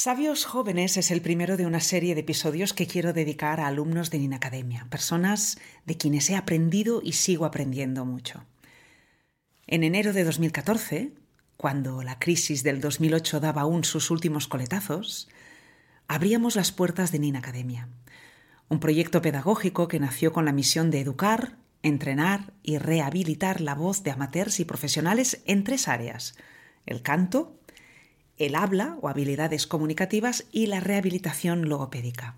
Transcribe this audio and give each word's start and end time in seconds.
Sabios 0.00 0.44
Jóvenes 0.44 0.96
es 0.96 1.10
el 1.10 1.20
primero 1.20 1.56
de 1.56 1.66
una 1.66 1.80
serie 1.80 2.14
de 2.14 2.20
episodios 2.20 2.72
que 2.72 2.86
quiero 2.86 3.12
dedicar 3.12 3.58
a 3.58 3.66
alumnos 3.66 4.12
de 4.12 4.20
Nina 4.20 4.36
Academia, 4.36 4.86
personas 4.90 5.58
de 5.86 5.96
quienes 5.96 6.30
he 6.30 6.36
aprendido 6.36 7.00
y 7.02 7.14
sigo 7.14 7.44
aprendiendo 7.44 8.04
mucho. 8.04 8.44
En 9.66 9.82
enero 9.82 10.12
de 10.12 10.22
2014, 10.22 11.14
cuando 11.56 12.04
la 12.04 12.20
crisis 12.20 12.62
del 12.62 12.80
2008 12.80 13.40
daba 13.40 13.62
aún 13.62 13.82
sus 13.82 14.12
últimos 14.12 14.46
coletazos, 14.46 15.28
abríamos 16.06 16.54
las 16.54 16.70
puertas 16.70 17.10
de 17.10 17.18
Nina 17.18 17.40
Academia, 17.40 17.88
un 18.68 18.78
proyecto 18.78 19.20
pedagógico 19.20 19.88
que 19.88 19.98
nació 19.98 20.32
con 20.32 20.44
la 20.44 20.52
misión 20.52 20.92
de 20.92 21.00
educar, 21.00 21.56
entrenar 21.82 22.52
y 22.62 22.78
rehabilitar 22.78 23.60
la 23.60 23.74
voz 23.74 24.04
de 24.04 24.12
amateurs 24.12 24.60
y 24.60 24.64
profesionales 24.64 25.42
en 25.44 25.64
tres 25.64 25.88
áreas, 25.88 26.36
el 26.86 27.02
canto, 27.02 27.57
el 28.38 28.54
habla 28.54 28.96
o 29.00 29.08
habilidades 29.08 29.66
comunicativas 29.66 30.46
y 30.52 30.66
la 30.66 30.80
rehabilitación 30.80 31.68
logopédica. 31.68 32.36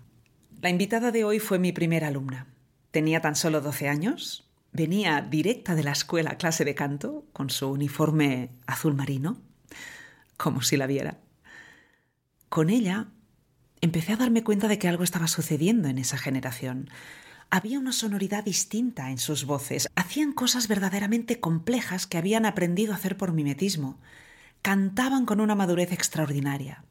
La 0.61 0.69
invitada 0.69 1.11
de 1.11 1.23
hoy 1.23 1.39
fue 1.39 1.59
mi 1.59 1.71
primera 1.71 2.07
alumna. 2.07 2.47
Tenía 2.91 3.21
tan 3.21 3.35
solo 3.35 3.61
12 3.61 3.87
años, 3.87 4.49
venía 4.71 5.21
directa 5.21 5.75
de 5.75 5.83
la 5.83 5.91
escuela 5.91 6.31
a 6.31 6.37
clase 6.37 6.65
de 6.65 6.75
canto 6.75 7.25
con 7.33 7.49
su 7.49 7.69
uniforme 7.69 8.49
azul 8.65 8.95
marino, 8.95 9.41
como 10.37 10.61
si 10.61 10.77
la 10.77 10.87
viera. 10.87 11.19
Con 12.49 12.69
ella 12.69 13.07
empecé 13.79 14.13
a 14.13 14.17
darme 14.17 14.43
cuenta 14.43 14.67
de 14.67 14.77
que 14.77 14.87
algo 14.87 15.03
estaba 15.03 15.27
sucediendo 15.27 15.87
en 15.87 15.97
esa 15.97 16.17
generación. 16.17 16.89
Había 17.49 17.79
una 17.79 17.91
sonoridad 17.91 18.43
distinta 18.43 19.11
en 19.11 19.17
sus 19.17 19.45
voces, 19.45 19.89
hacían 19.95 20.33
cosas 20.33 20.67
verdaderamente 20.67 21.39
complejas 21.39 22.07
que 22.07 22.17
habían 22.17 22.45
aprendido 22.45 22.93
a 22.93 22.95
hacer 22.95 23.17
por 23.17 23.33
mimetismo 23.33 23.99
cantaban 24.61 25.25
con 25.25 25.39
una 25.39 25.55
madurez 25.55 25.91
extraordinaria. 25.91 26.83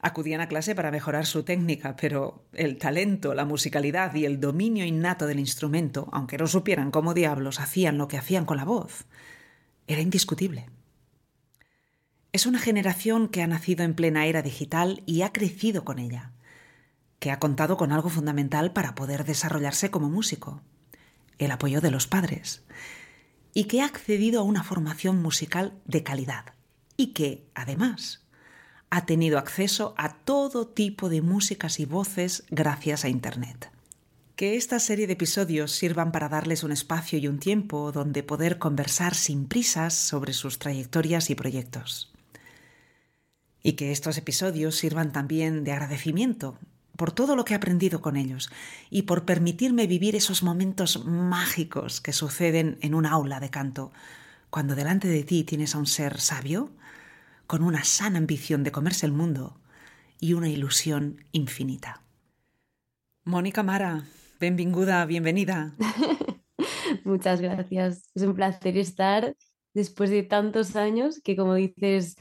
Acudían 0.00 0.40
a 0.40 0.48
clase 0.48 0.76
para 0.76 0.92
mejorar 0.92 1.26
su 1.26 1.42
técnica, 1.42 1.96
pero 1.96 2.44
el 2.52 2.78
talento, 2.78 3.34
la 3.34 3.44
musicalidad 3.44 4.14
y 4.14 4.24
el 4.24 4.38
dominio 4.38 4.84
innato 4.84 5.26
del 5.26 5.40
instrumento, 5.40 6.08
aunque 6.12 6.38
no 6.38 6.46
supieran 6.46 6.92
cómo 6.92 7.14
diablos 7.14 7.58
hacían 7.58 7.98
lo 7.98 8.06
que 8.06 8.16
hacían 8.16 8.44
con 8.44 8.58
la 8.58 8.64
voz, 8.64 9.06
era 9.88 10.00
indiscutible. 10.00 10.70
Es 12.32 12.46
una 12.46 12.60
generación 12.60 13.26
que 13.28 13.42
ha 13.42 13.48
nacido 13.48 13.84
en 13.84 13.94
plena 13.94 14.26
era 14.26 14.42
digital 14.42 15.02
y 15.06 15.22
ha 15.22 15.32
crecido 15.32 15.84
con 15.84 15.98
ella, 15.98 16.30
que 17.18 17.32
ha 17.32 17.40
contado 17.40 17.76
con 17.76 17.90
algo 17.90 18.08
fundamental 18.08 18.72
para 18.72 18.94
poder 18.94 19.24
desarrollarse 19.24 19.90
como 19.90 20.08
músico, 20.08 20.62
el 21.38 21.50
apoyo 21.50 21.80
de 21.80 21.90
los 21.90 22.06
padres, 22.06 22.62
y 23.58 23.64
que 23.64 23.82
ha 23.82 23.86
accedido 23.86 24.38
a 24.38 24.44
una 24.44 24.62
formación 24.62 25.20
musical 25.20 25.72
de 25.84 26.04
calidad 26.04 26.44
y 26.96 27.08
que, 27.08 27.48
además, 27.56 28.24
ha 28.88 29.04
tenido 29.04 29.36
acceso 29.36 29.94
a 29.98 30.14
todo 30.14 30.68
tipo 30.68 31.08
de 31.08 31.22
músicas 31.22 31.80
y 31.80 31.84
voces 31.84 32.44
gracias 32.50 33.04
a 33.04 33.08
Internet. 33.08 33.72
Que 34.36 34.54
esta 34.54 34.78
serie 34.78 35.08
de 35.08 35.14
episodios 35.14 35.72
sirvan 35.72 36.12
para 36.12 36.28
darles 36.28 36.62
un 36.62 36.70
espacio 36.70 37.18
y 37.18 37.26
un 37.26 37.40
tiempo 37.40 37.90
donde 37.90 38.22
poder 38.22 38.60
conversar 38.60 39.16
sin 39.16 39.48
prisas 39.48 39.92
sobre 39.92 40.34
sus 40.34 40.60
trayectorias 40.60 41.28
y 41.28 41.34
proyectos. 41.34 42.12
Y 43.60 43.72
que 43.72 43.90
estos 43.90 44.18
episodios 44.18 44.76
sirvan 44.76 45.10
también 45.10 45.64
de 45.64 45.72
agradecimiento 45.72 46.56
por 46.98 47.12
todo 47.12 47.36
lo 47.36 47.44
que 47.44 47.54
he 47.54 47.56
aprendido 47.56 48.02
con 48.02 48.16
ellos 48.16 48.50
y 48.90 49.02
por 49.02 49.24
permitirme 49.24 49.86
vivir 49.86 50.16
esos 50.16 50.42
momentos 50.42 51.04
mágicos 51.04 52.00
que 52.00 52.12
suceden 52.12 52.76
en 52.80 52.92
un 52.92 53.06
aula 53.06 53.38
de 53.38 53.50
canto, 53.50 53.92
cuando 54.50 54.74
delante 54.74 55.06
de 55.06 55.22
ti 55.22 55.44
tienes 55.44 55.76
a 55.76 55.78
un 55.78 55.86
ser 55.86 56.18
sabio, 56.18 56.72
con 57.46 57.62
una 57.62 57.84
sana 57.84 58.18
ambición 58.18 58.64
de 58.64 58.72
comerse 58.72 59.06
el 59.06 59.12
mundo 59.12 59.60
y 60.18 60.32
una 60.32 60.48
ilusión 60.48 61.24
infinita. 61.30 62.02
Mónica 63.22 63.62
Mara, 63.62 64.02
bienvenida, 64.40 65.06
bienvenida. 65.06 65.76
Muchas 67.04 67.40
gracias. 67.40 68.10
Es 68.12 68.22
un 68.22 68.34
placer 68.34 68.76
estar 68.76 69.36
después 69.72 70.10
de 70.10 70.24
tantos 70.24 70.74
años 70.74 71.20
que, 71.22 71.36
como 71.36 71.54
dices, 71.54 72.16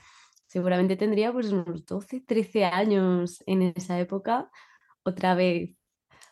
seguramente 0.48 0.96
tendría 0.96 1.32
pues 1.32 1.52
unos 1.52 1.86
12, 1.86 2.22
13 2.22 2.66
años 2.66 3.44
en 3.46 3.62
esa 3.62 4.00
época, 4.00 4.50
otra 5.04 5.36
vez 5.36 5.72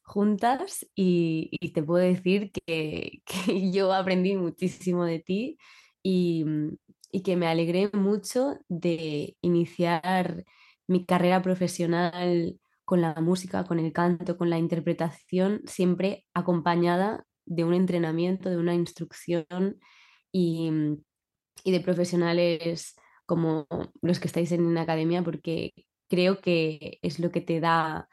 juntas 0.03 0.85
y, 0.95 1.51
te 1.73 1.83
puedo 1.83 2.03
decir 2.03 2.51
que, 2.65 3.21
yo 3.71 3.93
aprendí 3.93 4.35
muchísimo 4.35 5.05
de 5.05 5.19
ti 5.19 5.57
y, 6.03 6.45
y, 7.11 7.21
que 7.23 7.35
me 7.35 7.47
alegré 7.47 7.89
mucho 7.93 8.59
de 8.69 9.35
iniciar 9.41 10.45
mi 10.87 11.05
carrera 11.05 11.41
profesional 11.41 12.59
con 12.85 13.01
la 13.01 13.15
música, 13.15 13.63
con 13.65 13.79
el 13.79 13.91
canto, 13.91 14.37
con 14.37 14.49
la 14.49 14.59
interpretación, 14.59 15.61
siempre 15.65 16.25
acompañada 16.33 17.25
de 17.45 17.63
un 17.63 17.73
entrenamiento, 17.73 18.49
de 18.49 18.57
una 18.57 18.75
instrucción 18.75 19.79
y, 20.31 20.69
y 21.63 21.71
de 21.71 21.79
profesionales 21.79 22.95
como 23.25 23.67
los 24.01 24.19
que 24.19 24.27
estáis 24.27 24.51
en 24.51 24.65
una 24.65 24.81
academia, 24.81 25.23
porque 25.23 25.73
creo 26.07 26.39
que 26.39 26.99
es 27.01 27.19
lo 27.19 27.31
que 27.31 27.41
te 27.41 27.59
da 27.59 28.07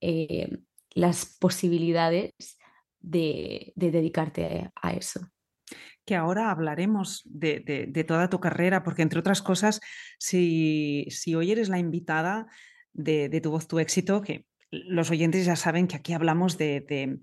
eh, 0.00 0.48
las 0.94 1.36
posibilidades 1.38 2.32
de, 3.00 3.72
dedicarte 3.76 4.70
a 4.74 4.92
eso. 4.92 5.20
Que 6.04 6.16
ahora 6.16 6.50
hablaremos 6.50 7.22
de, 7.24 8.04
toda 8.06 8.28
tu 8.28 8.40
carrera, 8.40 8.82
porque 8.82 9.02
entre 9.02 9.20
otras 9.20 9.42
cosas, 9.42 9.80
si, 10.18 11.06
hoy 11.34 11.52
eres 11.52 11.68
la 11.68 11.78
invitada 11.78 12.46
de, 12.92 13.40
Tu 13.42 13.50
voz, 13.50 13.66
tu 13.66 13.78
éxito, 13.78 14.22
que 14.22 14.46
los 14.70 15.10
oyentes 15.10 15.46
ya 15.46 15.56
saben 15.56 15.86
que 15.86 15.96
aquí 15.96 16.12
hablamos 16.12 16.58
de, 16.58 17.20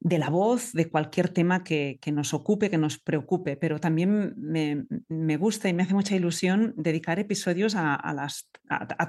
de 0.00 0.18
la 0.18 0.30
voz, 0.30 0.72
de 0.72 0.88
cualquier 0.88 1.28
tema 1.28 1.64
que, 1.64 1.98
nos 2.12 2.32
ocupe, 2.32 2.70
que 2.70 2.78
nos 2.78 2.98
preocupe, 2.98 3.56
pero 3.56 3.80
también 3.80 4.34
me, 4.36 5.36
gusta 5.36 5.68
y 5.68 5.72
me 5.72 5.82
hace 5.82 5.94
mucha 5.94 6.14
ilusión 6.14 6.72
dedicar 6.76 7.18
episodios 7.18 7.74
a, 7.76 8.12
las 8.14 8.48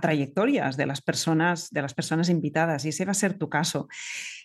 trayectorias 0.02 0.78
de 0.78 0.86
las, 0.88 1.02
personas, 1.02 1.70
de 1.70 1.82
las 1.82 1.94
personas 1.94 2.30
invitadas, 2.30 2.86
y 2.86 2.90
ese 2.90 3.06
va 3.06 3.12
a 3.12 3.16
ser 3.16 3.38
tu 3.38 3.50
caso. 3.50 3.88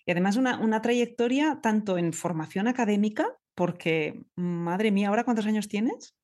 Y 0.04 0.12
además 0.12 0.36
una, 0.36 0.58
una 0.60 0.82
trayectoria 0.82 1.60
tanto 1.62 1.96
en 1.96 2.12
formación 2.12 2.68
académica, 2.68 3.26
porque, 3.54 4.20
madre 4.34 4.90
mía, 4.90 5.08
¿ahora 5.08 5.24
cuántos 5.24 5.46
años 5.46 5.68
tienes? 5.68 6.14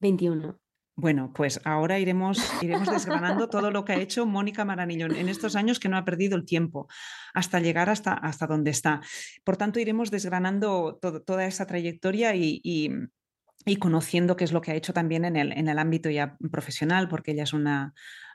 21. 0.00 0.58
Bueno, 0.98 1.30
pues 1.34 1.60
ahora 1.64 1.98
iremos, 1.98 2.38
iremos 2.62 2.90
desgranando 2.90 3.50
todo 3.50 3.70
lo 3.70 3.84
que 3.84 3.92
ha 3.92 4.00
hecho 4.00 4.24
Mónica 4.24 4.64
Maranillo 4.64 5.06
en 5.06 5.28
estos 5.28 5.54
años 5.54 5.78
que 5.78 5.90
no 5.90 5.98
ha 5.98 6.06
perdido 6.06 6.36
el 6.36 6.46
tiempo 6.46 6.88
hasta 7.34 7.60
llegar 7.60 7.90
hasta, 7.90 8.14
hasta 8.14 8.46
donde 8.46 8.70
está. 8.70 9.02
Por 9.44 9.58
tanto, 9.58 9.78
iremos 9.78 10.10
desgranando 10.10 10.98
toda 10.98 11.44
esa 11.44 11.66
trayectoria 11.66 12.34
y, 12.34 12.62
y, 12.64 13.76
conociendo 13.76 14.36
qué 14.36 14.44
es 14.44 14.52
lo 14.52 14.62
que 14.62 14.70
ha 14.70 14.74
hecho 14.74 14.94
también 14.94 15.26
en 15.26 15.36
el, 15.36 15.52
en 15.52 15.68
el 15.68 15.78
ámbito 15.78 16.08
ya 16.08 16.38
profesional, 16.50 17.08
porque 17.08 17.32
ella 17.32 17.42
es 17.42 17.52
una 17.52 17.92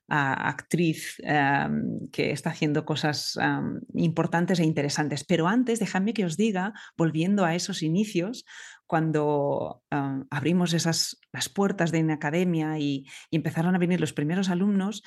actriz 0.07 1.15
em, 1.19 2.09
que 2.11 2.31
está 2.31 2.49
haciendo 2.49 2.83
cosas 2.85 3.37
em, 3.41 3.79
importantes 3.93 4.59
e 4.59 4.65
interesantes. 4.65 5.23
Pero 5.23 5.47
antes, 5.47 5.79
dejadme 5.79 6.13
que 6.13 6.25
os 6.25 6.35
diga, 6.35 6.73
volviendo 6.97 7.45
a 7.45 7.55
esos 7.55 7.81
inicios, 7.81 8.43
cuando 8.91 9.85
abrimos 9.89 10.73
esas, 10.73 11.17
las 11.31 11.47
puertas 11.47 11.93
de 11.93 12.01
una 12.01 12.15
academia 12.15 12.77
y, 12.77 13.07
empezaron 13.31 13.73
a 13.73 13.77
venir 13.77 14.01
los 14.01 14.11
primeros 14.11 14.49
alumnos, 14.49 15.01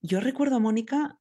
yo 0.00 0.20
recuerdo 0.20 0.54
a 0.54 0.60
Mónica 0.60 1.18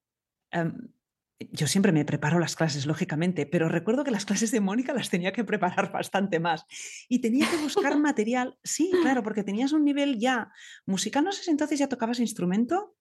yo 1.52 1.66
siempre 1.66 1.92
me 1.92 2.06
preparo 2.06 2.38
las 2.38 2.56
clases, 2.56 2.86
lógicamente, 2.86 3.48
pero 3.48 3.68
recuerdo 3.68 4.04
que 4.04 4.12
las 4.12 4.26
clases 4.26 4.52
de 4.52 4.62
Mónica 4.62 4.94
las 4.94 5.10
tenía 5.10 5.34
que 5.34 5.44
preparar 5.44 5.92
bastante 5.92 6.40
más. 6.40 6.68
Y 7.10 7.20
tenía 7.20 7.50
que 7.50 7.58
buscar 7.58 7.98
material, 7.98 8.60
sí, 8.64 8.92
claro, 9.02 9.24
porque 9.24 9.44
tenías 9.44 9.72
un 9.72 9.84
nivel 9.84 10.20
ya 10.20 10.52
musical. 10.86 11.24
No 11.24 11.32
sé 11.32 11.42
si 11.42 11.50
entonces 11.50 11.80
ya 11.80 11.90
tocabas 11.90 12.20
instrumento. 12.20 12.96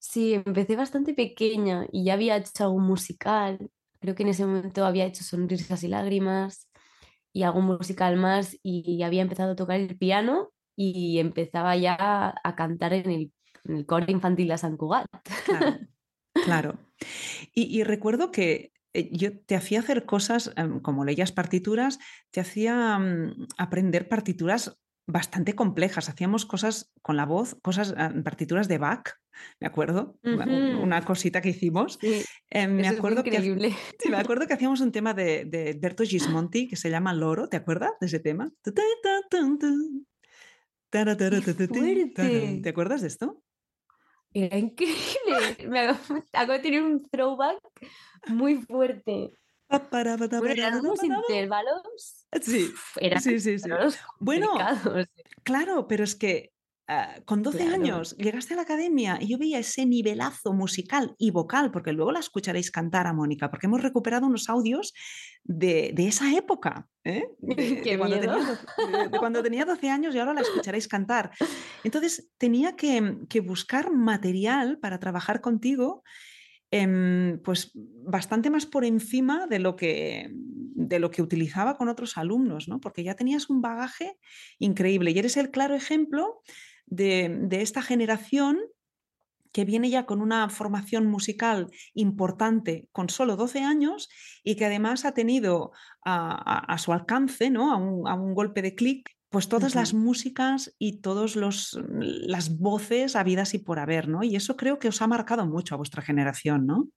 Sí, 0.00 0.34
empecé 0.34 0.74
bastante 0.74 1.14
pequeña 1.14 1.86
y 1.92 2.06
ya 2.06 2.14
había 2.14 2.36
hecho 2.36 2.64
algún 2.64 2.82
musical. 2.82 3.70
Creo 4.00 4.16
que 4.16 4.24
en 4.24 4.30
ese 4.30 4.44
momento 4.44 4.84
había 4.84 5.06
hecho 5.06 5.22
Sonrisas 5.22 5.84
y 5.84 5.88
Lágrimas 5.88 6.68
y 7.32 7.42
algún 7.42 7.64
musical 7.64 8.16
más 8.16 8.56
y 8.62 9.02
había 9.02 9.22
empezado 9.22 9.52
a 9.52 9.56
tocar 9.56 9.80
el 9.80 9.96
piano 9.96 10.52
y 10.76 11.18
empezaba 11.18 11.76
ya 11.76 12.34
a 12.42 12.54
cantar 12.56 12.92
en 12.92 13.10
el, 13.10 13.86
coro 13.86 14.06
infantil 14.08 14.48
de 14.48 14.58
San 14.58 14.76
Cugat. 14.76 15.06
Claro, 15.44 15.78
claro. 16.44 16.78
Y, 17.54 17.84
recuerdo 17.84 18.30
que 18.30 18.72
eh, 18.92 19.08
yo 19.12 19.38
te 19.38 19.56
hacía 19.56 19.80
hacer 19.80 20.04
cosas, 20.04 20.52
em, 20.56 20.80
como 20.80 21.04
leías 21.04 21.32
partituras, 21.32 21.98
te 22.30 22.40
hacía 22.40 22.98
mm, 22.98 23.48
aprender 23.58 24.08
partituras 24.08 24.81
bastante 25.06 25.54
complejas. 25.54 26.08
Hacíamos 26.08 26.46
cosas 26.46 26.92
con 27.02 27.16
la 27.16 27.26
voz, 27.26 27.56
cosas, 27.62 27.94
ah, 27.96 28.12
partituras 28.24 28.68
de 28.68 28.78
Bach, 28.78 29.10
me 29.60 29.66
acuerdo, 29.66 30.18
una 30.22 31.04
cosita 31.04 31.40
que 31.40 31.48
hicimos. 31.50 31.98
Eh, 32.02 32.24
me, 32.68 32.86
acuerdo 32.86 33.24
que, 33.24 33.74
me 34.10 34.16
acuerdo 34.16 34.46
que 34.46 34.54
hacíamos 34.54 34.80
un 34.80 34.92
tema 34.92 35.14
de, 35.14 35.44
de 35.46 35.76
Berto 35.80 36.04
Gismonti 36.04 36.68
que 36.68 36.76
se 36.76 36.90
llama 36.90 37.14
Loro, 37.14 37.48
¿te 37.48 37.56
acuerdas 37.56 37.92
de 38.00 38.06
ese 38.06 38.20
tema? 38.20 38.52
¿Te 38.62 38.70
acuerdas 42.68 43.00
de 43.00 43.08
esto? 43.08 43.42
Era 44.34 44.58
increíble. 44.58 44.98
Me 45.68 45.80
acabo, 46.32 46.52
de 46.52 46.58
tener 46.58 46.82
un 46.82 47.02
throwback 47.08 47.58
muy 48.28 48.56
fuerte. 48.62 49.32
Bueno, 49.90 50.46
eran 50.46 50.80
unos 50.80 51.02
intervalos. 51.02 52.26
Sí, 52.40 52.72
sí, 53.20 53.40
sí, 53.40 53.58
sí. 53.58 53.70
Bueno, 54.18 54.54
claro, 55.44 55.86
pero 55.88 56.04
es 56.04 56.14
que 56.14 56.52
Ah, 56.88 57.14
con 57.24 57.42
12 57.42 57.62
años 57.62 58.16
llegaste 58.18 58.54
a 58.54 58.56
la 58.56 58.64
academia 58.64 59.16
y 59.20 59.28
yo 59.28 59.38
veía 59.38 59.60
ese 59.60 59.86
nivelazo 59.86 60.52
musical 60.52 61.14
y 61.16 61.30
vocal, 61.30 61.70
porque 61.70 61.92
luego 61.92 62.10
la 62.10 62.18
escucharéis 62.18 62.72
cantar 62.72 63.06
a 63.06 63.12
Mónica, 63.12 63.50
porque 63.50 63.66
hemos 63.66 63.82
recuperado 63.82 64.26
unos 64.26 64.50
audios 64.50 64.92
de, 65.44 65.94
esa 65.96 66.36
época, 66.36 66.88
¿eh? 67.04 67.28
de, 67.38 67.98
cuando 69.18 69.42
tenía, 69.42 69.64
12 69.64 69.90
años 69.90 70.14
y 70.14 70.18
ahora 70.18 70.34
la 70.34 70.40
escucharéis 70.40 70.88
cantar. 70.88 71.30
Entonces 71.84 72.30
tenía 72.36 72.74
que, 72.74 73.24
buscar 73.42 73.92
material 73.92 74.78
para 74.78 74.98
trabajar 74.98 75.40
contigo. 75.40 76.02
Em, 76.74 77.38
pues 77.42 77.70
bastante 77.74 78.48
más 78.48 78.64
por 78.64 78.86
encima 78.86 79.46
de 79.46 79.58
lo 79.58 79.76
que 79.76 80.30
de 80.74 80.98
lo 80.98 81.10
que 81.10 81.20
utilizaba 81.20 81.76
con 81.76 81.90
otros 81.90 82.16
alumnos, 82.16 82.66
¿no? 82.66 82.80
Porque 82.80 83.04
ya 83.04 83.14
tenías 83.14 83.50
un 83.50 83.60
bagaje 83.60 84.18
increíble 84.58 85.10
y 85.10 85.18
eres 85.18 85.36
el 85.36 85.50
claro 85.50 85.74
ejemplo 85.74 86.40
de, 86.86 87.46
esta 87.50 87.82
generación 87.82 88.58
que 89.52 89.66
viene 89.66 89.90
ya 89.90 90.06
con 90.06 90.22
una 90.22 90.48
formación 90.48 91.06
musical 91.06 91.70
importante 91.92 92.88
con 92.90 93.10
solo 93.10 93.36
12 93.36 93.60
años 93.60 94.08
y 94.42 94.56
que 94.56 94.64
además 94.64 95.04
ha 95.04 95.12
tenido 95.12 95.72
a, 96.04 96.76
su 96.78 96.94
alcance, 96.94 97.50
¿no? 97.50 97.72
a, 97.72 98.14
un, 98.14 98.34
golpe 98.34 98.62
de 98.62 98.74
clic, 98.74 99.10
pues 99.32 99.48
todas 99.48 99.74
las 99.74 99.94
músicas 99.94 100.74
y 100.78 101.00
todas 101.00 101.36
las 101.36 102.58
voces 102.58 103.16
habidas 103.16 103.54
y 103.54 103.58
por 103.58 103.78
haber, 103.78 104.06
¿no? 104.06 104.22
Y 104.22 104.36
eso 104.36 104.56
creo 104.56 104.78
que 104.78 104.88
os 104.88 105.00
ha 105.00 105.06
marcado 105.06 105.46
mucho 105.46 105.74
a 105.74 105.78
vuestra 105.78 106.02
generación, 106.02 106.66
¿no? 106.66 106.88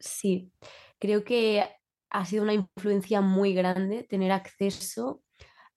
Sí, 0.00 0.50
creo 0.98 1.22
que 1.22 1.68
ha 2.10 2.24
sido 2.24 2.42
una 2.42 2.54
influencia 2.54 3.20
muy 3.20 3.52
grande 3.52 4.04
tener 4.04 4.32
acceso 4.32 5.22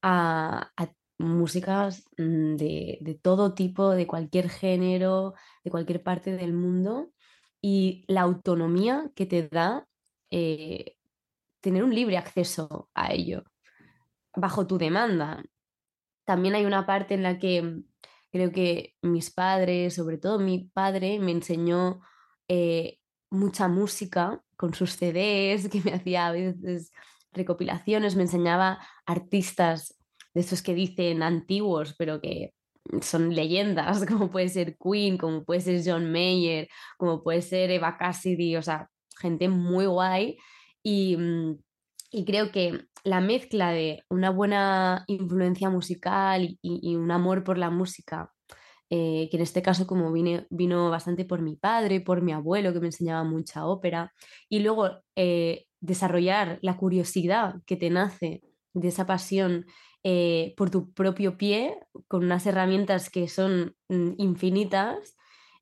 a, 0.01 0.71
a 0.77 0.87
músicas 1.17 2.05
mm, 2.17 2.55
de, 2.55 3.19
todo 3.21 3.53
tipo, 3.53 3.91
de 3.91 4.07
cualquier 4.07 4.49
género, 4.49 5.33
de 5.65 5.71
cualquier 5.71 6.01
parte 6.01 6.31
del 6.31 6.53
mundo 6.53 7.11
y 7.61 8.05
la 8.07 8.21
autonomía 8.21 9.11
que 9.15 9.25
te 9.25 9.49
da 9.49 9.85
eh, 10.31 10.95
tener 11.61 11.83
un 11.83 11.93
libre 11.93 12.17
acceso 12.17 12.89
a 12.93 13.13
ello 13.13 13.43
bajo 14.35 14.67
tu 14.67 14.77
demanda. 14.77 15.43
También 16.25 16.55
hay 16.55 16.65
una 16.65 16.85
parte 16.85 17.13
en 17.13 17.23
la 17.23 17.39
que 17.39 17.61
mm, 17.61 17.83
creo 18.31 18.51
que 18.51 18.95
mis 19.01 19.31
padres, 19.31 19.95
sobre 19.95 20.17
todo 20.17 20.39
mi 20.39 20.69
padre, 20.73 21.19
me 21.19 21.31
enseñó 21.31 22.01
eh, 22.47 22.99
mucha 23.29 23.67
música 23.67 24.41
con 24.57 24.73
sus 24.73 24.91
CDs, 24.91 25.69
que 25.71 25.81
me 25.83 25.93
hacía 25.93 26.27
a 26.27 26.31
veces 26.31 26.91
recopilaciones, 27.31 28.15
me 28.15 28.23
enseñaba 28.23 28.79
artistas 29.05 29.97
de 30.33 30.41
estos 30.41 30.61
que 30.61 30.73
dicen 30.73 31.23
antiguos, 31.23 31.95
pero 31.97 32.21
que 32.21 32.53
son 33.01 33.33
leyendas, 33.33 34.05
como 34.07 34.29
puede 34.31 34.49
ser 34.49 34.77
Queen, 34.77 35.17
como 35.17 35.43
puede 35.43 35.61
ser 35.61 35.81
John 35.85 36.11
Mayer, 36.11 36.67
como 36.97 37.23
puede 37.23 37.41
ser 37.41 37.71
Eva 37.71 37.97
Cassidy, 37.97 38.55
o 38.57 38.61
sea, 38.61 38.89
gente 39.19 39.49
muy 39.49 39.85
guay. 39.85 40.37
Y, 40.83 41.17
mm, 42.21 42.23
creo 42.25 42.51
que 42.51 42.85
la 43.03 43.21
mezcla 43.21 43.71
de 43.71 44.03
una 44.09 44.31
buena 44.31 45.03
influencia 45.07 45.69
musical 45.69 46.57
y, 46.61 46.95
un 46.95 47.11
amor 47.11 47.43
por 47.43 47.57
la 47.57 47.69
música, 47.69 48.31
eh, 48.89 49.27
que 49.29 49.37
en 49.37 49.43
este 49.43 49.61
caso 49.61 49.87
como 49.87 50.11
vine, 50.11 50.47
vino 50.49 50.89
bastante 50.89 51.25
por 51.25 51.41
mi 51.41 51.55
padre, 51.55 52.01
por 52.01 52.21
mi 52.21 52.31
abuelo, 52.31 52.73
que 52.73 52.79
me 52.79 52.87
enseñaba 52.87 53.23
mucha 53.23 53.65
ópera, 53.65 54.11
y 54.49 54.59
luego 54.59 54.89
eh, 55.15 55.65
desarrollar 55.79 56.59
la 56.61 56.77
curiosidad 56.77 57.55
que 57.65 57.77
te 57.77 57.89
nace 57.89 58.41
de 58.73 58.87
esa 58.87 59.05
pasión 59.05 59.65
eh, 60.03 60.53
por 60.57 60.69
tu 60.69 60.93
propio 60.93 61.37
pie, 61.37 61.79
con 62.07 62.23
unas 62.23 62.45
herramientas 62.45 63.09
que 63.09 63.27
son 63.27 63.75
mm, 63.89 64.13
infinitas, 64.17 65.15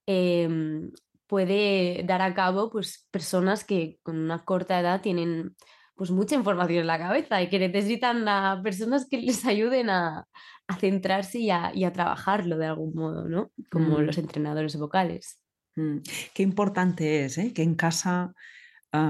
em, 0.05 0.91
puede 1.27 2.03
dar 2.05 2.21
a 2.21 2.33
cabo 2.33 2.69
pues, 2.69 3.07
personas 3.11 3.63
que 3.63 3.99
con 4.03 4.17
una 4.17 4.43
corta 4.43 4.79
edad 4.79 5.01
tienen 5.01 5.55
pues, 5.95 6.11
mucha 6.11 6.35
información 6.35 6.81
en 6.81 6.87
la 6.87 6.99
cabeza 6.99 7.41
y 7.41 7.49
que 7.49 7.59
necesitan 7.59 8.27
a 8.27 8.61
personas 8.63 9.07
que 9.09 9.17
les 9.17 9.45
ayuden 9.45 9.89
a, 9.89 10.27
centrarse 10.79 11.39
y 11.39 11.51
a, 11.51 11.93
trabajarlo 11.93 12.57
de 12.57 12.65
algún 12.65 12.93
modo, 12.95 13.29
¿no? 13.29 13.51
Como 13.69 13.99
mm. 13.99 14.01
los 14.01 14.17
entrenadores 14.17 14.77
vocales. 14.77 15.39
Mm. 15.75 15.97
Qué 16.33 16.43
importante 16.43 17.25
es 17.25 17.37
¿eh? 17.37 17.53
que 17.53 17.63
en 17.63 17.75
casa 17.75 18.33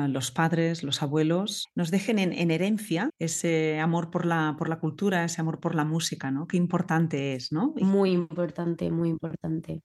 los 0.08 0.32
padres, 0.32 0.82
los 0.82 1.04
abuelos, 1.04 1.68
nos 1.76 1.92
dejen 1.92 2.18
en, 2.18 2.52
herencia 2.52 3.10
ese 3.20 3.80
amor 3.82 4.12
por 4.12 4.26
la, 4.26 4.56
por 4.58 4.70
la 4.70 4.80
cultura, 4.80 5.26
ese 5.26 5.42
amor 5.42 5.60
por 5.60 5.76
la 5.76 5.84
música, 5.84 6.32
¿no? 6.32 6.48
Qué 6.48 6.56
importante 6.56 7.34
es, 7.34 7.52
¿no? 7.52 7.74
Muy 7.76 8.12
importante, 8.12 8.90
muy 8.92 9.10
importante. 9.10 9.82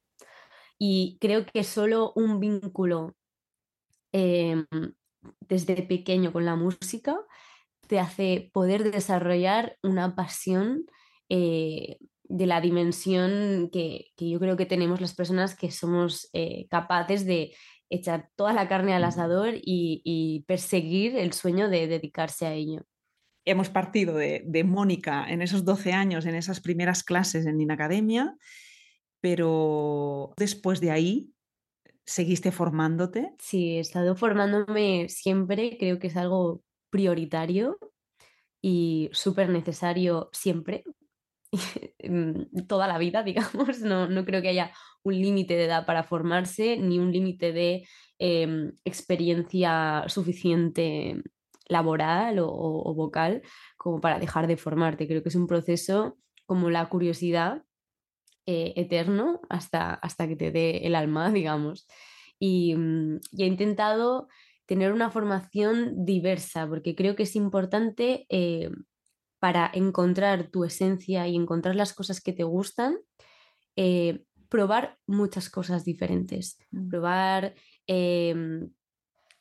Y 0.79 1.19
creo 1.21 1.45
que 1.45 1.65
solo 1.65 2.13
un 2.15 2.39
vínculo 2.39 3.17
em, 4.13 4.67
desde 5.41 5.83
pequeño 5.83 6.33
con 6.33 6.45
la 6.45 6.57
música 6.57 7.19
te 7.87 7.99
hace 7.99 8.51
poder 8.53 8.91
desarrollar 8.91 9.77
una 9.83 10.15
pasión 10.15 10.85
eh, 11.29 11.99
de 12.25 12.47
la 12.47 12.61
dimensión 12.61 13.71
que, 13.73 14.13
yo 14.19 14.39
creo 14.39 14.57
que 14.57 14.67
tenemos 14.67 15.01
las 15.01 15.15
personas 15.15 15.57
que 15.57 15.71
somos 15.71 16.29
eh, 16.33 16.67
capaces 16.69 17.25
de 17.25 17.55
echar 17.91 18.29
toda 18.37 18.53
la 18.53 18.69
carne 18.69 18.95
al 18.95 19.05
asador 19.05 19.55
y, 19.55 20.45
perseguir 20.47 21.17
el 21.17 21.33
sueño 21.33 21.69
de 21.69 21.87
dedicarse 21.87 22.47
a 22.47 22.53
ello. 22.53 22.85
Hemos 23.47 23.71
partido 23.71 24.15
de, 24.15 24.65
Mónica 24.65 25.25
en 25.29 25.41
esos 25.41 25.65
12 25.65 25.93
años, 25.95 26.27
en 26.27 26.35
esas 26.35 26.61
primeras 26.61 27.03
clases 27.03 27.47
en 27.47 27.61
Inacademia, 27.61 28.37
pero 29.21 30.35
después 30.37 30.81
de 30.81 30.91
ahí, 30.91 31.33
¿seguiste 32.09 32.53
formándote? 32.53 33.35
Sí, 33.39 33.77
he 33.77 33.81
estado 33.81 34.17
formándome 34.17 35.09
siempre, 35.11 35.77
creo 35.79 35.99
que 35.99 36.07
es 36.07 36.17
algo 36.17 36.63
prioritario 36.89 37.79
y 38.63 39.11
súper 39.13 39.51
necesario 39.51 40.31
siempre, 40.33 40.85
toda 42.67 42.89
la 42.89 42.97
vida, 42.97 43.23
digamos. 43.25 43.81
No, 43.81 44.09
no 44.09 44.25
creo 44.25 44.41
que 44.41 44.49
haya 44.49 44.73
un 45.03 45.21
límite 45.21 45.55
de 45.57 45.67
edad 45.67 45.85
para 45.85 46.03
formarse 46.03 46.79
ni 46.79 46.99
un 46.99 47.13
límite 47.13 47.53
de 47.53 47.87
em, 48.19 48.73
experiencia 48.85 50.05
suficiente 50.09 51.23
laboral 51.69 52.39
o, 52.41 52.95
vocal 52.95 53.43
como 53.77 54.01
para 54.01 54.19
dejar 54.19 54.47
de 54.47 54.57
formarte. 54.57 55.07
Creo 55.07 55.23
que 55.23 55.29
es 55.29 55.37
un 55.37 55.47
proceso 55.47 56.17
como 56.47 56.71
la 56.71 56.89
curiosidad 56.89 57.65
eh, 58.51 58.73
eterno 58.77 59.43
hasta, 59.51 59.93
hasta 59.93 60.27
que 60.27 60.35
te 60.35 60.51
dé 60.51 60.79
el 60.87 60.95
alma, 60.95 61.31
digamos. 61.33 61.87
Y, 62.39 62.75
mm, 62.75 63.21
he 63.37 63.45
intentado 63.45 64.29
tener 64.65 64.91
una 64.95 65.11
formación 65.11 66.07
diversa, 66.07 66.67
porque 66.67 66.95
creo 66.95 67.15
que 67.15 67.25
es 67.25 67.37
importante 67.37 68.25
eh, 68.31 68.71
para 69.39 69.71
encontrar 69.75 70.49
tu 70.51 70.65
esencia 70.65 71.29
y 71.29 71.37
encontrar 71.37 71.77
las 71.77 71.93
cosas 71.93 72.23
que 72.23 72.33
te 72.33 72.45
gustan, 72.45 72.97
eh, 73.77 74.25
probar 74.49 74.97
muchas 75.07 75.51
cosas 75.51 75.85
diferentes, 75.85 76.57
mm. 76.71 76.89
probar 76.89 77.55
em, 77.87 78.71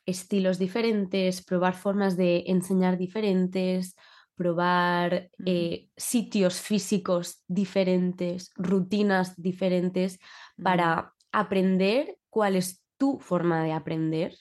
estilos 0.06 0.60
diferentes, 0.60 1.46
probar 1.46 1.76
formas 1.76 2.18
de 2.18 2.44
enseñar 2.48 2.98
diferentes, 2.98 3.96
probar 4.38 5.32
eh, 5.46 5.90
sitios 5.98 6.62
físicos 6.62 7.44
diferentes, 7.48 8.52
rutinas 8.56 9.34
diferentes, 9.36 10.20
para 10.62 11.14
aprender 11.32 12.18
cuál 12.30 12.56
es 12.56 12.84
tu 12.98 13.20
forma 13.20 13.64
de 13.64 13.74
aprender 13.74 14.36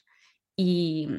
y, 0.55 1.09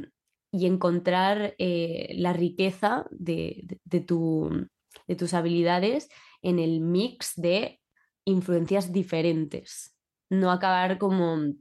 y 0.53 0.67
encontrar 0.67 1.55
eh, 1.59 2.15
la 2.17 2.33
riqueza 2.33 3.07
de, 3.11 3.81
tu, 4.07 4.69
de, 5.07 5.17
tus 5.17 5.35
habilidades 5.35 6.09
en 6.41 6.61
el 6.61 6.81
mix 6.81 7.35
de 7.35 7.81
influencias 8.25 8.93
diferentes. 8.93 9.97
No 10.31 10.53
acabar 10.53 10.99
como, 10.99 11.53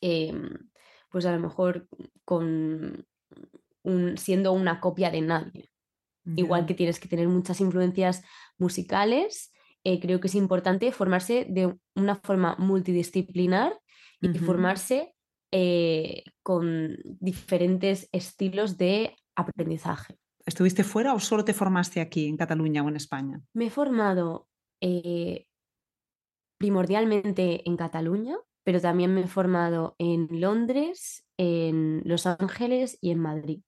em, 0.00 0.50
pues 1.08 1.24
a 1.24 1.32
lo 1.32 1.40
mejor 1.40 1.86
con 2.24 3.06
siendo 4.16 4.52
una 4.52 4.80
copia 4.80 5.10
de 5.10 5.20
nadie. 5.20 5.71
Igual 6.36 6.66
que 6.66 6.74
tienes 6.74 7.00
que 7.00 7.08
tener 7.08 7.28
muchas 7.28 7.60
influencias 7.60 8.22
musicales, 8.58 9.52
eh, 9.84 9.98
creo 9.98 10.20
que 10.20 10.28
es 10.28 10.34
importante 10.36 10.92
formarse 10.92 11.46
de 11.48 11.76
una 11.96 12.16
forma 12.16 12.54
multidisciplinar 12.58 13.72
y 14.20 14.38
formarse 14.38 15.14
eh, 15.50 16.22
con 16.42 16.96
diferentes 17.18 18.08
estilos 18.12 18.78
de 18.78 19.16
aprendizaje. 19.34 20.16
¿Estuviste 20.46 20.84
fuera 20.84 21.14
o 21.14 21.20
solo 21.20 21.44
te 21.44 21.54
formaste 21.54 22.00
aquí 22.00 22.28
en 22.28 22.36
Cataluña 22.36 22.84
o 22.84 22.88
en 22.88 22.96
España? 22.96 23.40
Me 23.52 23.66
he 23.66 23.70
formado 23.70 24.46
eh, 24.80 25.46
primordialmente 26.58 27.68
en 27.68 27.76
Cataluña, 27.76 28.36
pero 28.62 28.80
también 28.80 29.12
me 29.12 29.22
he 29.22 29.28
formado 29.28 29.96
en 29.98 30.28
Londres, 30.30 31.26
en 31.36 32.02
Los 32.04 32.26
Ángeles 32.26 32.98
y 33.00 33.10
en 33.10 33.18
Madrid 33.18 33.60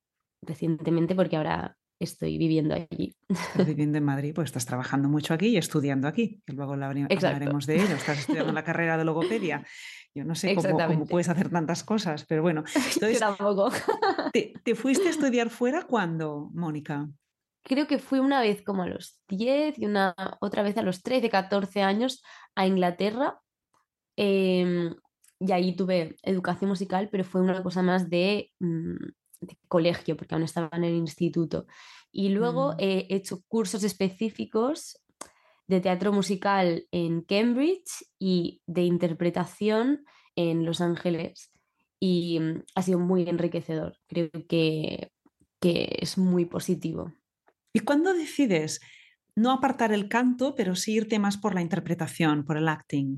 recientemente 0.44 1.14
porque 1.14 1.37
ahora 1.37 1.76
estoy 2.04 2.38
viviendo 2.38 2.75
allí. 2.75 3.14
Estás 3.28 3.66
viviendo 3.66 3.99
en 3.99 4.04
Madrid, 4.04 4.32
pues 4.34 4.46
estás 4.46 4.66
trabajando 4.66 5.08
mucho 5.08 5.34
aquí 5.34 5.49
y 5.49 5.56
estudiando 5.56 6.08
aquí, 6.08 6.40
que 6.46 6.52
luego 6.52 6.75
hablaremos 6.75 7.66
de 7.66 7.76
ello. 7.76 7.96
Estás 7.96 8.20
estudiando 8.20 8.52
la 8.52 8.64
carrera 8.64 8.96
de 8.96 9.04
logopedia. 9.04 9.66
Yo 10.14 10.25
no 10.25 10.34
sé 10.37 10.54
cómo, 10.54 11.06
puedes 11.06 11.28
hacer 11.28 11.50
tantas 11.50 11.82
cosas, 11.82 12.25
pero 12.25 12.42
bueno. 12.42 12.62
Entonces, 12.94 13.18
tampoco. 13.18 13.73
¿te, 14.32 14.54
¿te, 14.62 14.75
fuiste 14.76 15.08
a 15.08 15.11
estudiar 15.11 15.50
fuera 15.50 15.82
cuándo, 15.82 16.50
Mónica? 16.54 17.08
Creo 17.64 17.87
que 17.87 17.99
fui 17.99 18.20
una 18.20 18.40
vez 18.40 18.62
como 18.62 18.82
a 18.82 18.87
los 18.87 19.18
10 19.28 19.78
y 19.78 19.87
una 19.87 20.14
otra 20.40 20.62
vez 20.62 20.76
a 20.76 20.82
los 20.82 21.02
13, 21.02 21.30
14 21.30 21.82
años 21.82 22.23
a 22.54 22.66
Inglaterra. 22.66 23.40
Em, 24.16 24.94
y 25.40 25.52
ahí 25.52 25.75
tuve 25.75 26.16
educación 26.23 26.70
musical, 26.70 27.08
pero 27.11 27.25
fue 27.25 27.40
una 27.40 27.62
cosa 27.62 27.82
más 27.82 28.08
de 28.08 28.52
mm, 28.61 28.96
de 29.46 29.58
colegio, 29.68 30.16
porque 30.16 30.34
aún 30.34 30.44
estaba 30.44 30.70
en 30.72 30.84
el 30.84 30.94
instituto. 30.94 31.66
Y 32.12 32.28
luego 32.30 32.72
mm. 32.72 32.76
he 32.78 33.06
hecho 33.10 33.42
cursos 33.48 33.84
específicos 33.84 35.00
de 35.66 35.80
teatro 35.80 36.12
musical 36.12 36.86
en 36.90 37.22
Cambridge 37.22 38.06
y 38.18 38.62
de 38.66 38.82
interpretación 38.82 40.04
en 40.36 40.64
Los 40.64 40.80
Ángeles. 40.80 41.50
Y 41.98 42.40
mm, 42.40 42.62
ha 42.74 42.82
sido 42.82 42.98
muy 42.98 43.28
enriquecedor. 43.28 43.98
Creo 44.06 44.30
que, 44.48 45.10
que 45.60 45.96
es 46.00 46.18
muy 46.18 46.44
positivo. 46.44 47.12
¿Y 47.72 47.80
cuándo 47.80 48.14
decides 48.14 48.80
no 49.34 49.50
apartar 49.50 49.92
el 49.92 50.08
canto, 50.08 50.54
pero 50.54 50.76
sí 50.76 50.94
irte 50.94 51.18
más 51.18 51.36
por 51.36 51.54
la 51.54 51.62
interpretación, 51.62 52.44
por 52.44 52.56
el 52.56 52.68
acting? 52.68 53.16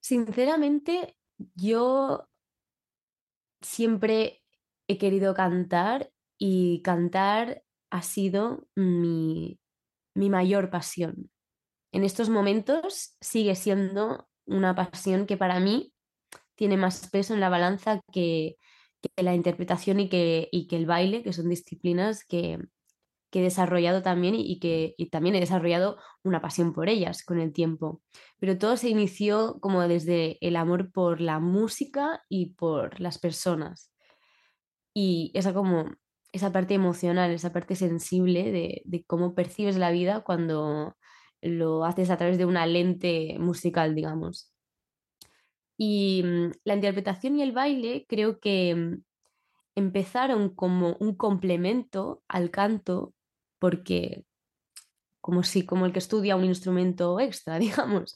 Sinceramente, 0.00 1.16
yo 1.54 2.28
siempre 3.64 4.42
he 4.88 4.98
querido 4.98 5.34
cantar 5.34 6.10
y 6.38 6.82
cantar 6.82 7.62
ha 7.90 8.02
sido 8.02 8.66
mi, 8.74 9.58
mayor 10.14 10.70
pasión. 10.70 11.30
En 11.92 12.04
estos 12.04 12.28
momentos 12.28 13.16
sigue 13.20 13.54
siendo 13.54 14.28
una 14.46 14.74
pasión 14.74 15.26
que 15.26 15.36
para 15.36 15.60
mí 15.60 15.92
tiene 16.54 16.76
más 16.76 17.08
peso 17.08 17.34
en 17.34 17.40
la 17.40 17.48
balanza 17.48 18.00
que, 18.12 18.56
la 19.16 19.34
interpretación 19.34 20.00
y 20.00 20.08
que, 20.08 20.48
que, 20.68 20.76
el 20.76 20.86
baile, 20.86 21.22
que 21.22 21.32
son 21.32 21.48
disciplinas 21.48 22.24
que, 22.24 22.58
he 23.40 23.42
desarrollado 23.42 24.02
también 24.02 24.34
y 24.36 24.58
que 24.58 24.94
también 25.10 25.34
he 25.34 25.40
desarrollado 25.40 25.98
una 26.22 26.40
pasión 26.40 26.72
por 26.72 26.88
ellas 26.88 27.24
con 27.24 27.40
el 27.40 27.52
tiempo. 27.52 28.02
Pero 28.38 28.58
todo 28.58 28.76
se 28.76 28.88
inició 28.88 29.58
como 29.60 29.86
desde 29.88 30.38
el 30.46 30.56
amor 30.56 30.92
por 30.92 31.20
la 31.20 31.40
música 31.40 32.22
y 32.28 32.54
por 32.54 33.00
las 33.00 33.18
personas. 33.18 33.92
Y 34.94 35.32
esa 35.34 35.52
como 35.54 35.86
esa 36.32 36.52
parte 36.52 36.74
emocional, 36.74 37.30
esa 37.30 37.52
parte 37.52 37.76
sensible 37.76 38.50
de, 38.50 38.82
de 38.84 39.04
cómo 39.04 39.34
percibes 39.34 39.76
la 39.76 39.92
vida 39.92 40.22
cuando 40.22 40.96
lo 41.42 41.84
haces 41.84 42.10
a 42.10 42.16
través 42.16 42.38
de 42.38 42.46
una 42.46 42.66
lente 42.66 43.36
musical, 43.38 43.94
digamos. 43.94 44.52
Y 45.76 46.22
mm, 46.24 46.52
la 46.64 46.74
interpretación 46.74 47.36
y 47.36 47.42
el 47.42 47.52
baile 47.52 48.06
creo 48.08 48.40
que 48.40 48.74
mm, 48.74 49.02
empezaron 49.74 50.54
como 50.54 50.96
un 51.00 51.14
complemento 51.16 52.22
al 52.28 52.50
canto 52.50 53.13
porque 53.64 54.26
como 55.22 55.42
si 55.42 55.64
como 55.64 55.86
el 55.86 55.92
que 55.94 56.00
estudia 56.00 56.36
un 56.36 56.44
instrumento 56.44 57.18
extra, 57.18 57.58
digamos, 57.66 58.14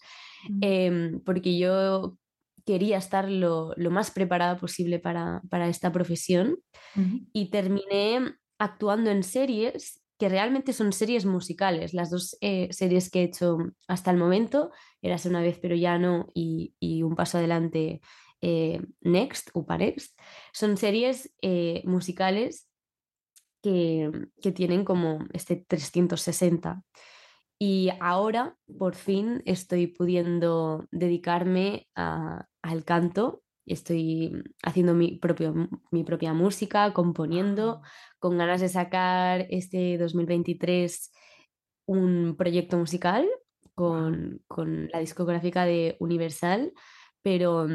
em, 0.61 1.23
porque 1.25 1.57
yo 1.57 2.19
quería 2.67 2.99
estar 2.99 3.31
lo, 3.31 3.75
más 3.91 4.11
preparada 4.11 4.59
posible 4.59 4.99
para, 4.99 5.41
esta 5.71 5.91
profesión 5.91 6.59
y 7.33 7.49
terminé 7.49 8.35
actuando 8.59 9.11
en 9.11 9.23
series 9.23 10.03
que 10.19 10.29
realmente 10.29 10.75
son 10.75 10.93
series 10.93 11.25
musicales. 11.25 11.95
Las 11.95 12.11
dos 12.11 12.37
eh, 12.43 12.69
series 12.71 13.09
que 13.11 13.21
he 13.21 13.25
hecho 13.25 13.57
hasta 13.87 14.11
el 14.11 14.19
momento, 14.19 14.71
Érase 15.01 15.31
una 15.31 15.41
vez 15.41 15.59
pero 15.63 15.75
ya 15.75 15.97
no 15.97 16.27
y, 16.35 16.75
Un 17.03 17.17
paso 17.17 17.39
adelante, 17.39 18.03
eh, 18.43 18.83
Next, 19.01 19.49
Upa 19.55 19.79
Next, 19.79 20.15
son 20.53 20.77
series 20.77 21.33
eh, 21.41 21.81
musicales 21.87 22.69
que, 24.41 24.53
tienen 24.53 24.85
como 24.85 25.27
este 25.33 25.57
360. 25.57 26.83
Y 27.59 27.91
ahora, 28.01 28.57
por 28.79 28.95
fin, 28.95 29.43
estoy 29.45 29.89
pudiendo 29.89 30.87
dedicarme 30.91 31.89
al 31.95 32.85
canto. 32.85 33.43
Estoy 33.67 34.43
haciendo 34.63 34.95
mi, 34.95 35.19
propio, 35.19 35.69
mi 35.91 36.05
propia 36.05 36.33
música, 36.33 36.93
componiendo, 36.95 37.83
con 38.19 38.39
ganas 38.39 38.61
de 38.61 38.69
sacar 38.69 39.47
este 39.51 39.99
2023 39.99 41.13
un 41.87 42.37
proyecto 42.37 42.79
musical 42.79 43.27
con, 43.75 44.43
la 44.93 44.99
discográfica 44.99 45.65
de 45.65 45.97
Universal, 46.01 46.73
pero, 47.23 47.67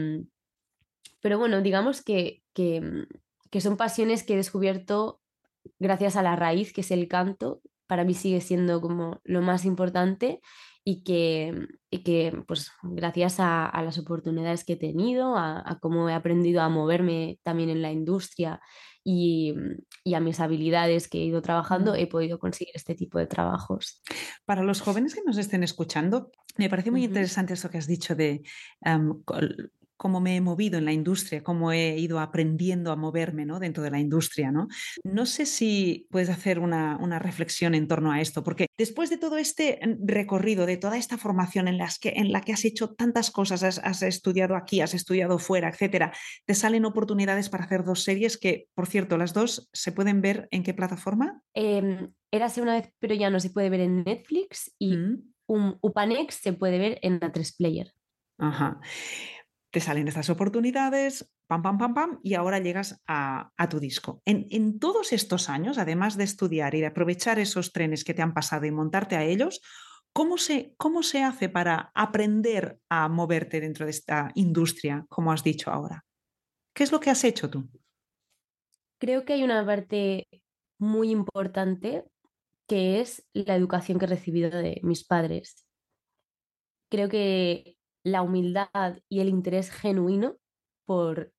pero 1.22 1.40
bueno, 1.40 1.62
digamos 1.62 2.04
que, 2.04 2.44
que, 2.54 3.06
que 3.50 3.62
son 3.62 3.78
pasiones 3.78 4.24
que 4.24 4.34
he 4.34 4.38
descubierto 4.38 5.23
gracias 5.80 6.16
a 6.16 6.24
la 6.24 6.36
raíz, 6.36 6.74
que 6.74 6.82
es 6.82 6.92
el 6.92 7.08
canto, 7.08 7.62
para 7.88 8.04
mí 8.04 8.14
sigue 8.14 8.42
siendo 8.42 8.82
como 8.82 9.22
lo 9.24 9.42
más 9.42 9.66
importante 9.66 10.42
y 10.86 11.04
que, 11.04 11.68
que 12.04 12.44
pues 12.48 12.72
gracias 12.84 13.36
a, 13.40 13.72
las 13.84 13.98
oportunidades 13.98 14.64
que 14.66 14.74
he 14.74 14.78
tenido, 14.78 15.38
a, 15.38 15.78
cómo 15.82 16.10
he 16.10 16.14
aprendido 16.14 16.62
a 16.62 16.70
moverme 16.70 17.40
también 17.44 17.70
en 17.70 17.82
la 17.82 17.92
industria 17.92 18.60
y, 19.04 19.54
a 20.14 20.20
mis 20.20 20.40
habilidades 20.40 21.08
que 21.08 21.20
he 21.20 21.26
ido 21.26 21.42
trabajando, 21.42 21.96
he 21.96 22.08
podido 22.08 22.40
conseguir 22.40 22.74
este 22.76 22.96
tipo 22.96 23.20
de 23.20 23.28
trabajos. 23.28 24.02
Para 24.46 24.64
los 24.64 24.82
jóvenes 24.82 25.16
que 25.16 25.24
nos 25.26 25.38
estén 25.38 25.64
escuchando, 25.64 26.32
me 26.58 26.70
parece 26.70 26.92
muy 26.92 27.04
interesante 27.04 27.54
eso 27.54 27.70
que 27.70 27.78
has 27.78 27.88
dicho 27.88 28.16
de 28.16 28.44
em, 28.82 29.22
cómo 30.04 30.20
me 30.20 30.36
he 30.36 30.42
movido 30.42 30.78
en 30.78 30.84
la 30.84 30.92
industria, 30.92 31.44
cómo 31.44 31.72
he 31.72 31.98
ido 31.98 32.20
aprendiendo 32.20 32.92
a 32.92 32.98
moverme 32.98 33.46
¿no? 33.46 33.58
dentro 33.58 33.84
de 33.84 33.90
la 33.90 34.02
industria. 34.02 34.52
¿no? 34.52 34.68
no 35.06 35.26
sé 35.26 35.46
si 35.46 36.08
puedes 36.12 36.30
hacer 36.30 36.60
una, 36.60 36.98
reflexión 37.20 37.74
en 37.74 37.88
torno 37.88 38.12
a 38.12 38.20
esto, 38.20 38.44
porque 38.44 38.66
después 38.78 39.10
de 39.10 39.18
todo 39.18 39.38
este 39.38 39.80
recorrido, 40.02 40.66
de 40.66 40.76
toda 40.76 40.98
esta 40.98 41.18
formación 41.18 41.70
en, 41.70 41.78
las 41.78 42.00
que, 42.00 42.10
en 42.18 42.34
la 42.34 42.42
que 42.42 42.52
has 42.52 42.66
hecho 42.66 42.90
tantas 42.90 43.32
cosas, 43.32 43.64
has, 43.64 44.02
estudiado 44.02 44.58
aquí, 44.58 44.82
has 44.82 44.94
estudiado 44.94 45.40
fuera, 45.40 45.70
etcétera, 45.70 46.12
te 46.46 46.54
salen 46.54 46.84
oportunidades 46.84 47.48
para 47.48 47.64
hacer 47.64 47.86
dos 47.86 48.04
series 48.04 48.38
que, 48.38 48.68
por 48.76 48.88
cierto, 48.88 49.18
las 49.18 49.34
dos 49.34 49.70
se 49.72 49.94
pueden 49.94 50.20
ver 50.20 50.50
en 50.52 50.64
qué 50.64 50.74
plataforma? 50.74 51.42
Eh, 51.54 52.10
Érase 52.30 52.62
una 52.62 52.74
vez, 52.74 52.92
pero 53.00 53.16
ya 53.16 53.30
no 53.30 53.40
se 53.40 53.52
puede 53.52 53.70
ver 53.70 53.80
en 53.80 54.04
Netflix 54.04 54.76
y 54.78 54.98
mm. 54.98 55.32
un 55.48 55.78
Upanex 55.82 56.36
se 56.36 56.52
puede 56.52 56.78
ver 56.78 57.00
en 57.04 57.22
A3 57.22 57.56
Player. 57.56 57.94
Ajá 58.38 58.82
te 59.74 59.80
salen 59.80 60.08
estas 60.08 60.30
oportunidades, 60.30 61.34
pam, 61.48 61.64
pam, 61.64 61.80
pam, 61.80 61.94
pam, 61.96 62.20
y 62.22 62.36
ahora 62.36 62.60
llegas 62.60 63.02
a, 63.08 63.52
tu 63.72 63.80
disco. 63.80 64.22
En, 64.24 64.78
todos 64.78 65.12
estos 65.14 65.50
años, 65.50 65.80
además 65.80 66.16
de 66.16 66.26
estudiar 66.26 66.76
y 66.76 66.82
de 66.82 66.86
aprovechar 66.86 67.40
esos 67.40 67.72
trenes 67.72 68.04
que 68.04 68.14
te 68.14 68.22
han 68.22 68.36
pasado 68.36 68.68
y 68.68 68.72
montarte 68.72 69.16
a 69.16 69.24
ellos, 69.24 69.62
¿cómo 70.14 70.38
se, 70.38 70.76
cómo 70.78 71.02
se 71.02 71.24
hace 71.24 71.50
para 71.50 71.92
aprender 71.96 72.78
a 72.88 73.10
moverte 73.10 73.60
dentro 73.62 73.86
de 73.86 73.92
esta 73.92 74.32
industria, 74.36 75.08
como 75.10 75.32
has 75.32 75.44
dicho 75.44 75.72
ahora? 75.72 76.06
¿Qué 76.76 76.84
es 76.84 76.92
lo 76.92 77.00
que 77.00 77.10
has 77.10 77.24
hecho 77.24 77.50
tú? 77.50 77.68
Creo 79.00 79.26
que 79.26 79.34
hay 79.34 79.44
una 79.44 79.66
parte 79.66 80.28
muy 80.78 81.10
importante 81.10 82.06
que 82.68 83.02
es 83.02 83.26
la 83.34 83.56
educación 83.56 83.98
que 83.98 84.06
he 84.06 84.10
recibido 84.10 84.52
de 84.52 84.80
mis 84.84 85.04
padres. 85.04 85.66
Creo 86.92 87.10
que 87.10 87.76
la 88.04 88.22
humildad 88.22 89.00
y 89.10 89.22
el 89.22 89.30
interés 89.30 89.72
genuino 89.72 90.36
por 90.86 91.32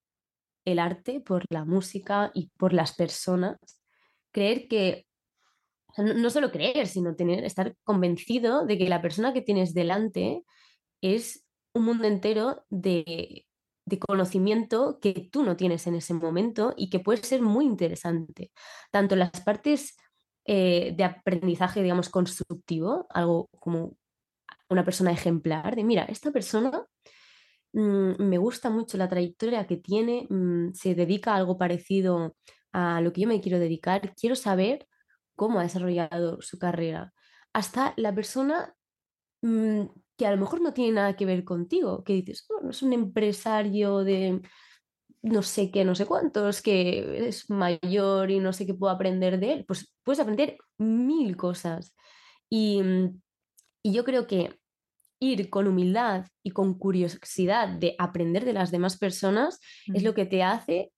el 0.65 0.79
arte, 0.79 1.21
por 1.21 1.45
la 1.51 1.65
música 1.65 2.31
y 2.35 2.51
por 2.57 2.73
las 2.73 2.95
personas. 2.95 3.59
Creer 4.33 4.67
que, 4.69 5.07
no 5.99 6.31
solo 6.31 6.51
creer, 6.51 6.87
sino 6.87 7.15
tener, 7.15 7.45
estar 7.45 7.77
convencido 7.85 8.67
de 8.67 8.79
que 8.79 8.89
la 8.89 9.03
persona 9.03 9.33
que 9.33 9.43
tienes 9.43 9.75
delante 9.75 10.43
es 11.03 11.45
un 11.75 11.85
mundo 11.85 12.05
entero 12.05 12.65
de, 12.71 13.47
conocimiento 14.07 14.99
que 15.01 15.29
tú 15.31 15.45
no 15.45 15.57
tienes 15.57 15.87
en 15.87 15.95
ese 15.95 16.15
momento 16.15 16.73
y 16.77 16.89
que 16.89 17.01
puede 17.01 17.23
ser 17.23 17.43
muy 17.43 17.67
interesante. 17.67 18.51
Tanto 18.91 19.15
las 19.15 19.43
partes 19.43 19.97
eh, 20.47 20.95
de 20.97 21.05
aprendizaje, 21.05 21.83
digamos, 21.83 22.09
constructivo, 22.09 23.07
algo 23.11 23.49
como 23.61 23.97
una 24.69 24.85
persona 24.85 25.13
ejemplar, 25.13 25.77
de 25.77 25.85
mira, 25.85 26.05
esta 26.05 26.31
persona 26.31 26.85
mm, 27.73 28.23
me 28.23 28.39
gusta 28.39 28.71
mucho 28.71 28.97
la 28.97 29.09
trayectoria 29.09 29.67
que 29.67 29.77
tiene, 29.77 30.27
mm, 30.31 30.73
se 30.75 30.95
dedica 30.95 31.33
a 31.33 31.37
algo 31.37 31.59
parecido 31.59 32.37
a 32.73 33.01
lo 33.01 33.13
que 33.13 33.23
yo 33.23 33.29
me 33.29 33.41
quiero 33.41 33.59
dedicar, 33.59 34.15
quiero 34.17 34.37
saber 34.37 34.87
cómo 35.37 35.61
ha 35.61 35.65
desarrollado 35.65 36.41
su 36.43 36.59
carrera. 36.59 37.13
Hasta 37.53 37.95
la 37.97 38.15
persona 38.15 38.75
mm, 39.43 39.83
que 40.17 40.27
a 40.27 40.31
lo 40.33 40.39
mejor 40.39 40.61
no 40.61 40.73
tiene 40.73 40.93
nada 40.93 41.17
que 41.17 41.27
ver 41.27 41.45
contigo, 41.45 42.05
que 42.05 42.15
dices, 42.15 42.47
oh, 42.51 42.71
es 42.71 42.83
un 42.83 42.93
empresario 42.93 44.05
de 44.05 44.43
no 45.23 45.43
sé 45.43 45.71
qué, 45.71 45.85
no 45.85 45.95
sé 45.95 46.07
cuántos, 46.07 46.63
que 46.63 47.29
es 47.29 47.49
mayor 47.51 48.31
y 48.31 48.41
no 48.41 48.53
sé 48.53 48.67
qué 48.67 48.75
puedo 48.75 48.93
aprender 48.93 49.41
de 49.41 49.53
él, 49.55 49.65
pues 49.67 49.93
puedes 50.03 50.21
aprender 50.21 50.59
mil 50.79 51.37
cosas. 51.37 51.95
Y, 52.51 52.83
y 53.85 53.93
yo 53.93 54.03
creo 54.03 54.27
que 54.27 54.59
ir 55.21 55.51
con 55.51 55.69
humildad 55.69 56.27
y 56.43 56.51
con 56.51 56.75
curiosidad 56.79 57.69
de 57.69 57.95
aprender 57.99 58.45
de 58.45 58.55
las 58.55 58.71
demás 58.71 58.97
personas 58.97 59.61
es 59.93 60.03
lo 60.03 60.15
que 60.15 60.27
te 60.27 60.43
hace 60.43 60.91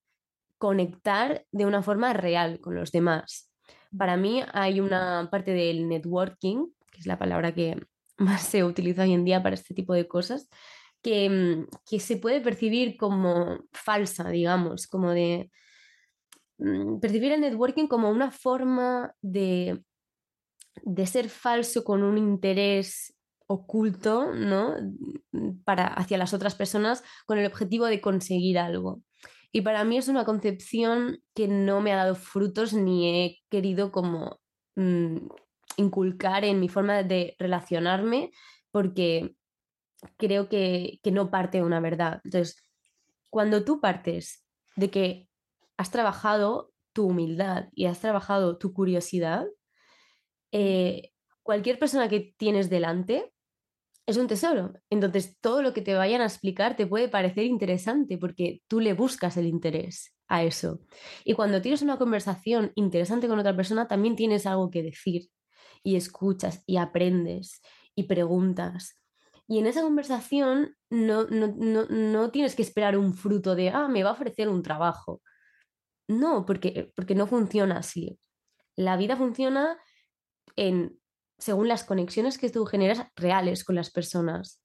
conectar 0.56 1.44
de 1.50 1.66
una 1.66 1.82
forma 1.82 2.12
real 2.12 2.60
con 2.60 2.76
los 2.76 2.92
demás. 2.92 3.52
Para 3.96 4.16
mí 4.16 4.42
hay 4.52 4.80
una 4.80 5.28
parte 5.30 5.50
del 5.52 5.88
networking, 5.88 6.66
que 6.92 7.00
es 7.00 7.06
la 7.06 7.18
palabra 7.18 7.54
que 7.54 7.76
más 8.18 8.42
se 8.42 8.64
utiliza 8.64 9.02
hoy 9.02 9.12
en 9.12 9.24
día 9.24 9.42
para 9.42 9.56
este 9.56 9.74
tipo 9.74 9.92
de 9.92 10.06
cosas, 10.06 10.48
que, 11.02 11.28
mm, 11.28 11.66
que 11.90 12.00
se 12.00 12.16
puede 12.16 12.40
percibir 12.40 12.96
como 12.96 13.64
falsa, 13.72 14.30
digamos, 14.30 14.86
como 14.86 15.10
de 15.10 15.50
mm, 16.58 17.00
percibir 17.00 17.32
el 17.32 17.40
networking 17.40 17.88
como 17.88 18.10
una 18.10 18.30
forma 18.30 19.12
de, 19.20 19.82
de 20.82 21.06
ser 21.06 21.28
falso 21.28 21.84
con 21.84 22.02
un 22.02 22.18
interés 22.18 23.14
oculto, 23.46 24.34
¿no? 24.34 24.74
Para, 25.64 25.86
hacia 25.86 26.18
las 26.18 26.34
otras 26.34 26.54
personas 26.54 27.02
con 27.26 27.38
el 27.38 27.46
objetivo 27.46 27.86
de 27.86 28.00
conseguir 28.00 28.58
algo. 28.58 29.02
Y 29.52 29.62
para 29.62 29.84
mí 29.84 29.96
es 29.96 30.08
una 30.08 30.24
concepción 30.24 31.22
que 31.34 31.48
no 31.48 31.80
me 31.80 31.92
ha 31.92 31.96
dado 31.96 32.14
frutos 32.14 32.72
ni 32.72 33.08
he 33.08 33.38
querido 33.48 33.92
como 33.92 34.40
mm, 34.74 35.28
inculcar 35.76 36.44
en 36.44 36.60
mi 36.60 36.68
forma 36.68 37.02
de 37.02 37.36
relacionarme 37.38 38.32
porque 38.70 39.34
creo 40.16 40.48
que, 40.48 41.00
que 41.02 41.10
no 41.10 41.30
parte 41.30 41.58
de 41.58 41.64
una 41.64 41.80
verdad. 41.80 42.20
Entonces, 42.24 42.62
cuando 43.30 43.64
tú 43.64 43.80
partes 43.80 44.44
de 44.76 44.90
que 44.90 45.28
has 45.76 45.90
trabajado 45.90 46.72
tu 46.92 47.06
humildad 47.06 47.68
y 47.72 47.86
has 47.86 48.00
trabajado 48.00 48.58
tu 48.58 48.72
curiosidad, 48.72 49.46
eh, 50.58 51.12
cualquier 51.42 51.78
persona 51.78 52.08
que 52.08 52.34
tienes 52.38 52.70
delante 52.70 53.30
es 54.06 54.16
un 54.16 54.26
tesoro. 54.26 54.72
Entonces, 54.88 55.36
todo 55.42 55.60
lo 55.60 55.74
que 55.74 55.82
te 55.82 55.92
vayan 55.92 56.22
a 56.22 56.24
explicar 56.24 56.76
te 56.76 56.86
puede 56.86 57.10
parecer 57.10 57.44
interesante 57.44 58.16
porque 58.16 58.62
tú 58.66 58.80
le 58.80 58.94
buscas 58.94 59.36
el 59.36 59.46
interés 59.46 60.14
a 60.28 60.44
eso. 60.44 60.80
Y 61.24 61.34
cuando 61.34 61.60
tienes 61.60 61.82
una 61.82 61.98
conversación 61.98 62.72
interesante 62.74 63.28
con 63.28 63.38
otra 63.38 63.54
persona, 63.54 63.86
también 63.86 64.16
tienes 64.16 64.46
algo 64.46 64.70
que 64.70 64.82
decir 64.82 65.28
y 65.82 65.96
escuchas 65.96 66.62
y 66.64 66.78
aprendes 66.78 67.60
y 67.94 68.04
preguntas. 68.04 68.98
Y 69.46 69.58
en 69.58 69.66
esa 69.66 69.82
conversación 69.82 70.74
no, 70.88 71.26
no, 71.26 71.54
no, 71.90 72.30
tienes 72.30 72.56
que 72.56 72.62
esperar 72.62 72.96
un 72.96 73.12
fruto 73.12 73.54
de, 73.54 73.68
ah, 73.68 73.88
me 73.88 74.02
va 74.02 74.10
a 74.10 74.14
ofrecer 74.14 74.48
un 74.48 74.62
trabajo. 74.62 75.20
No, 76.08 76.46
porque, 76.46 76.92
porque 76.96 77.14
no 77.14 77.26
funciona 77.26 77.76
así. 77.76 78.18
La 78.74 78.96
vida 78.96 79.18
funciona 79.18 79.76
en 80.56 80.98
según 81.38 81.68
las 81.68 81.84
conexiones 81.84 82.38
que 82.38 82.50
tú 82.50 82.64
generas 82.64 83.06
reales 83.14 83.64
con 83.64 83.76
las 83.76 83.90
personas. 83.90 84.62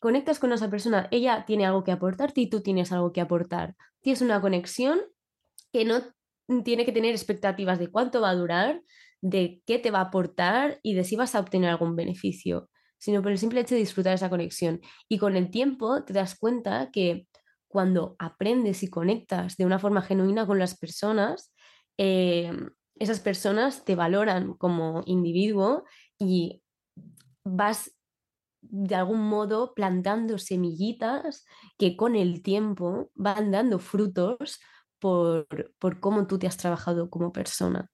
Conectas 0.00 0.38
con 0.38 0.52
esa 0.52 0.70
persona, 0.70 1.06
ella 1.10 1.44
tiene 1.46 1.66
algo 1.66 1.84
que 1.84 1.92
aportarte 1.92 2.40
y 2.40 2.50
tú 2.50 2.62
tienes 2.62 2.92
algo 2.92 3.12
que 3.12 3.20
aportar. 3.20 3.76
Tienes 4.00 4.22
una 4.22 4.40
conexión 4.40 5.00
que 5.72 5.84
no 5.84 6.02
tiene 6.64 6.84
que 6.84 6.92
tener 6.92 7.12
expectativas 7.12 7.78
de 7.78 7.88
cuánto 7.88 8.20
va 8.20 8.30
a 8.30 8.34
durar, 8.34 8.82
de 9.20 9.62
qué 9.66 9.78
te 9.78 9.90
va 9.90 10.00
a 10.00 10.04
aportar 10.04 10.80
y 10.82 10.94
de 10.94 11.04
si 11.04 11.14
vas 11.14 11.34
a 11.34 11.40
obtener 11.40 11.70
algún 11.70 11.94
beneficio, 11.94 12.68
sino 12.98 13.22
por 13.22 13.30
el 13.30 13.38
simple 13.38 13.60
hecho 13.60 13.74
de 13.74 13.80
disfrutar 13.80 14.14
esa 14.14 14.30
conexión. 14.30 14.80
Y 15.08 15.18
con 15.18 15.36
el 15.36 15.50
tiempo 15.50 16.04
te 16.04 16.12
das 16.12 16.36
cuenta 16.36 16.90
que 16.90 17.28
cuando 17.68 18.16
aprendes 18.18 18.82
y 18.82 18.88
conectas 18.88 19.56
de 19.56 19.64
una 19.64 19.78
forma 19.78 20.02
genuina 20.02 20.46
con 20.46 20.58
las 20.58 20.76
personas, 20.76 21.54
eh, 21.96 22.52
esas 22.96 23.20
personas 23.20 23.84
te 23.84 23.94
valoran 23.94 24.54
como 24.54 25.02
individuo 25.06 25.84
y 26.18 26.62
vas 27.44 27.92
de 28.62 28.94
algún 28.94 29.20
modo 29.28 29.74
plantando 29.74 30.38
semillitas 30.38 31.44
que 31.78 31.96
con 31.96 32.14
el 32.14 32.42
tiempo 32.42 33.10
van 33.14 33.50
dando 33.50 33.78
frutos 33.78 34.60
por, 35.00 35.46
por 35.78 36.00
cómo 36.00 36.26
tú 36.26 36.38
te 36.38 36.46
has 36.46 36.56
trabajado 36.56 37.10
como 37.10 37.32
persona. 37.32 37.90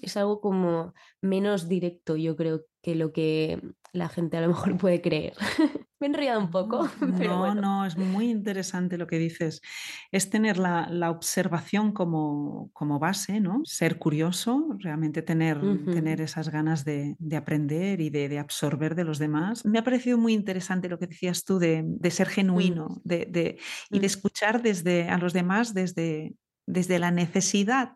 Es 0.00 0.16
algo 0.16 0.40
como 0.40 0.94
menos 1.20 1.68
directo, 1.68 2.16
yo 2.16 2.34
creo, 2.36 2.64
que 2.82 2.94
lo 2.94 3.12
que 3.12 3.60
la 3.92 4.08
gente 4.08 4.36
a 4.38 4.40
lo 4.40 4.48
mejor 4.48 4.76
puede 4.78 5.02
creer. 5.02 5.34
Me 6.00 6.06
he 6.06 6.08
enrollado 6.08 6.40
un 6.40 6.50
poco. 6.50 6.88
no, 7.00 7.54
no, 7.54 7.84
es 7.84 7.98
muy 7.98 8.30
interesante 8.30 8.96
lo 8.96 9.06
que 9.06 9.18
dices. 9.18 9.60
Es 10.10 10.30
tener 10.30 10.56
la, 10.56 11.10
observación 11.10 11.92
como, 11.92 12.70
como, 12.72 12.98
base, 12.98 13.38
¿no? 13.38 13.60
Ser 13.64 13.98
curioso, 13.98 14.76
realmente 14.78 15.20
tener, 15.20 15.60
tener 15.84 16.22
esas 16.22 16.48
ganas 16.48 16.86
de, 16.86 17.16
aprender 17.36 18.00
y 18.00 18.08
de, 18.08 18.38
absorber 18.38 18.94
de 18.94 19.04
los 19.04 19.18
demás. 19.18 19.66
Me 19.66 19.78
ha 19.78 19.84
parecido 19.84 20.16
muy 20.16 20.32
interesante 20.32 20.88
lo 20.88 20.98
que 20.98 21.06
decías 21.06 21.44
tú 21.44 21.58
de, 21.58 21.84
ser 22.10 22.28
mm. 22.28 22.30
genuino 22.30 23.00
de, 23.04 23.58
y 23.90 23.98
de 23.98 24.02
mm. 24.02 24.04
escuchar 24.04 24.62
desde, 24.62 25.10
a 25.10 25.18
los 25.18 25.34
demás 25.34 25.74
desde, 25.74 26.34
desde 26.66 26.98
la 26.98 27.10
necesidad 27.10 27.92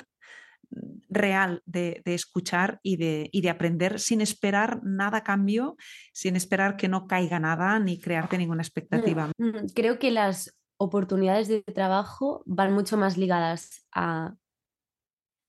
real 1.09 1.63
de, 1.67 2.03
escuchar 2.05 2.81
y 2.83 2.97
de, 2.97 3.31
de, 3.33 3.51
aprender 3.51 4.01
sin 4.01 4.21
esperar 4.21 4.81
nada 4.83 5.19
a 5.19 5.25
cambio, 5.25 5.77
sin 6.13 6.37
esperar 6.37 6.77
que 6.77 6.89
no 6.89 7.07
caiga 7.07 7.39
nada 7.39 7.79
ni 7.79 7.99
crearte 7.99 8.39
ninguna 8.39 8.63
mm, 8.63 8.67
expectativa. 8.67 9.33
Mm, 9.39 9.67
creo 9.75 9.99
que 9.99 10.11
las 10.11 10.57
oportunidades 10.77 11.49
de 11.49 11.63
trabajo 11.63 12.43
van 12.47 12.73
mucho 12.73 12.97
más 12.97 13.17
ligadas 13.17 13.87
a 13.93 14.35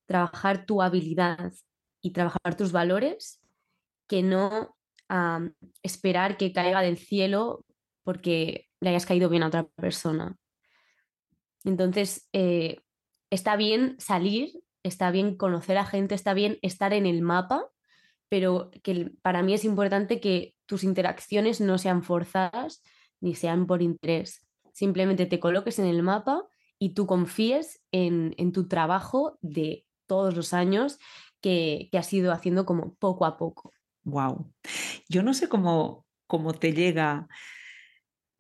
trabajar 0.07 0.65
tu 0.65 0.81
habilidad 0.81 1.53
y 2.01 2.11
trabajar 2.11 2.55
tus 2.55 2.71
valores 2.71 3.41
que 4.07 4.21
no 4.21 4.75
a 5.09 5.39
esperar 5.83 6.38
que 6.38 6.51
caiga 6.51 6.81
del 6.81 6.97
cielo 6.97 7.65
porque 8.03 8.67
le 8.79 8.89
hayas 8.89 9.05
caído 9.05 9.29
bien 9.29 9.43
a 9.43 9.47
otra 9.47 9.67
persona. 9.67 10.35
Entonces, 11.63 12.29
eh, 12.33 12.81
está 13.31 13.55
bien 13.55 13.95
salir 13.99 14.51
está 14.86 15.10
bien 15.12 15.36
conocer 15.36 15.78
a 15.78 15.86
gente, 15.86 16.15
está 16.15 16.34
bien 16.34 16.60
estar 16.62 16.93
en 16.93 17.06
el 17.06 17.21
mapa, 17.21 17.65
pero 18.30 18.69
que 18.84 19.12
para 19.21 19.41
mí 19.41 19.54
es 19.54 19.65
importante 19.65 20.19
que 20.19 20.56
tus 20.65 20.84
interacciones 20.84 21.60
no 21.60 21.78
sean 21.78 22.04
forzadas 22.04 22.84
ni 23.19 23.34
sean 23.36 23.65
por 23.65 23.82
interés. 23.82 24.45
Simplemente 24.74 25.26
te 25.26 25.39
coloques 25.39 25.80
en 25.80 25.86
el 25.86 26.04
mapa 26.04 26.43
y 26.78 26.93
tú 26.93 27.08
confíes 27.08 27.82
en, 27.91 28.36
tu 28.52 28.67
trabajo 28.67 29.39
de 29.41 29.86
todos 30.06 30.36
los 30.36 30.54
años 30.54 31.00
que, 31.41 31.89
has 31.93 32.12
ido 32.13 32.32
haciendo 32.32 32.65
como 32.65 32.93
poco 32.95 33.26
a 33.26 33.38
poco. 33.38 33.71
Wow. 34.04 34.52
Yo 35.10 35.24
no 35.24 35.34
sé 35.34 35.50
cómo, 35.50 36.06
cómo 36.28 36.54
te 36.54 36.74
llega 36.74 37.28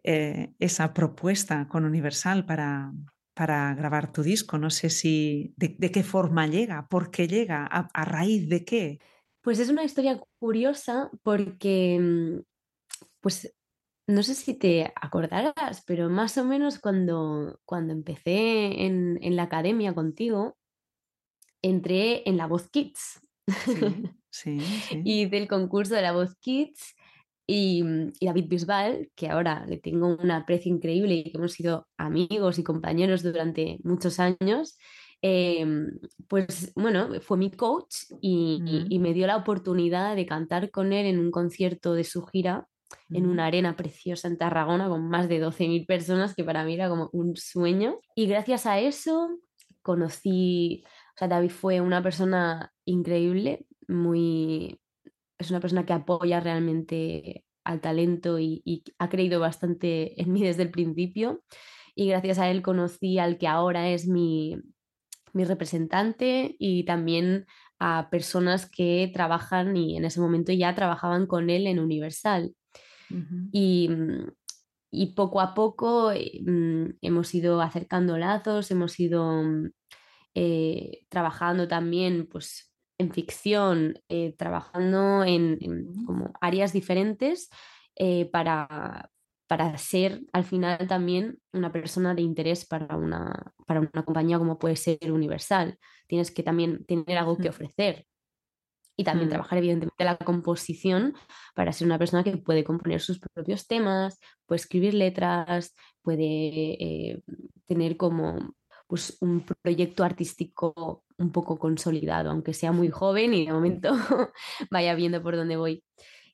eh, 0.03 0.53
esa 0.59 0.93
propuesta 0.93 1.67
con 1.67 1.85
Universal 1.85 2.45
para, 2.45 2.91
para 3.35 3.75
grabar 3.75 4.11
tu 4.11 4.23
disco. 4.23 4.57
No 4.57 4.71
sé 4.71 4.89
si 4.89 5.53
de, 5.57 5.91
qué 5.91 6.03
forma 6.03 6.47
llega, 6.47 6.87
por 6.87 7.11
qué 7.11 7.27
llega, 7.27 7.65
a, 7.65 8.05
raíz 8.05 8.49
de 8.49 8.65
qué. 8.65 8.99
Pues 9.41 9.59
es 9.59 9.69
una 9.69 9.83
historia 9.83 10.19
curiosa 10.39 11.11
porque, 11.21 11.99
mm, 11.99 12.39
pues 13.19 13.53
no 14.07 14.23
sé 14.23 14.35
si 14.35 14.53
te 14.53 14.91
acordarás, 14.95 15.83
pero 15.85 16.09
más 16.09 16.37
o 16.37 16.45
menos 16.45 16.79
cuando, 16.79 17.59
cuando 17.65 17.91
empecé 17.93 18.85
en, 18.85 19.35
la 19.35 19.43
academia 19.43 19.93
contigo, 19.93 20.57
entré 21.61 22.27
en 22.27 22.37
la 22.37 22.47
Voz 22.47 22.69
Kids. 22.69 23.19
Sí, 23.65 23.73
sí, 24.29 24.59
y 25.03 25.25
del 25.25 25.47
concurso 25.47 25.93
de 25.93 26.03
la 26.03 26.13
Voz 26.13 26.35
Kids 26.37 26.95
Mm, 27.47 28.09
y, 28.19 28.25
David 28.25 28.47
Bisbal, 28.47 29.11
que 29.15 29.29
ahora 29.29 29.65
le 29.67 29.77
tengo 29.77 30.07
un 30.07 30.31
aprecio 30.31 30.71
increíble 30.73 31.15
y 31.15 31.23
que 31.31 31.37
hemos 31.37 31.53
sido 31.53 31.87
amigos 31.97 32.59
y 32.59 32.63
compañeros 32.63 33.23
durante 33.23 33.79
muchos 33.83 34.19
años, 34.19 34.77
em, 35.21 35.99
pues 36.27 36.73
bueno, 36.75 37.09
fue 37.21 37.37
mi 37.37 37.51
coach 37.51 37.95
y, 38.21 38.99
me 38.99 39.13
dio 39.13 39.27
la 39.27 39.37
oportunidad 39.37 40.15
de 40.15 40.25
cantar 40.25 40.71
con 40.71 40.93
él 40.93 41.05
en 41.05 41.19
un 41.19 41.31
concierto 41.31 41.93
de 41.93 42.03
su 42.03 42.25
gira 42.25 42.67
en 43.09 43.25
una 43.27 43.47
arena 43.47 43.75
preciosa 43.75 44.27
en 44.27 44.37
Tarragona 44.37 44.87
con 44.87 45.09
más 45.09 45.27
de 45.27 45.39
12.000 45.39 45.85
personas, 45.85 46.35
que 46.35 46.43
para 46.43 46.63
mí 46.63 46.75
era 46.75 46.87
como 46.89 47.09
un 47.13 47.35
sueño. 47.35 47.99
Y 48.15 48.27
gracias 48.27 48.65
a 48.65 48.79
eso 48.79 49.29
conocí, 49.81 50.83
o 51.15 51.17
sea, 51.17 51.27
David 51.27 51.49
fue 51.51 51.81
una 51.81 52.01
persona 52.01 52.73
increíble, 52.85 53.65
muy, 53.87 54.79
es 55.37 55.49
una 55.51 55.59
persona 55.59 55.85
que 55.85 55.93
apoya 55.93 56.39
realmente 56.39 57.45
al 57.63 57.81
talento 57.81 58.39
y, 58.39 58.83
ha 58.99 59.09
creído 59.09 59.39
bastante 59.39 60.21
en 60.21 60.31
mí 60.31 60.43
desde 60.43 60.63
el 60.63 60.71
principio. 60.71 61.43
Y 61.95 62.07
gracias 62.07 62.39
a 62.39 62.49
él 62.49 62.61
conocí 62.61 63.19
al 63.19 63.37
que 63.37 63.47
ahora 63.47 63.89
es 63.89 64.07
mi, 64.07 64.57
representante 65.33 66.55
y 66.59 66.85
también 66.85 67.45
a 67.77 68.09
personas 68.09 68.69
que 68.69 69.11
trabajan 69.13 69.75
y 69.75 69.97
en 69.97 70.05
ese 70.05 70.21
momento 70.21 70.53
ya 70.53 70.73
trabajaban 70.75 71.27
con 71.27 71.49
él 71.49 71.67
en 71.67 71.79
Universal. 71.79 72.55
y, 73.51 73.89
y, 74.91 75.13
poco 75.13 75.41
a 75.41 75.53
poco 75.53 76.11
eh, 76.11 76.39
mm, 76.41 76.97
hemos 77.01 77.35
ido 77.35 77.61
acercando 77.61 78.17
lazos, 78.17 78.71
hemos 78.71 78.97
ido 78.99 79.43
mm, 79.43 79.71
eh, 80.35 81.05
trabajando 81.09 81.67
también 81.67 82.27
pues, 82.27 82.74
en 82.97 83.11
ficción, 83.11 83.99
eh, 84.09 84.33
trabajando 84.37 85.23
en, 85.23 85.57
como 86.05 86.33
áreas 86.41 86.73
diferentes 86.73 87.49
para, 88.31 89.09
para 89.47 89.77
ser 89.77 90.21
al 90.33 90.43
final 90.43 90.87
también 90.87 91.39
una 91.53 91.71
persona 91.71 92.13
de 92.15 92.21
interés 92.21 92.65
para 92.65 92.95
una, 92.95 93.53
para 93.65 93.79
una 93.79 94.03
compañía 94.03 94.39
como 94.39 94.59
puede 94.59 94.75
ser 94.75 95.11
Universal. 95.11 95.77
Tienes 96.07 96.31
que 96.31 96.43
también 96.43 96.85
tener 96.85 97.17
algo 97.17 97.37
que 97.37 97.49
ofrecer 97.49 98.05
y 98.97 99.03
también 99.03 99.27
mm. 99.27 99.31
trabajar 99.31 99.57
evidentemente 99.57 100.03
la 100.03 100.17
composición 100.17 101.15
para 101.53 101.71
ser 101.73 101.87
una 101.87 101.99
persona 101.99 102.23
que 102.23 102.37
puede 102.37 102.63
componer 102.63 103.01
sus 103.01 103.19
propios 103.19 103.67
temas, 103.67 104.19
puede 104.45 104.57
escribir 104.57 104.93
letras, 104.93 105.75
puede 106.01 106.23
eh, 106.23 107.21
tener 107.65 107.97
como 107.97 108.55
pues, 108.87 109.17
un 109.21 109.45
proyecto 109.61 110.03
artístico 110.03 111.03
un 111.17 111.31
poco 111.31 111.57
consolidado, 111.57 112.29
aunque 112.29 112.53
sea 112.53 112.71
muy 112.71 112.89
joven 112.89 113.33
y 113.33 113.45
de 113.45 113.53
momento 113.53 113.93
vaya 114.71 114.95
viendo 114.95 115.21
por 115.23 115.35
dónde 115.35 115.57
voy. 115.57 115.83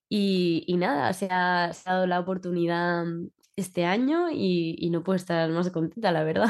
Y, 0.09 0.75
nada, 0.77 1.13
se 1.13 1.29
ha, 1.31 1.71
dado 1.85 2.05
la 2.05 2.19
oportunidad 2.19 3.05
este 3.55 3.85
año 3.85 4.29
y, 4.29 4.89
no 4.91 5.03
puedo 5.03 5.15
estar 5.15 5.49
más 5.51 5.69
contenta, 5.71 6.11
la 6.11 6.23
verdad. 6.23 6.49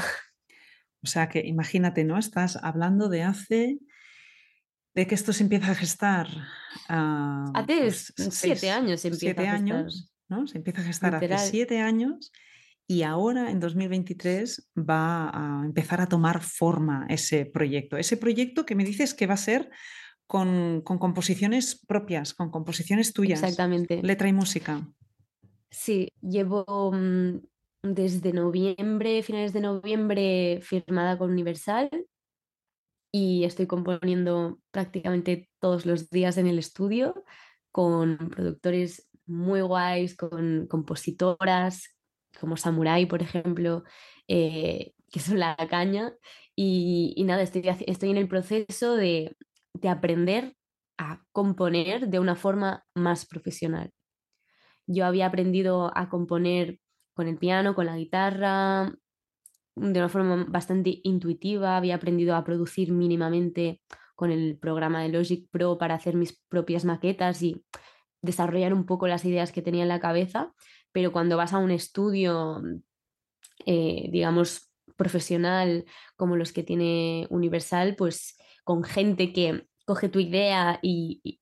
O 1.04 1.08
sea 1.08 1.30
que 1.30 1.46
imagínate, 1.46 2.04
¿no? 2.04 2.18
Estás 2.18 2.58
hablando 2.58 3.10
de 3.10 3.24
hace, 3.24 3.80
de 4.94 5.08
que 5.08 5.16
esto 5.16 5.34
se 5.34 5.44
empieza 5.44 5.72
a 5.72 5.76
gestar. 5.76 6.28
hace 6.88 7.78
pues, 7.78 8.14
siete 8.32 8.72
años 8.72 9.02
se 9.02 9.10
empieza 9.10 9.42
siete 9.42 9.48
a 9.48 9.58
gestar. 9.58 9.76
años, 9.78 10.14
¿no? 10.28 10.48
Se 10.48 10.58
empieza 10.58 10.82
a 10.82 10.86
gestar 10.86 11.16
hace 11.16 11.38
siete 11.50 11.80
años 11.80 12.32
y 12.92 13.04
ahora 13.04 13.52
en 13.52 13.62
2023 13.62 14.70
va 14.78 15.30
a 15.30 15.66
empezar 15.66 16.02
a 16.02 16.10
tomar 16.10 16.42
forma 16.42 17.06
ese 17.08 17.46
proyecto. 17.46 17.96
Ese 17.96 18.18
proyecto 18.18 18.66
que 18.66 18.76
me 18.76 18.84
dices 18.84 19.14
que 19.14 19.28
va 19.28 19.36
a 19.36 19.38
ser 19.38 19.70
con, 20.28 20.82
composiciones 20.82 21.86
propias, 21.88 22.34
con 22.34 22.52
composiciones 22.52 23.14
tuyas. 23.14 23.42
Exactamente. 23.44 24.04
Letra 24.04 24.28
y 24.28 24.34
música. 24.34 24.86
Sí, 25.70 26.10
llevo 26.22 26.92
mm, 26.92 27.40
desde 27.82 28.34
noviembre, 28.34 29.24
finales 29.24 29.54
de 29.54 29.62
noviembre, 29.62 30.60
firmada 30.62 31.18
con 31.18 31.32
Universal 31.32 31.90
y 33.10 33.46
estoy 33.46 33.68
componiendo 33.68 34.60
prácticamente 34.72 35.50
todos 35.62 35.86
los 35.86 36.10
días 36.10 36.38
en 36.38 36.48
el 36.48 36.60
estudio 36.60 37.24
con 37.72 38.18
productores 38.18 39.10
muy 39.26 39.62
guays, 39.62 40.18
con 40.18 40.68
compositoras 40.68 41.96
como 42.42 42.58
Samurai, 42.58 43.06
por 43.06 43.22
ejemplo, 43.22 43.84
eh, 44.28 44.94
que 45.12 45.20
son 45.22 45.40
la 45.40 45.56
caña. 45.70 46.14
Y, 46.56 47.16
nada, 47.26 47.42
estoy, 47.42 47.64
estoy 47.88 48.10
en 48.10 48.18
el 48.18 48.28
proceso 48.28 48.96
de, 48.96 49.38
de 49.74 49.90
aprender 49.90 50.56
a 50.98 51.24
componer 51.32 52.10
de 52.10 52.20
una 52.20 52.36
forma 52.36 52.84
más 52.96 53.26
profesional. 53.26 53.92
Yo 54.88 55.06
había 55.06 55.28
aprendido 55.28 55.92
a 55.96 56.10
componer 56.10 56.80
con 57.14 57.28
el 57.28 57.38
piano, 57.38 57.76
con 57.76 57.86
la 57.86 57.98
guitarra, 57.98 58.94
de 59.76 60.00
una 60.00 60.10
forma 60.10 60.46
bastante 60.48 61.00
intuitiva, 61.04 61.78
había 61.78 61.96
aprendido 61.96 62.36
a 62.36 62.44
producir 62.44 62.92
mínimamente 62.92 63.82
con 64.16 64.32
el 64.32 64.58
programa 64.60 65.02
de 65.02 65.10
Logic 65.10 65.48
Pro 65.50 65.78
para 65.78 65.96
hacer 65.96 66.16
mis 66.16 66.40
propias 66.50 66.86
maquetas 66.86 67.42
y 67.42 67.64
desarrollar 68.22 68.74
un 68.74 68.86
poco 68.86 69.08
las 69.08 69.26
ideas 69.26 69.52
que 69.52 69.62
tenía 69.62 69.84
en 69.84 69.90
la 69.90 70.00
cabeza, 70.00 70.54
pero 70.92 71.12
cuando 71.12 71.38
vas 71.38 71.54
a 71.54 71.58
un 71.58 71.72
estudio, 71.72 72.62
eh, 73.66 74.10
digamos, 74.12 74.72
profesional 74.96 75.86
como 76.16 76.36
los 76.36 76.54
que 76.54 76.64
tiene 76.64 77.28
Universal, 77.30 77.96
pues 77.96 78.38
con 78.64 78.84
gente 78.84 79.34
que 79.34 79.66
coge 79.86 80.10
tu 80.10 80.20
idea 80.20 80.80
y, 80.82 81.40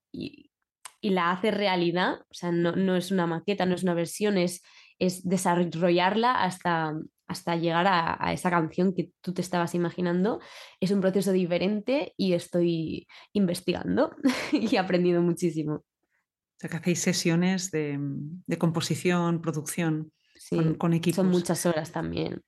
la 1.01 1.31
hace 1.31 1.51
realidad, 1.51 2.19
o 2.29 2.33
sea, 2.33 2.51
no, 2.51 2.95
es 2.97 3.09
una 3.12 3.25
maqueta, 3.25 3.65
no 3.65 3.75
es 3.75 3.83
una 3.83 3.93
versión, 3.93 4.38
es, 4.38 4.62
es 4.99 5.23
desarrollarla 5.23 6.43
hasta, 6.43 6.93
hasta 7.29 7.55
llegar 7.55 7.85
a, 7.88 8.33
esa 8.33 8.49
canción 8.49 8.93
que 8.93 9.12
tú 9.21 9.33
te 9.33 9.41
estabas 9.41 9.75
imaginando. 9.75 10.39
Es 10.81 10.91
un 10.91 10.99
proceso 10.99 11.31
diferente 11.31 12.13
y 12.17 12.33
estoy 12.33 13.07
investigando 13.31 14.15
y 14.51 14.75
aprendiendo 14.75 15.21
muchísimo. 15.21 15.83
O 16.59 16.61
sea, 16.61 16.69
que 16.69 16.77
hacéis 16.77 16.99
sesiones 16.99 17.71
de, 17.71 17.97
composición, 18.57 19.41
producción 19.41 20.11
con, 20.49 20.73
con, 20.75 20.93
equipos. 20.93 21.15
Son 21.15 21.29
muchas 21.29 21.65
horas 21.65 21.91
también. 21.91 22.41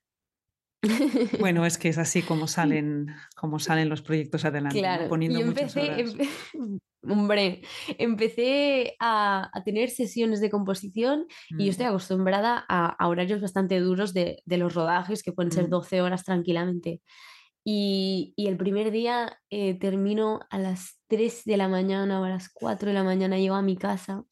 Bueno, 1.40 1.66
es 1.66 1.78
que 1.78 1.90
es 1.90 1.98
así 1.98 2.22
como 2.22 2.48
salen, 2.48 3.08
como 3.36 3.60
salen 3.60 3.90
los 3.90 4.02
proyectos 4.02 4.46
adelante, 4.46 4.80
claro. 4.80 5.08
poniendo 5.08 5.40
yo 5.40 5.46
empecé, 5.46 6.06
hombre, 7.04 7.62
empecé 7.98 8.96
a, 9.00 9.52
tener 9.64 9.90
sesiones 9.90 10.42
de 10.42 10.50
composición 10.50 11.26
y 11.50 11.66
yo 11.66 11.72
estoy 11.72 11.86
mm. 11.86 11.90
acostumbrada 11.90 12.66
a, 12.68 13.08
horarios 13.08 13.42
bastante 13.42 13.80
duros 13.80 14.14
de, 14.14 14.42
los 14.46 14.74
rodajes, 14.74 15.24
que 15.24 15.34
pueden 15.34 15.52
ser 15.52 15.70
12 15.70 16.02
mm. 16.02 16.04
horas 16.04 16.24
tranquilamente. 16.24 17.02
Y, 17.64 18.34
el 18.38 18.58
primer 18.58 18.90
día 18.90 19.38
eh, 19.52 19.76
termino 19.76 20.40
a 20.50 20.58
las 20.58 21.00
3 21.12 21.44
de 21.44 21.58
la 21.58 21.68
mañana 21.68 22.22
o 22.22 22.24
a 22.24 22.30
las 22.30 22.48
4 22.50 22.88
de 22.88 22.94
la 22.94 23.04
mañana 23.04 23.38
llego 23.38 23.56
a 23.56 23.62
mi 23.62 23.76
casa 23.76 24.24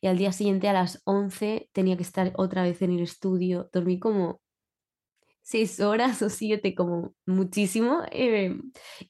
y 0.00 0.06
al 0.06 0.16
día 0.16 0.32
siguiente 0.32 0.66
a 0.66 0.72
las 0.72 1.02
11 1.04 1.68
tenía 1.72 1.98
que 1.98 2.02
estar 2.02 2.32
otra 2.36 2.62
vez 2.62 2.80
en 2.80 2.92
el 2.92 3.02
estudio. 3.02 3.68
Dormí 3.70 3.98
como 3.98 4.40
seis 5.42 5.78
horas 5.80 6.22
o 6.22 6.30
siete, 6.30 6.74
como 6.74 7.14
muchísimo, 7.26 8.00
eh, 8.10 8.58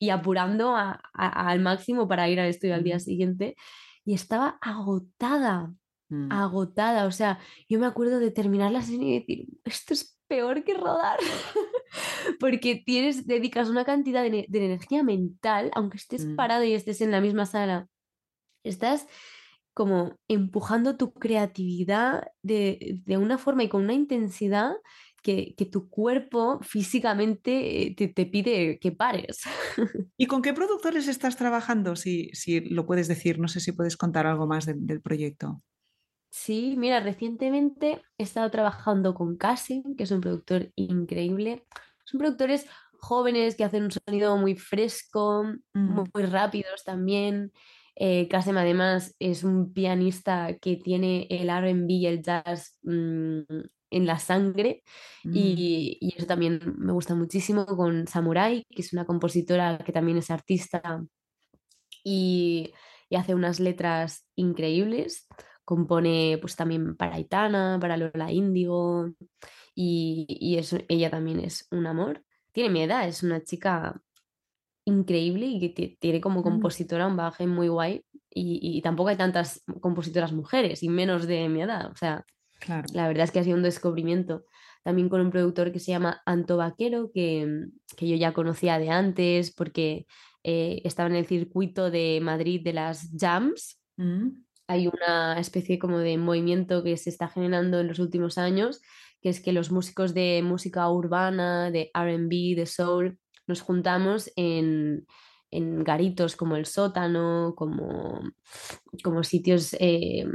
y 0.01 0.11
apurando 0.11 0.75
al 0.75 1.61
máximo 1.61 2.09
para 2.09 2.29
ir 2.29 2.41
al 2.41 2.49
estudio 2.49 2.75
al 2.75 2.83
día 2.83 2.99
siguiente. 2.99 3.55
Y 4.05 4.15
estaba 4.15 4.59
agotada, 4.61 5.73
mm. 6.09 6.33
agotada. 6.33 7.07
O 7.07 7.13
sea, 7.13 7.39
yo 7.69 7.79
me 7.79 7.87
acuerdo 7.87 8.19
de 8.19 8.33
terminar 8.33 8.73
la 8.73 8.83
serie 8.83 9.09
y 9.09 9.21
decir, 9.21 9.47
esto 9.65 9.95
es 9.95 10.19
peor 10.27 10.65
que 10.65 10.75
rodar, 10.75 11.21
porque 12.41 12.83
tienes, 12.85 13.27
dedicas 13.27 13.69
una 13.69 13.85
cantidad 13.85 14.23
de, 14.23 14.47
energía 14.51 15.03
mental, 15.03 15.71
aunque 15.75 15.99
estés 15.99 16.27
mm. 16.27 16.37
parado 16.37 16.65
y 16.65 16.75
estés 16.75 17.01
en 17.01 17.11
la 17.11 17.21
misma 17.21 17.47
sala, 17.47 17.89
estás 18.65 19.07
como 19.75 20.19
empujando 20.29 20.97
tu 20.97 21.15
creatividad 21.15 22.25
de, 22.43 23.01
de 23.05 23.17
una 23.17 23.39
forma 23.39 23.65
y 23.65 23.69
con 23.69 23.85
una 23.85 23.95
intensidad 23.95 24.75
que, 25.23 25.69
tu 25.71 25.89
cuerpo 25.89 26.59
físicamente 26.63 27.87
eh, 27.87 27.95
te, 27.95 28.27
pide 28.27 28.79
que 28.79 28.93
pares. 28.93 29.43
¿Y 30.19 30.27
con 30.27 30.43
qué 30.43 30.53
productores 30.53 31.09
estás 31.09 31.37
trabajando? 31.37 31.97
Si, 31.97 32.31
si 32.33 32.61
lo 32.61 32.87
puedes 32.87 33.09
decir, 33.09 33.39
no 33.39 33.49
sé 33.49 33.61
si 33.61 33.73
puedes 33.73 33.97
contar 33.97 34.27
algo 34.27 34.47
más 34.47 34.67
del 34.67 35.01
proyecto. 35.01 35.63
Sí, 36.35 36.77
mira, 36.79 37.01
recientemente 37.01 38.01
he 38.17 38.23
estado 38.23 38.51
trabajando 38.51 39.13
con 39.13 39.37
Cassim, 39.37 39.95
que 39.97 40.05
es 40.05 40.11
un 40.11 40.23
productor 40.23 40.73
increíble. 40.77 41.67
Son 42.05 42.19
productores 42.19 42.67
jóvenes 42.95 43.55
que 43.55 43.65
hacen 43.65 43.85
un 43.85 43.91
sonido 43.91 44.39
muy 44.39 44.57
fresco, 44.57 45.45
muy, 45.75 46.05
mm. 46.25 46.31
rápidos 46.31 46.85
también. 46.85 47.53
Eh, 47.97 48.31
además 48.33 49.15
es 49.19 49.45
un 49.45 49.75
pianista 49.75 50.57
que 50.59 50.77
tiene 50.77 51.27
el 51.29 51.51
RB 51.51 51.91
y 51.91 52.07
el 52.07 52.23
jazz 52.23 52.79
mm, 52.83 53.41
en 53.91 54.07
la 54.07 54.19
sangre 54.19 54.83
mm. 55.25 55.33
y, 55.35 56.15
eso 56.17 56.27
también 56.27 56.61
me 56.79 56.93
gusta 56.93 57.15
muchísimo 57.15 57.67
con 57.67 58.07
Samurai, 58.09 58.65
que 58.71 58.81
es 58.81 58.95
una 58.95 59.05
compositora 59.05 59.77
que 59.85 59.93
también 59.93 60.17
es 60.17 60.31
artista 60.31 61.05
y, 62.03 62.73
hace 63.15 63.35
unas 63.35 63.61
letras 63.61 64.27
increíbles. 64.37 65.29
Compone 65.73 66.37
pues 66.39 66.55
también 66.55 66.97
para 66.97 67.15
Aitana, 67.15 67.79
para 67.81 67.97
Lola 67.97 68.31
Índigo 68.31 69.09
y, 69.75 70.27
y 70.29 70.61
ella 70.89 71.09
también 71.09 71.41
es 71.41 71.67
un 71.71 71.87
amor. 71.87 72.23
Tiene 72.53 72.69
mi 72.69 72.83
edad, 72.83 73.09
es 73.09 73.23
una 73.23 73.43
chica 73.43 73.99
increíble 74.85 75.47
y 75.47 75.73
que 75.73 75.97
tiene 75.99 76.21
como 76.21 76.41
mm. 76.41 76.43
compositora 76.43 77.07
un 77.07 77.17
bagaje 77.17 77.47
muy 77.47 77.69
guay 77.69 78.05
y, 78.29 78.61
y, 78.61 78.83
tampoco 78.83 79.09
hay 79.09 79.17
tantas 79.17 79.63
compositoras 79.81 80.33
mujeres 80.33 80.83
y 80.83 80.91
menos 80.91 81.27
de 81.27 81.49
mi 81.49 81.63
edad. 81.63 81.91
O 81.91 81.97
sea, 81.97 82.27
la 82.93 83.09
verdad 83.09 83.25
es 83.25 83.31
que 83.31 83.41
ha 83.41 83.45
sido 83.45 83.57
un 83.57 83.63
descubrimiento. 83.63 84.45
También 84.85 85.09
con 85.09 85.23
un 85.23 85.31
productor 85.31 85.73
que 85.73 85.79
se 85.79 85.93
llama 85.93 86.21
Anto 86.27 86.59
Vaquero, 86.59 87.11
que, 87.15 87.69
yo 87.99 88.17
ya 88.17 88.35
conocía 88.35 88.79
de 88.79 88.91
antes 88.91 89.55
porque 89.55 90.07
eh, 90.43 90.83
estaba 90.85 91.09
en 91.09 91.17
el 91.17 91.27
circuito 91.27 91.91
de 91.91 92.21
Madrid 92.23 92.61
de 92.63 92.75
las 92.75 93.09
jams. 93.19 93.81
Mm. 93.97 94.42
Hay 94.69 94.89
una 94.89 95.39
especie 95.39 95.79
como 95.79 95.99
de 95.99 96.17
movimiento 96.19 96.83
que 96.83 96.97
se 96.97 97.11
está 97.11 97.29
generando 97.29 97.81
en 97.81 97.89
los 97.89 97.99
últimos 97.99 98.39
años, 98.39 98.81
que 99.21 99.29
es 99.29 99.41
que 99.41 99.53
los 99.53 99.71
músicos 99.71 100.15
de 100.15 100.43
música 100.45 100.89
urbana, 100.91 101.71
de 101.71 101.91
RB, 101.95 102.57
de 102.57 102.67
soul, 102.67 103.19
nos 103.47 103.61
juntamos 103.61 104.31
en, 104.37 105.07
en 105.51 105.85
garitos 105.85 106.35
como 106.37 106.57
el 106.57 106.67
sótano, 106.67 107.55
como, 107.57 108.23
como 109.03 109.23
sitios 109.23 109.75
eh, 109.79 110.27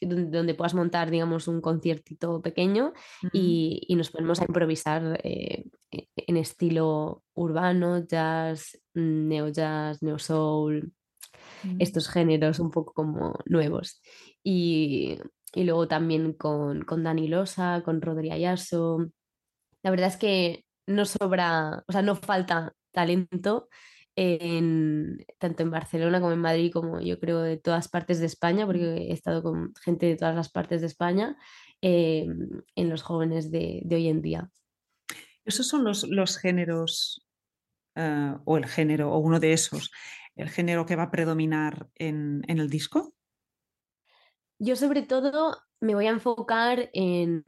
donde, 0.00 0.54
puedas 0.54 0.74
montar, 0.74 1.10
digamos, 1.10 1.48
un 1.48 1.60
conciertito 1.60 2.40
pequeño 2.42 2.92
y, 3.32 3.86
nos 3.96 4.10
ponemos 4.10 4.40
a 4.40 4.44
improvisar 4.44 5.20
eh, 5.22 5.64
e, 5.90 6.08
en 6.16 6.36
estilo 6.36 7.22
urbano, 7.34 8.04
jazz, 8.06 8.80
neo 8.94 9.48
jazz, 9.48 10.02
neo 10.02 10.18
soul, 10.18 10.92
estos 11.78 12.08
géneros 12.08 12.58
un 12.58 12.70
poco 12.70 12.92
como 12.92 13.38
nuevos. 13.46 14.00
Y, 14.42 15.18
luego 15.54 15.86
también 15.86 16.32
con, 16.32 16.82
con 16.82 17.04
Dani 17.04 17.28
Losa, 17.28 17.82
con 17.84 18.00
Rodri 18.00 18.30
Ayaso. 18.30 19.10
La 19.82 19.90
verdad 19.90 20.08
es 20.08 20.16
que 20.16 20.64
no 20.86 21.04
sobra, 21.04 21.84
o 21.86 21.92
sea, 21.92 22.02
no 22.02 22.16
falta 22.16 22.74
talento 22.90 23.68
en, 24.16 25.24
tanto 25.38 25.62
en 25.62 25.70
Barcelona 25.70 26.20
como 26.20 26.32
en 26.32 26.40
Madrid, 26.40 26.72
como 26.72 27.00
yo 27.00 27.18
creo 27.18 27.40
de 27.40 27.56
todas 27.56 27.88
partes 27.88 28.20
de 28.20 28.26
España, 28.26 28.66
porque 28.66 29.08
he 29.08 29.12
estado 29.12 29.42
con 29.42 29.74
gente 29.82 30.06
de 30.06 30.16
todas 30.16 30.34
las 30.34 30.50
partes 30.50 30.80
de 30.80 30.86
España, 30.86 31.36
eh, 31.80 32.26
en 32.74 32.88
los 32.88 33.02
jóvenes 33.02 33.50
de, 33.50 33.86
hoy 33.90 34.08
en 34.08 34.22
día. 34.22 34.50
¿Esos 35.44 35.66
son 35.66 35.84
los, 35.84 36.04
los 36.04 36.36
géneros, 36.36 37.26
eh, 37.96 38.34
o 38.44 38.56
el 38.56 38.66
género, 38.66 39.12
o 39.12 39.18
uno 39.18 39.40
de 39.40 39.52
esos, 39.52 39.90
el 40.36 40.48
género 40.48 40.86
que 40.86 40.96
va 40.96 41.04
a 41.04 41.10
predominar 41.10 41.88
en, 41.94 42.42
en 42.48 42.58
el 42.58 42.70
disco? 42.70 43.12
Yo 44.58 44.76
sobre 44.76 45.02
todo 45.02 45.56
me 45.80 45.94
voy 45.94 46.06
a 46.06 46.10
enfocar 46.10 46.90
en, 46.92 47.44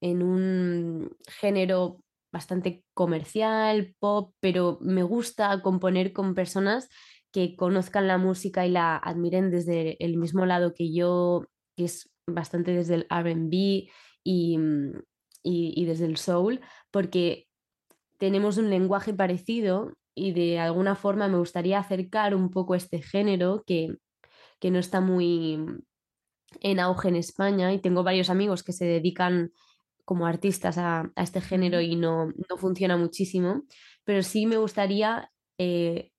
en 0.00 0.22
un 0.22 1.16
género 1.28 2.02
bastante 2.32 2.84
comercial, 2.94 3.94
pop, 3.98 4.34
pero 4.40 4.78
me 4.80 5.02
gusta 5.02 5.62
componer 5.62 6.12
con 6.12 6.34
personas 6.34 6.88
que 7.32 7.56
conozcan 7.56 8.08
la 8.08 8.18
música 8.18 8.66
y 8.66 8.70
la 8.70 8.96
admiren 8.96 9.50
desde 9.50 10.02
el 10.04 10.16
mismo 10.16 10.46
lado 10.46 10.74
que 10.74 10.92
yo, 10.92 11.46
que 11.76 11.84
es 11.84 12.10
bastante 12.26 12.72
desde 12.72 12.94
el 12.94 13.06
RB 13.08 13.88
y, 14.24 14.58
y, 15.42 15.84
desde 15.86 16.06
el 16.06 16.16
soul, 16.16 16.60
porque 16.90 17.48
tenemos 18.18 18.58
un 18.58 18.70
lenguaje 18.70 19.14
parecido 19.14 19.96
y 20.20 20.32
de 20.32 20.58
alguna 20.58 20.94
forma 20.94 21.28
me 21.28 21.38
gustaría 21.38 21.78
acercar 21.78 22.34
un 22.34 22.50
poco 22.50 22.74
este 22.74 23.00
género 23.00 23.64
que, 23.66 23.88
que 24.58 24.70
no 24.70 24.78
está 24.78 25.00
muy 25.00 25.58
en 26.60 26.80
auge 26.80 27.08
en 27.08 27.16
España 27.16 27.72
y 27.72 27.78
tengo 27.78 28.02
varios 28.02 28.28
amigos 28.28 28.62
que 28.62 28.72
se 28.72 28.84
dedican 28.84 29.52
como 30.04 30.26
artistas 30.26 30.76
a, 30.76 31.10
este 31.16 31.40
género 31.40 31.80
y 31.80 31.94
no, 31.96 32.32
funciona 32.58 32.96
muchísimo, 32.96 33.62
pero 34.04 34.22
sí 34.22 34.44
me 34.44 34.56
gustaría 34.56 35.30
eh, 35.56 36.10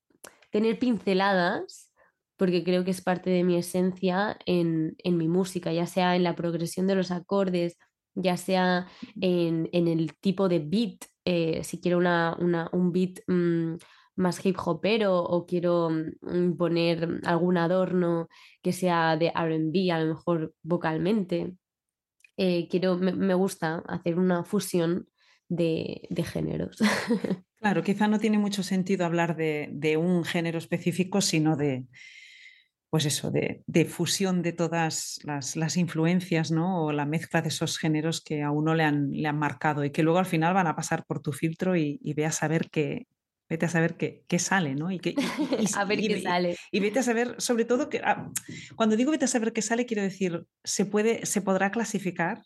tener 0.50 0.80
pinceladas, 0.80 1.92
porque 2.38 2.64
creo 2.64 2.84
que 2.84 2.92
es 2.92 3.02
parte 3.02 3.30
de 3.30 3.44
mi 3.44 3.58
esencia 3.58 4.40
en, 4.46 4.96
mi 5.04 5.28
música, 5.28 5.72
ya 5.74 5.86
sea 5.86 6.16
en 6.16 6.24
la 6.24 6.36
progresión 6.36 6.88
de 6.88 6.96
los 6.96 7.12
acordes, 7.12 7.78
ya 8.16 8.38
sea 8.38 8.88
en, 9.20 9.70
el 9.74 10.16
tipo 10.20 10.50
de 10.50 10.60
beat, 10.60 11.11
eh, 11.26 11.64
si 11.64 11.80
quiero 11.80 11.98
una, 11.98 12.70
un 12.72 12.92
beat 12.92 13.22
mm, 13.28 13.76
más 14.16 14.46
hip 14.46 14.58
hopero 14.64 15.18
o 15.20 15.46
quiero 15.46 15.90
mm, 15.90 16.54
poner 16.58 17.22
algún 17.24 17.58
adorno 17.58 18.28
que 18.62 18.74
sea 18.74 19.18
de 19.18 19.30
RB, 19.30 19.92
a 19.92 20.00
lo 20.00 20.16
mejor 20.16 20.54
vocalmente. 20.64 21.54
Eh, 22.38 22.68
quiero, 22.70 22.98
me, 22.98 23.34
gusta 23.34 23.84
hacer 23.88 24.18
una 24.18 24.44
fusión 24.44 25.08
de, 25.48 26.08
géneros. 26.26 26.78
Claro, 27.62 27.84
quizá 27.84 28.08
no 28.08 28.18
tiene 28.18 28.40
mucho 28.40 28.64
sentido 28.64 29.06
hablar 29.06 29.36
de, 29.36 29.96
un 29.96 30.24
género 30.24 30.58
específico, 30.58 31.22
sino 31.22 31.56
de, 31.56 31.86
pues 32.92 33.06
eso, 33.06 33.32
de, 33.32 33.86
fusión 33.86 34.42
de 34.42 34.52
todas 34.52 35.20
las, 35.24 35.78
influencias, 35.78 36.52
¿no? 36.52 36.84
O 36.86 36.92
la 36.92 37.06
mezcla 37.06 37.42
de 37.42 37.48
esos 37.48 37.80
géneros 37.80 38.22
que 38.22 38.44
a 38.44 38.52
uno 38.52 38.76
le 38.76 38.84
han, 38.84 39.10
le 39.12 39.28
han 39.28 39.40
marcado 39.40 39.84
y 39.84 39.92
que 39.92 40.04
luego 40.04 40.20
al 40.20 40.26
final 40.26 40.54
van 40.54 40.68
a 40.68 40.76
pasar 40.76 41.06
por 41.06 41.22
tu 41.22 41.32
filtro 41.32 41.78
y, 41.78 42.00
y 42.04 42.14
ve 42.14 42.26
a 42.26 42.32
saber 42.34 42.70
que, 42.70 43.08
vete 43.52 43.66
a 43.66 43.70
saber 43.70 43.96
qué, 43.96 44.40
sale, 44.40 44.76
¿no? 44.76 44.92
Y, 44.92 45.02
a 45.78 45.86
ver 45.86 46.00
qué 46.00 46.22
sale. 46.22 46.58
Y, 46.72 46.82
vete 46.82 47.00
a 47.00 47.04
saber, 47.04 47.36
sobre 47.38 47.66
todo, 47.66 47.90
que 47.90 48.02
ah, 48.04 48.30
cuando 48.76 48.96
digo 48.96 49.12
vete 49.12 49.26
a 49.26 49.28
saber 49.28 49.54
qué 49.54 49.62
sale, 49.62 49.86
quiero 49.86 50.04
decir, 50.04 50.46
se, 50.64 50.86
puede, 50.86 51.26
se 51.26 51.42
podrá 51.42 51.72
clasificar. 51.72 52.42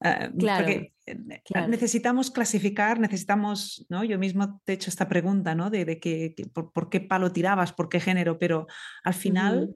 Ah, 0.00 0.30
claro, 0.38 0.64
porque 0.64 0.94
eh, 1.06 1.66
necesitamos 1.68 2.30
clasificar, 2.30 2.98
necesitamos, 2.98 3.86
¿no? 3.88 4.02
Yo 4.04 4.18
mismo 4.18 4.60
te 4.64 4.72
he 4.72 4.74
hecho 4.76 4.90
esta 4.90 5.08
pregunta, 5.08 5.54
¿no? 5.54 5.70
De, 5.70 6.00
que, 6.00 6.34
por, 6.52 6.88
qué 6.88 7.00
palo 7.00 7.32
tirabas, 7.32 7.72
por 7.72 7.88
qué 7.88 8.00
género, 8.00 8.38
pero 8.38 8.66
al 9.04 9.14
final... 9.14 9.74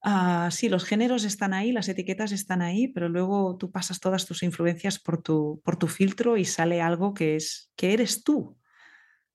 Ah, 0.00 0.48
sí, 0.52 0.68
los 0.68 0.84
géneros 0.84 1.24
están 1.24 1.52
ahí, 1.52 1.72
las 1.72 1.88
etiquetas 1.88 2.30
están 2.30 2.62
ahí, 2.62 2.86
pero 2.86 3.08
luego 3.08 3.56
tú 3.58 3.72
pasas 3.72 3.98
todas 3.98 4.26
tus 4.26 4.44
influencias 4.44 5.00
por 5.00 5.20
tu, 5.20 5.60
por 5.64 5.76
tu 5.76 5.88
filtro 5.88 6.36
y 6.36 6.44
sale 6.44 6.80
algo 6.80 7.14
que 7.14 7.34
es 7.34 7.72
que 7.74 7.94
eres 7.94 8.22
tú. 8.22 8.56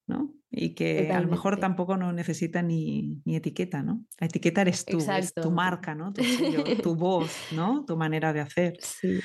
¿no? 0.08 0.34
Y 0.56 0.76
que 0.76 1.12
a 1.12 1.20
lo 1.20 1.28
mejor 1.28 1.60
tampoco 1.60 1.98
no 1.98 2.14
necesita 2.14 2.62
ni, 2.62 3.22
etiqueta, 3.26 3.82
¿no? 3.82 4.06
La 4.20 4.28
etiqueta 4.28 4.62
eres 4.62 4.86
tú, 4.86 5.00
es 5.00 5.34
tu 5.34 5.50
marca, 5.50 5.96
¿no? 5.96 6.14
Tu, 6.14 6.22
tu, 6.84 6.96
voz, 6.96 7.32
¿no? 7.52 7.84
Tu 7.86 7.98
manera 7.98 8.34
de 8.34 8.42
hacer. 8.42 8.78
Sí, 8.80 9.20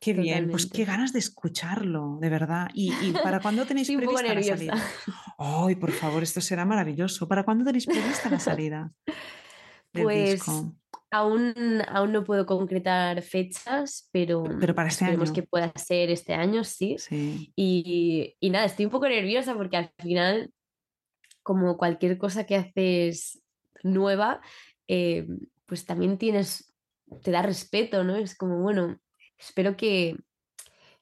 qué 0.00 0.14
bien, 0.14 0.50
pues 0.50 0.64
qué 0.64 0.86
ganas 0.86 1.12
de 1.12 1.18
escucharlo, 1.18 2.16
de 2.22 2.30
verdad. 2.30 2.70
¿Y, 2.72 2.90
para 3.22 3.40
cuándo 3.40 3.66
tenéis 3.66 3.90
prevista 3.90 4.34
la 4.34 4.42
salida? 4.42 4.74
Ay, 5.38 5.74
por 5.74 5.92
favor, 5.92 6.22
esto 6.22 6.40
será 6.40 6.64
maravilloso. 6.64 7.28
¿Para 7.28 7.44
cuándo 7.44 7.66
tenéis 7.66 7.84
prevista 7.84 8.30
la 8.30 8.40
salida? 8.40 8.92
pues 9.92 10.42
Aún, 11.14 11.52
aún 11.88 12.10
no 12.10 12.24
puedo 12.24 12.46
concretar 12.46 13.20
fechas, 13.20 14.08
pero, 14.12 14.44
pero 14.58 14.74
para 14.74 14.88
este 14.88 15.04
esperemos 15.04 15.30
que 15.30 15.42
pueda 15.42 15.70
ser 15.76 16.08
este 16.08 16.32
año, 16.32 16.64
sí. 16.64 16.96
Y, 17.54 18.34
y, 18.40 18.48
nada, 18.48 18.64
estoy 18.64 18.86
un 18.86 18.90
poco 18.90 19.06
nerviosa 19.06 19.54
porque 19.54 19.76
al 19.76 19.90
final, 19.98 20.50
como 21.42 21.76
cualquier 21.76 22.18
cosa 22.18 22.44
que 22.44 22.56
haces 22.56 23.42
nueva, 23.82 24.40
eh, 24.88 25.26
pues 25.66 25.84
también 25.86 26.18
tienes, 26.18 26.74
te 27.22 27.30
da 27.30 27.42
respeto, 27.42 28.04
¿no? 28.04 28.16
Es 28.16 28.36
como, 28.36 28.60
bueno, 28.60 28.98
espero 29.38 29.76
que, 29.76 30.16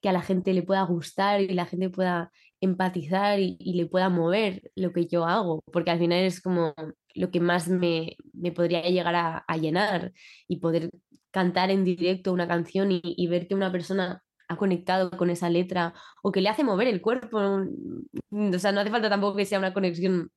que 0.00 0.08
a 0.08 0.12
la 0.12 0.22
gente 0.22 0.54
le 0.54 0.62
pueda 0.62 0.82
gustar 0.82 1.40
y 1.40 1.48
la 1.48 1.66
gente 1.66 1.90
pueda 1.90 2.30
empatizar 2.60 3.40
y, 3.40 3.56
y, 3.58 3.74
le 3.74 3.86
pueda 3.86 4.08
mover 4.10 4.70
lo 4.74 4.92
que 4.92 5.06
yo 5.06 5.24
hago, 5.24 5.62
porque 5.72 5.90
al 5.90 5.98
final 5.98 6.24
es 6.24 6.40
como 6.42 6.74
lo 7.14 7.30
que 7.30 7.40
más 7.40 7.68
me, 7.68 8.16
podría 8.54 8.82
llegar 8.82 9.14
a, 9.14 9.56
llenar 9.56 10.12
y 10.48 10.58
poder 10.58 10.90
cantar 11.30 11.70
en 11.70 11.84
directo 11.84 12.32
una 12.32 12.48
canción 12.48 12.88
y, 12.90 13.26
ver 13.28 13.46
que 13.48 13.54
una 13.54 13.72
persona 13.72 14.22
ha 14.50 14.56
conectado 14.56 15.10
con 15.10 15.30
esa 15.30 15.48
letra 15.48 15.94
o 16.22 16.32
que 16.32 16.40
le 16.40 16.48
hace 16.48 16.64
mover 16.64 16.88
el 16.88 17.00
cuerpo. 17.00 17.38
O 17.38 18.58
sea, 18.58 18.72
no 18.72 18.80
hace 18.80 18.90
falta 18.90 19.08
tampoco 19.08 19.36
que 19.36 19.46
sea 19.46 19.58
una 19.58 19.72
conexión 19.72 20.30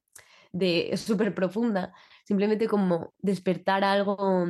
de 0.51 0.95
súper 0.97 1.33
profunda, 1.33 1.93
simplemente 2.25 2.67
como 2.67 3.13
despertar 3.17 3.83
algo 3.83 4.45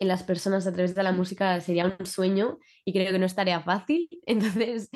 en 0.00 0.08
las 0.08 0.22
personas 0.22 0.66
a 0.66 0.72
través 0.72 0.94
de 0.94 1.02
la 1.02 1.12
música 1.12 1.60
sería 1.60 1.84
un 1.98 2.06
sueño 2.06 2.58
y 2.86 2.94
creo 2.94 3.12
que 3.12 3.18
no 3.18 3.26
es 3.26 3.34
tarea 3.34 3.60
fácil. 3.60 4.08
Entonces, 4.26 4.88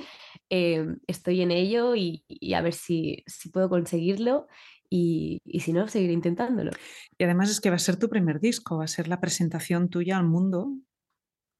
eh, 0.48 0.86
estoy 1.06 1.42
en 1.42 1.50
ello 1.50 1.94
y, 1.94 2.24
y, 2.26 2.54
a 2.54 2.62
ver 2.62 2.72
si, 2.72 3.22
si 3.26 3.50
puedo 3.50 3.68
conseguirlo 3.68 4.46
y, 4.88 5.42
si 5.60 5.72
no, 5.72 5.88
seguir 5.88 6.10
intentándolo. 6.10 6.70
Y 7.18 7.24
además 7.24 7.50
es 7.50 7.60
que 7.60 7.70
va 7.70 7.76
a 7.76 7.80
ser 7.80 7.98
tu 7.98 8.08
primer 8.08 8.40
disco, 8.40 8.78
va 8.78 8.84
a 8.84 8.88
ser 8.88 9.08
la 9.08 9.20
presentación 9.20 9.90
tuya 9.90 10.16
al 10.16 10.24
mundo 10.24 10.72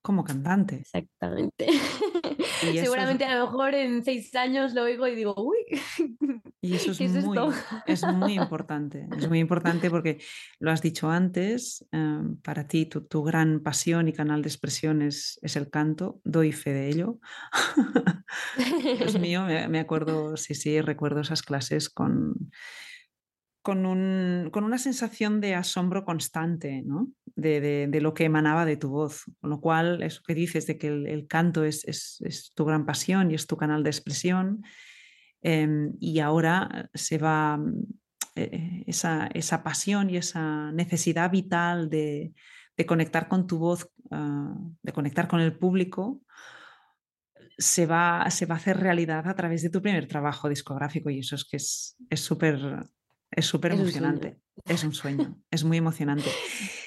como 0.03 0.25
cantante. 0.25 0.77
Exactamente. 0.77 1.67
Seguramente 2.72 3.24
a 3.24 3.37
lo 3.37 3.46
mejor 3.46 3.74
en 3.74 4.05
seis 4.05 4.35
años 4.35 4.74
lo 4.74 4.83
oigo 4.83 5.07
y 5.07 5.14
digo, 5.14 5.35
uy. 5.37 5.59
Y 6.61 6.77
eso 6.77 6.92
es, 6.92 7.24
muy, 7.27 7.38
es 7.87 8.03
muy 8.05 8.35
importante. 8.40 9.07
Es 9.18 9.29
muy 9.29 9.38
importante 9.38 9.90
porque 9.90 10.22
lo 10.61 10.70
has 10.70 10.81
dicho 10.81 11.11
antes, 11.11 11.87
em, 11.92 12.38
para 12.38 12.66
ti 12.66 12.87
tu, 12.87 13.03
tu, 13.03 13.22
gran 13.22 13.61
pasión 13.61 14.09
y 14.09 14.14
canal 14.14 14.40
de 14.40 14.48
expresión 14.48 15.03
es, 15.03 15.38
es 15.42 15.57
el 15.57 15.68
canto, 15.68 16.22
doy 16.24 16.53
fe 16.53 16.72
de 16.72 16.88
ello. 16.88 17.18
Dios 18.98 19.20
mío, 19.20 19.42
me, 19.44 19.68
me 19.68 19.79
acuerdo, 19.79 20.38
sí, 20.38 20.55
sí, 20.55 20.81
recuerdo 20.81 21.20
esas 21.20 21.42
clases 21.42 21.90
con 21.90 22.50
con, 23.64 23.87
una 23.87 24.79
sensación 24.79 25.40
de 25.40 25.55
asombro 25.55 26.05
constante, 26.05 26.83
¿no? 26.85 27.09
de, 27.35 27.88
lo 28.03 28.12
que 28.12 28.24
emanaba 28.24 28.66
de 28.66 28.77
tu 28.77 28.90
voz. 28.90 29.24
Con 29.40 29.48
lo 29.48 29.61
cual, 29.62 30.03
eso 30.03 30.20
que 30.22 30.35
dices 30.35 30.66
de 30.66 30.77
que 30.77 30.88
el, 30.88 31.27
canto 31.27 31.64
es, 31.64 32.53
tu 32.55 32.66
gran 32.66 32.85
pasión 32.85 33.31
y 33.31 33.35
es 33.35 33.46
tu 33.46 33.57
canal 33.57 33.83
de 33.83 33.88
expresión, 33.88 34.62
em, 35.40 35.94
y 35.98 36.18
ahora 36.18 36.90
se 36.92 37.16
va 37.16 37.59
eh, 38.35 38.50
eh, 38.53 38.85
esa, 38.87 39.62
pasión 39.62 40.11
y 40.11 40.18
esa 40.18 40.70
necesidad 40.72 41.31
vital 41.31 41.88
de, 41.88 42.35
conectar 42.87 43.29
con 43.29 43.46
tu 43.46 43.57
voz, 43.57 43.90
ah, 44.11 44.55
de 44.83 44.92
conectar 44.92 45.27
con 45.27 45.40
el 45.40 45.57
público, 45.57 46.20
se 47.57 47.87
va, 47.87 48.31
se 48.31 48.44
va 48.44 48.57
a 48.57 48.59
hacer 48.59 48.77
realidad 48.77 49.27
a 49.27 49.35
través 49.35 49.62
de 49.62 49.70
tu 49.70 49.81
primer 49.81 50.07
trabajo 50.07 50.50
discográfico 50.50 51.09
y 51.09 51.20
eso 51.20 51.35
es 51.35 51.46
que 51.46 51.57
es 51.57 51.96
súper 52.20 52.85
es 53.35 53.47
súper 53.47 53.73
emocionante. 53.73 54.40
Es 54.64 54.85
un 54.85 54.92
sueño, 54.92 55.37
es 55.51 55.64
muy 55.64 55.79
emocionante. 55.79 56.31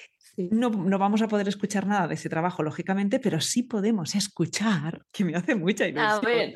No, 0.52 0.70
no, 0.70 1.00
vamos 1.00 1.24
a 1.24 1.28
poder 1.28 1.48
escuchar 1.48 1.88
nada 1.88 2.08
de 2.08 2.14
ese 2.14 2.30
trabajo, 2.30 2.62
lógicamente, 2.62 3.20
pero 3.20 3.42
sí 3.42 3.64
podemos 3.64 4.14
escuchar, 4.14 5.04
que 5.12 5.26
me 5.26 5.36
hace 5.36 5.56
mucha 5.56 5.88
ilusión. 5.88 6.12
A 6.12 6.20
ver. 6.20 6.56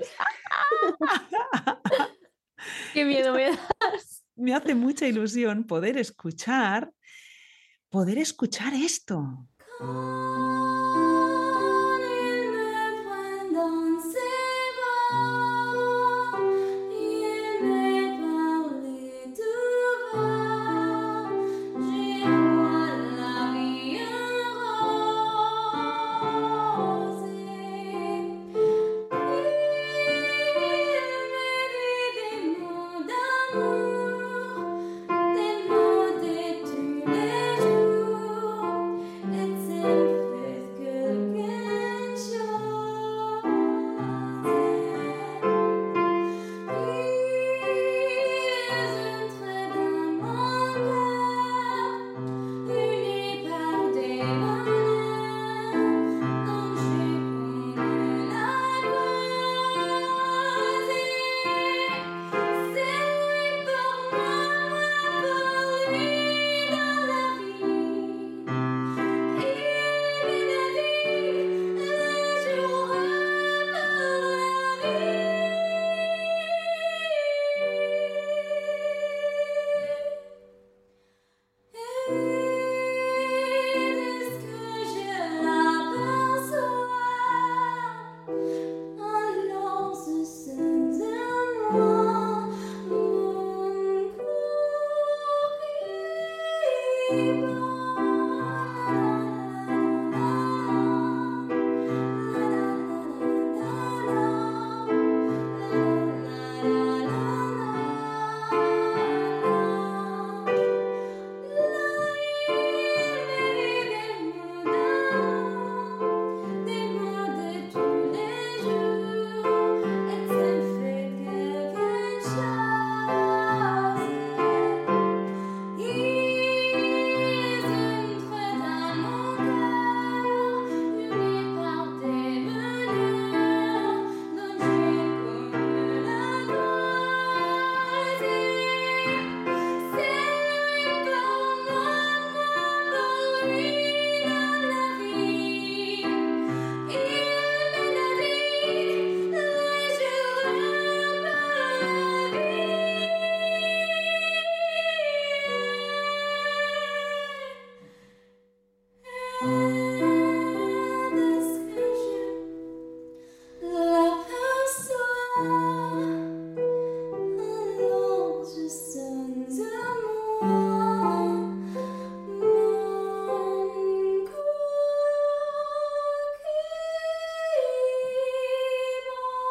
Qué 2.94 3.04
miedo 3.04 3.34
me 3.34 3.46
das. 3.46 4.24
Me 4.36 4.54
hace 4.54 4.76
mucha 4.76 5.08
ilusión 5.08 5.64
poder 5.64 5.98
escuchar, 5.98 6.94
poder 7.90 8.20
escuchar 8.20 8.76
esto. 8.76 9.48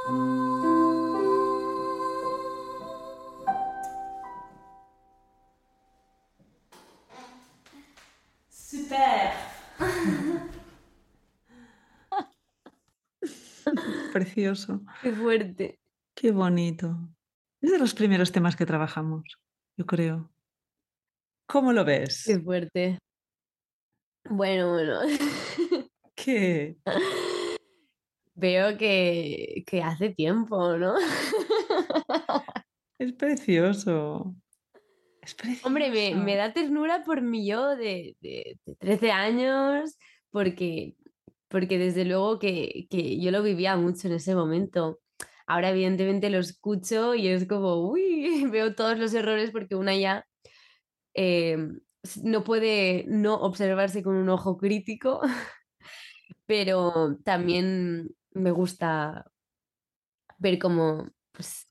Precioso. 14.12 14.80
Qué 15.02 15.12
fuerte. 15.12 15.78
Qué 16.14 16.32
bonito. 16.32 16.96
Es 17.60 17.70
de 17.70 17.78
los 17.78 17.94
primeros 17.94 18.32
temas 18.32 18.56
que 18.56 18.66
trabajamos, 18.66 19.22
yo 19.76 19.86
creo. 19.86 20.30
¿Cómo 21.46 21.72
lo 21.72 21.84
ves? 21.84 22.24
Qué 22.26 22.40
fuerte. 22.40 22.98
Bueno, 24.24 24.72
bueno. 24.72 25.00
¿Qué? 26.14 26.76
Veo 28.40 28.78
que, 28.78 29.64
que 29.66 29.82
hace 29.82 30.10
tiempo, 30.10 30.76
¿no? 30.76 30.94
Es 32.98 33.14
precioso. 33.14 34.34
Es 35.22 35.34
precioso. 35.34 35.66
Hombre, 35.66 35.90
me, 36.14 36.36
da 36.36 36.52
ternura 36.52 37.02
por 37.02 37.22
mi 37.22 37.46
yo 37.46 37.74
de, 37.74 38.14
de, 38.20 38.58
de 38.66 38.74
13 38.76 39.10
años, 39.10 39.96
porque 40.30 40.96
porque 41.50 41.78
desde 41.78 42.04
luego 42.04 42.38
que, 42.38 42.86
yo 43.20 43.30
lo 43.32 43.42
vivía 43.42 43.76
mucho 43.76 44.06
en 44.06 44.14
ese 44.14 44.34
momento. 44.34 45.00
Ahora 45.46 45.70
evidentemente 45.70 46.30
lo 46.30 46.38
escucho 46.38 47.16
y 47.16 47.26
es 47.26 47.46
como, 47.46 47.90
uy, 47.90 48.46
veo 48.50 48.74
todos 48.74 48.98
los 48.98 49.12
errores 49.12 49.50
porque 49.50 49.74
una 49.74 49.96
ya 49.96 50.24
eh, 51.14 51.58
no 52.22 52.44
puede 52.44 53.04
no 53.08 53.34
observarse 53.34 54.02
con 54.04 54.14
un 54.14 54.28
ojo 54.28 54.56
crítico, 54.56 55.20
pero 56.46 57.18
también 57.24 58.14
me 58.32 58.50
gusta 58.50 59.30
ver 60.38 60.58
cómo 60.58 61.08
pues, 61.32 61.68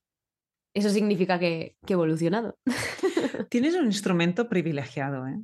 eso 0.73 0.89
significa 0.89 1.39
que, 1.39 1.77
que 1.85 1.93
he 1.93 1.95
evolucionado. 1.95 2.57
Tienes 3.49 3.75
un 3.75 3.85
instrumento 3.85 4.47
privilegiado, 4.47 5.27
¿eh? 5.27 5.41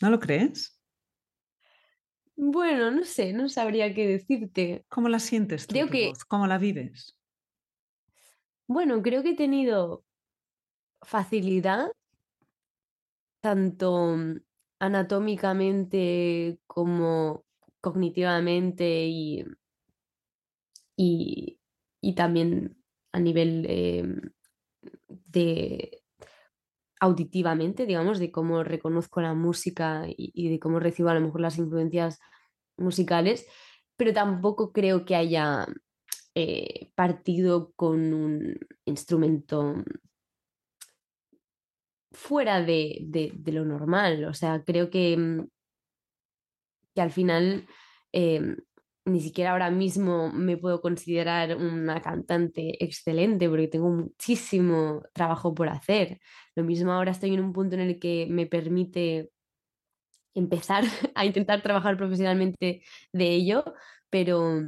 ¿No 0.00 0.10
lo 0.10 0.18
crees? 0.18 0.80
Bueno, 2.36 2.90
no 2.90 3.04
sé, 3.04 3.34
no 3.34 3.48
sabría 3.50 3.92
qué 3.92 4.06
decirte. 4.06 4.86
¿Cómo 4.88 5.10
la 5.10 5.18
sientes 5.18 5.66
tú, 5.66 5.74
creo 5.74 5.88
que, 5.88 6.12
¿Cómo 6.26 6.46
la 6.46 6.56
vives? 6.56 7.18
Bueno, 8.66 9.02
creo 9.02 9.22
que 9.22 9.30
he 9.30 9.36
tenido 9.36 10.04
facilidad, 11.02 11.92
tanto 13.42 14.16
anatómicamente 14.78 16.58
como 16.66 17.44
cognitivamente 17.82 19.06
y, 19.06 19.44
y, 21.02 22.14
también 22.14 22.76
a 23.12 23.20
nivel 23.20 23.66
em, 23.68 24.20
de 25.08 26.02
auditivamente, 27.00 27.86
digamos, 27.86 28.18
de 28.18 28.30
cómo 28.30 28.62
reconozco 28.62 29.22
la 29.22 29.32
música 29.32 30.04
y, 30.08 30.50
de 30.50 30.60
cómo 30.60 30.78
recibo 30.80 31.08
a 31.08 31.14
lo 31.14 31.22
mejor 31.22 31.40
las 31.40 31.56
influencias 31.56 32.20
musicales, 32.76 33.46
pero 33.96 34.12
tampoco 34.12 34.72
creo 34.72 35.06
que 35.06 35.16
haya 35.16 35.66
eh, 36.34 36.92
partido 36.94 37.72
con 37.76 38.12
un 38.12 38.58
instrumento 38.84 39.76
fuera 42.12 42.60
de, 42.60 43.32
lo 43.46 43.64
normal. 43.64 44.24
O 44.26 44.34
sea, 44.34 44.62
creo 44.64 44.90
que, 44.90 45.16
mm, 45.16 45.48
que 46.94 47.00
al 47.00 47.10
final 47.10 47.66
em, 48.12 48.56
ni 49.04 49.20
siquiera 49.20 49.52
ahora 49.52 49.70
mismo 49.70 50.30
me 50.32 50.56
puedo 50.56 50.80
considerar 50.80 51.56
una 51.56 52.00
cantante 52.00 52.82
excelente 52.84 53.48
porque 53.48 53.68
tengo 53.68 53.90
muchísimo 53.90 55.02
trabajo 55.12 55.54
por 55.54 55.68
hacer. 55.68 56.20
Lo 56.54 56.64
mismo 56.64 56.92
ahora 56.92 57.12
estoy 57.12 57.34
en 57.34 57.40
un 57.40 57.52
punto 57.52 57.76
en 57.76 57.82
el 57.82 57.98
que 57.98 58.26
me 58.30 58.46
permite 58.46 59.30
empezar 60.34 60.84
a 61.14 61.24
intentar 61.24 61.62
trabajar 61.62 61.96
profesionalmente 61.96 62.82
de 63.12 63.30
ello, 63.30 63.64
pero, 64.10 64.62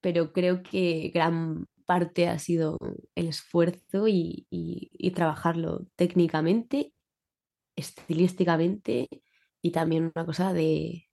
pero 0.00 0.32
creo 0.32 0.62
que 0.62 1.10
gran 1.14 1.66
parte 1.86 2.28
ha 2.28 2.38
sido 2.38 2.78
el 3.14 3.28
esfuerzo 3.28 4.06
y, 4.08 4.46
trabajarlo 5.14 5.86
técnicamente, 5.96 6.94
estilísticamente 7.76 9.08
y 9.62 9.72
también 9.72 10.10
una 10.14 10.26
cosa 10.26 10.52
de 10.52 11.06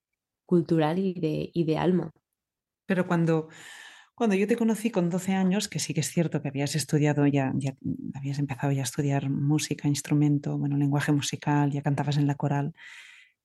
cultural 0.49 0.97
y 0.97 1.13
de, 1.13 1.51
y 1.53 1.63
de 1.63 1.77
alma. 1.77 2.09
Pero 2.87 3.05
cuando, 3.05 3.49
cuando 4.15 4.35
yo 4.35 4.47
te 4.47 4.55
conocí 4.55 4.89
con 4.89 5.11
12 5.11 5.35
años, 5.35 5.67
que 5.67 5.77
sí 5.77 5.93
que 5.93 5.99
es 5.99 6.09
cierto 6.09 6.41
que 6.41 6.47
habías 6.47 6.73
estudiado 6.73 7.27
ya, 7.27 7.53
ya 7.55 7.75
habías 8.15 8.39
empezado 8.39 8.71
ya 8.71 8.81
a 8.81 8.89
estudiar 8.89 9.29
música, 9.29 9.87
instrumento, 9.87 10.57
bueno, 10.57 10.75
lenguaje 10.75 11.11
musical, 11.11 11.69
ya 11.69 11.83
cantabas 11.83 12.17
en 12.17 12.25
la 12.25 12.33
coral, 12.33 12.73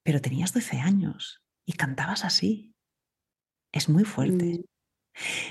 pero 0.02 0.22
tenías 0.22 0.54
12 0.54 0.78
años 0.78 1.42
y 1.66 1.74
cantabas 1.74 2.24
así. 2.24 2.74
Es 3.70 3.90
muy 3.90 4.04
fuerte. 4.04 4.62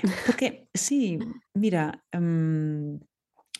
Mm. 0.02 0.08
Porque 0.26 0.68
sí, 0.74 1.20
mira, 1.54 2.04
em, 2.10 2.98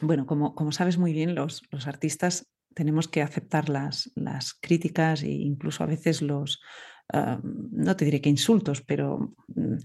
bueno, 0.00 0.26
como, 0.26 0.56
como, 0.56 0.72
sabes 0.72 0.98
muy 0.98 1.12
bien, 1.12 1.36
los, 1.36 1.62
los 1.70 1.86
artistas 1.86 2.50
tenemos 2.74 3.06
que 3.06 3.22
aceptar 3.22 3.68
las, 3.68 4.10
las, 4.16 4.54
críticas 4.54 5.22
e 5.22 5.30
incluso 5.30 5.84
a 5.84 5.86
veces 5.86 6.22
los, 6.22 6.60
no 7.12 7.96
te 7.96 8.04
diré 8.04 8.20
que 8.20 8.30
insultos, 8.30 8.82
pero 8.82 9.34
mm, 9.48 9.76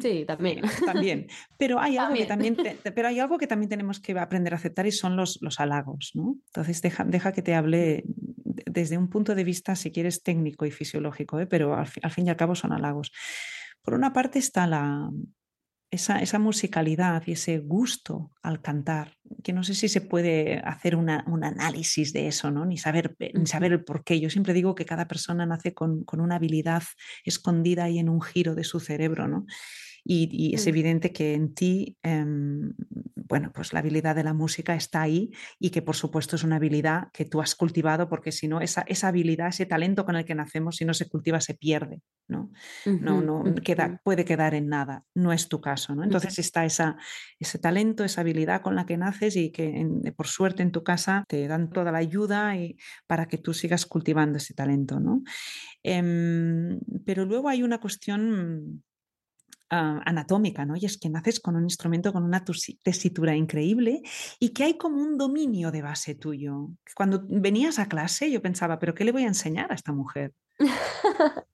Sí, 0.00 0.24
también. 0.26 0.62
También. 0.84 1.26
Pero 1.58 1.80
hay, 1.80 1.96
algo 1.96 2.14
Que 2.14 2.26
también 2.26 2.56
pero 2.94 3.08
hay 3.08 3.18
algo 3.18 3.36
que 3.36 3.46
también 3.46 3.68
tenemos 3.68 3.98
que 3.98 4.16
aprender 4.18 4.52
a 4.52 4.56
aceptar 4.56 4.86
y 4.86 4.92
son 4.92 5.16
los, 5.16 5.38
los 5.40 5.58
halagos, 5.58 6.12
¿no? 6.14 6.36
Entonces 6.46 6.80
deja, 6.82 7.04
deja, 7.04 7.32
que 7.32 7.42
te 7.42 7.54
hable 7.54 8.04
desde 8.66 8.96
un 8.96 9.08
punto 9.08 9.34
de 9.34 9.44
vista, 9.44 9.74
si 9.74 9.90
quieres, 9.90 10.22
técnico 10.22 10.66
y 10.66 10.70
fisiológico, 10.70 11.40
¿eh? 11.40 11.46
pero 11.46 11.74
al 11.74 11.86
fin 11.86 12.26
y 12.26 12.30
al 12.30 12.36
cabo 12.36 12.54
son 12.54 12.72
halagos. 12.72 13.12
Por 13.82 13.94
una 13.94 14.12
parte 14.12 14.38
está 14.38 14.66
la, 14.66 15.10
esa, 15.90 16.38
musicalidad 16.38 17.22
y 17.26 17.32
ese 17.32 17.58
gusto 17.58 18.32
al 18.42 18.60
cantar, 18.60 19.16
que 19.42 19.52
no 19.52 19.62
sé 19.62 19.74
si 19.74 19.88
se 19.88 20.00
puede 20.00 20.58
hacer 20.58 20.96
un 20.96 21.08
análisis 21.08 22.12
de 22.12 22.28
eso, 22.28 22.50
¿no? 22.50 22.64
ni, 22.64 22.76
saber, 22.76 23.16
ni 23.34 23.46
saber 23.46 23.72
el 23.72 23.84
por 23.84 24.04
qué. 24.04 24.20
Yo 24.20 24.30
siempre 24.30 24.52
digo 24.52 24.74
que 24.74 24.84
cada 24.84 25.08
persona 25.08 25.46
nace 25.46 25.74
con, 25.74 26.04
con 26.04 26.20
una 26.20 26.36
habilidad 26.36 26.82
escondida 27.24 27.84
ahí 27.84 27.98
en 27.98 28.08
un 28.08 28.20
giro 28.20 28.54
de 28.54 28.64
su 28.64 28.80
cerebro. 28.80 29.28
¿no? 29.28 29.46
Y, 30.08 30.54
es 30.54 30.66
evidente 30.68 31.12
que 31.12 31.34
en 31.34 31.52
ti, 31.52 31.96
em, 32.02 32.72
bueno, 33.14 33.50
pues 33.52 33.72
la 33.72 33.80
habilidad 33.80 34.14
de 34.14 34.22
la 34.22 34.34
música 34.34 34.76
está 34.76 35.02
ahí 35.02 35.32
y 35.58 35.70
que 35.70 35.82
por 35.82 35.96
supuesto 35.96 36.36
es 36.36 36.44
una 36.44 36.56
habilidad 36.56 37.08
que 37.12 37.24
tú 37.24 37.40
has 37.40 37.56
cultivado 37.56 38.08
porque 38.08 38.30
si 38.30 38.46
no, 38.46 38.60
esa, 38.60 38.82
esa 38.82 39.08
habilidad, 39.08 39.48
ese 39.48 39.66
talento 39.66 40.04
con 40.04 40.14
el 40.14 40.24
que 40.24 40.36
nacemos, 40.36 40.76
si 40.76 40.84
no 40.84 40.94
se 40.94 41.08
cultiva, 41.08 41.40
se 41.40 41.54
pierde, 41.54 42.02
¿no? 42.28 42.52
no, 42.84 43.20
no 43.20 43.54
queda, 43.64 44.00
puede 44.04 44.24
quedar 44.24 44.54
en 44.54 44.68
nada, 44.68 45.02
no 45.14 45.32
es 45.32 45.48
tu 45.48 45.60
caso, 45.60 45.96
¿no? 45.96 46.04
Entonces 46.04 46.38
está 46.38 46.64
esa, 46.64 46.96
ese 47.40 47.58
talento, 47.58 48.04
esa 48.04 48.20
habilidad 48.20 48.62
con 48.62 48.76
la 48.76 48.86
que 48.86 48.96
naces 48.96 49.34
y 49.34 49.50
que 49.50 49.84
por 50.16 50.28
suerte 50.28 50.62
en 50.62 50.70
tu 50.70 50.84
casa 50.84 51.24
te 51.26 51.48
dan 51.48 51.70
toda 51.70 51.90
la 51.90 51.98
ayuda 51.98 52.56
y, 52.56 52.76
para 53.08 53.26
que 53.26 53.38
tú 53.38 53.52
sigas 53.52 53.86
cultivando 53.86 54.38
ese 54.38 54.54
talento, 54.54 55.00
¿no? 55.00 55.24
Em, 55.82 56.78
pero 57.04 57.24
luego 57.24 57.48
hay 57.48 57.64
una 57.64 57.80
cuestión 57.80 58.84
Ah, 59.68 60.00
anatómica, 60.04 60.64
¿no? 60.64 60.76
Y 60.76 60.84
es 60.84 60.96
que 60.96 61.08
naces 61.08 61.40
con 61.40 61.56
un 61.56 61.64
instrumento 61.64 62.12
con 62.12 62.22
una 62.22 62.44
tesitura 62.84 63.34
increíble 63.34 64.00
y 64.38 64.50
que 64.50 64.62
hay 64.62 64.78
como 64.78 65.02
un 65.02 65.18
dominio 65.18 65.72
de 65.72 65.82
base 65.82 66.14
tuyo. 66.14 66.68
Cuando 66.94 67.26
venías 67.28 67.80
a 67.80 67.88
clase 67.88 68.30
yo 68.30 68.40
pensaba, 68.40 68.78
¿pero 68.78 68.94
qué 68.94 69.04
le 69.04 69.10
voy 69.10 69.24
a 69.24 69.28
enseñar 69.28 69.72
a 69.72 69.74
esta 69.74 69.92
mujer? 69.92 70.32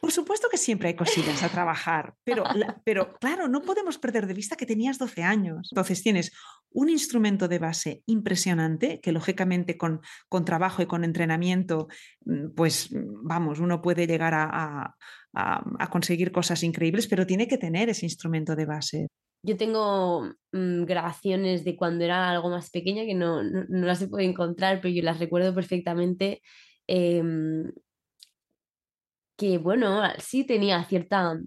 Por 0.00 0.10
supuesto 0.10 0.48
que 0.50 0.56
siempre 0.56 0.88
hay 0.88 0.96
cosillas 0.96 1.42
a 1.42 1.48
trabajar, 1.48 2.14
pero, 2.24 2.44
pero 2.84 3.14
claro, 3.20 3.48
no 3.48 3.62
podemos 3.62 3.98
perder 3.98 4.26
de 4.26 4.34
vista 4.34 4.56
que 4.56 4.66
tenías 4.66 4.98
12 4.98 5.22
años. 5.22 5.68
Entonces 5.70 6.02
tienes 6.02 6.32
un 6.70 6.88
instrumento 6.88 7.48
de 7.48 7.58
base 7.58 8.02
impresionante 8.06 9.00
que 9.00 9.12
lógicamente 9.12 9.76
con, 9.76 10.00
con 10.28 10.44
trabajo 10.44 10.82
y 10.82 10.86
con 10.86 11.04
entrenamiento, 11.04 11.88
mm, 12.24 12.54
pues 12.56 12.88
vamos, 12.92 13.60
uno 13.60 13.80
puede 13.80 14.06
llegar 14.06 14.34
a, 14.34 14.48
a, 14.50 14.96
conseguir 15.90 16.32
cosas 16.32 16.62
increíbles, 16.62 17.06
pero 17.08 17.26
tiene 17.26 17.48
que 17.48 17.58
tener 17.58 17.88
ese 17.88 18.06
instrumento 18.06 18.54
de 18.54 18.66
base. 18.66 19.06
Yo 19.44 19.56
tengo 19.56 20.30
mm, 20.52 20.84
grabaciones 20.84 21.64
de 21.64 21.76
cuando 21.76 22.04
era 22.04 22.30
algo 22.30 22.48
más 22.50 22.70
pequeña 22.70 23.04
que 23.04 23.14
no, 23.14 23.42
no, 23.42 23.86
las 23.86 23.98
se 23.98 24.08
puede 24.08 24.24
encontrar, 24.24 24.80
pero 24.80 24.94
yo 24.94 25.02
las 25.02 25.18
recuerdo 25.18 25.54
perfectamente. 25.54 26.42
Em, 26.86 27.72
que 29.36 29.58
bueno, 29.58 30.02
sí 30.18 30.44
tenía 30.44 30.84
cierta, 30.84 31.40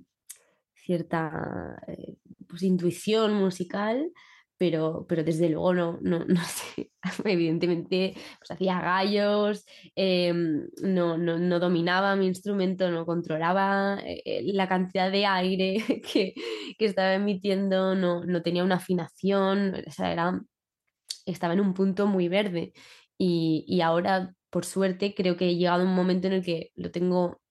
cierta 0.73 1.77
eh, 1.87 2.17
pues, 2.47 2.63
intuición 2.63 3.33
musical, 3.35 4.11
pero, 4.57 5.05
pero 5.07 5.23
desde 5.23 5.49
luego 5.49 5.73
no, 5.73 5.97
no, 6.01 6.25
no 6.25 6.41
sé, 6.43 6.91
evidentemente 7.25 8.13
pues 8.39 8.51
hacía 8.51 8.79
gallos, 8.81 9.65
em, 9.95 10.67
no, 10.81 11.17
no, 11.17 11.37
no, 11.37 11.59
dominaba 11.59 12.15
mi 12.15 12.27
instrumento, 12.27 12.89
no 12.89 13.05
controlaba 13.05 13.99
eh, 14.05 14.21
eh, 14.25 14.41
la 14.53 14.67
cantidad 14.67 15.11
de 15.11 15.25
aire 15.25 15.77
que, 16.13 16.33
que 16.77 16.85
estaba 16.85 17.13
emitiendo, 17.13 17.95
no, 17.95 18.23
no, 18.25 18.41
tenía 18.41 18.63
una 18.63 18.75
afinación, 18.75 19.75
o 19.87 19.91
sea, 19.91 20.11
era, 20.11 20.41
estaba 21.25 21.53
en 21.53 21.61
un 21.61 21.73
punto 21.73 22.07
muy 22.07 22.27
verde. 22.29 22.73
Y, 23.17 23.65
y 23.67 23.81
ahora, 23.81 24.35
por 24.49 24.65
suerte, 24.65 25.13
creo 25.15 25.37
que 25.37 25.49
he 25.49 25.55
llegado 25.55 25.83
a 25.83 25.85
un 25.85 25.95
momento 25.95 26.27
en 26.27 26.33
el 26.33 26.43
que 26.45 26.71
lo 26.75 26.91
tengo 26.91 27.41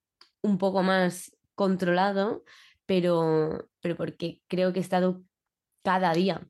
un 0.43 0.59
poco 0.59 0.83
más 0.83 1.33
controlado, 1.55 2.45
pero, 2.87 3.69
pero 3.81 3.97
porque 3.97 4.43
creo 4.49 4.73
que 4.73 4.81
he 4.81 4.83
estado 4.83 5.23
cada 5.83 6.13
día 6.15 6.47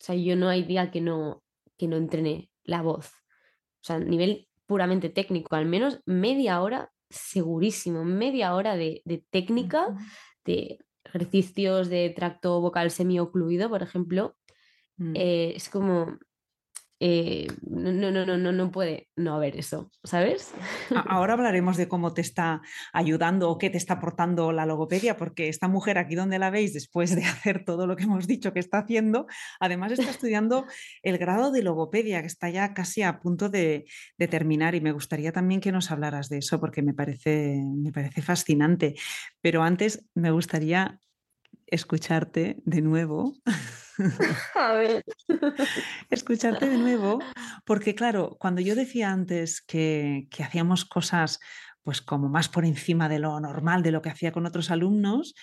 o 0.00 0.02
sea, 0.02 0.14
yo 0.14 0.34
no 0.34 0.48
hay 0.48 0.62
día 0.62 0.90
que 0.90 1.02
no, 1.02 1.42
que 1.76 1.86
no 1.86 1.96
entrene 1.96 2.50
la 2.64 2.80
voz. 2.80 3.08
O 3.08 3.84
sea, 3.84 3.96
a 3.96 4.00
nivel 4.00 4.48
puramente 4.64 5.10
técnico, 5.10 5.54
al 5.56 5.66
menos 5.66 6.00
media 6.06 6.62
hora, 6.62 6.90
segurísimo, 7.10 8.04
media 8.04 8.54
hora 8.54 8.76
de, 8.76 9.02
técnica, 9.30 9.94
de 10.44 10.78
ejercicios 11.04 11.88
de 11.90 12.10
tracto 12.10 12.60
vocal 12.60 12.90
semiocluido, 12.90 13.68
por 13.68 13.82
ejemplo. 13.82 14.36
Mm. 14.96 15.12
Eh, 15.16 15.52
es 15.56 15.68
como, 15.68 16.18
eh, 17.02 17.46
no, 17.62 17.92
no, 17.92 18.26
no, 18.26 18.36
no, 18.36 18.52
no 18.52 18.70
puede 18.70 19.08
no 19.16 19.34
haber 19.34 19.56
eso, 19.56 19.90
¿sabes? 20.04 20.52
Ahora 21.06 21.32
hablaremos 21.32 21.78
de 21.78 21.88
cómo 21.88 22.12
te 22.12 22.20
está 22.20 22.60
ayudando 22.92 23.48
o 23.48 23.56
qué 23.56 23.70
te 23.70 23.78
está 23.78 23.94
aportando 23.94 24.52
la 24.52 24.66
logopedia, 24.66 25.16
porque 25.16 25.48
esta 25.48 25.66
mujer 25.66 25.96
aquí 25.96 26.14
donde 26.14 26.38
la 26.38 26.50
veis, 26.50 26.74
después 26.74 27.16
de 27.16 27.24
hacer 27.24 27.64
todo 27.64 27.86
lo 27.86 27.96
que 27.96 28.04
hemos 28.04 28.26
dicho 28.26 28.52
que 28.52 28.60
está 28.60 28.80
haciendo, 28.80 29.26
además 29.60 29.92
está 29.92 30.10
estudiando 30.10 30.66
el 31.02 31.16
grado 31.16 31.50
de 31.50 31.62
logopedia, 31.62 32.20
que 32.20 32.26
está 32.26 32.50
ya 32.50 32.74
casi 32.74 33.02
a 33.02 33.18
punto 33.20 33.48
de, 33.48 33.86
de 34.18 34.28
terminar 34.28 34.74
y 34.74 34.82
me 34.82 34.92
gustaría 34.92 35.32
también 35.32 35.62
que 35.62 35.72
nos 35.72 35.90
hablaras 35.90 36.28
de 36.28 36.38
eso, 36.38 36.60
porque 36.60 36.82
me 36.82 36.92
parece, 36.92 37.62
me 37.64 37.92
parece 37.92 38.20
fascinante. 38.20 38.94
Pero 39.40 39.62
antes 39.62 40.04
me 40.14 40.30
gustaría 40.32 41.00
escucharte 41.66 42.56
de 42.64 42.82
nuevo. 42.82 43.32
A 44.54 44.72
ver. 44.72 45.04
escucharte 46.10 46.68
de 46.68 46.78
nuevo, 46.78 47.18
porque 47.64 47.94
claro, 47.94 48.36
cuando 48.38 48.60
yo 48.60 48.74
decía 48.74 49.10
antes 49.10 49.60
que, 49.60 50.26
que, 50.30 50.42
hacíamos 50.42 50.84
cosas 50.84 51.40
pues 51.82 52.00
como 52.00 52.28
más 52.28 52.48
por 52.48 52.64
encima 52.64 53.08
de 53.08 53.18
lo 53.18 53.40
normal, 53.40 53.82
de 53.82 53.92
lo 53.92 54.02
que 54.02 54.10
hacía 54.10 54.32
con 54.32 54.46
otros 54.46 54.70
alumnos, 54.70 55.34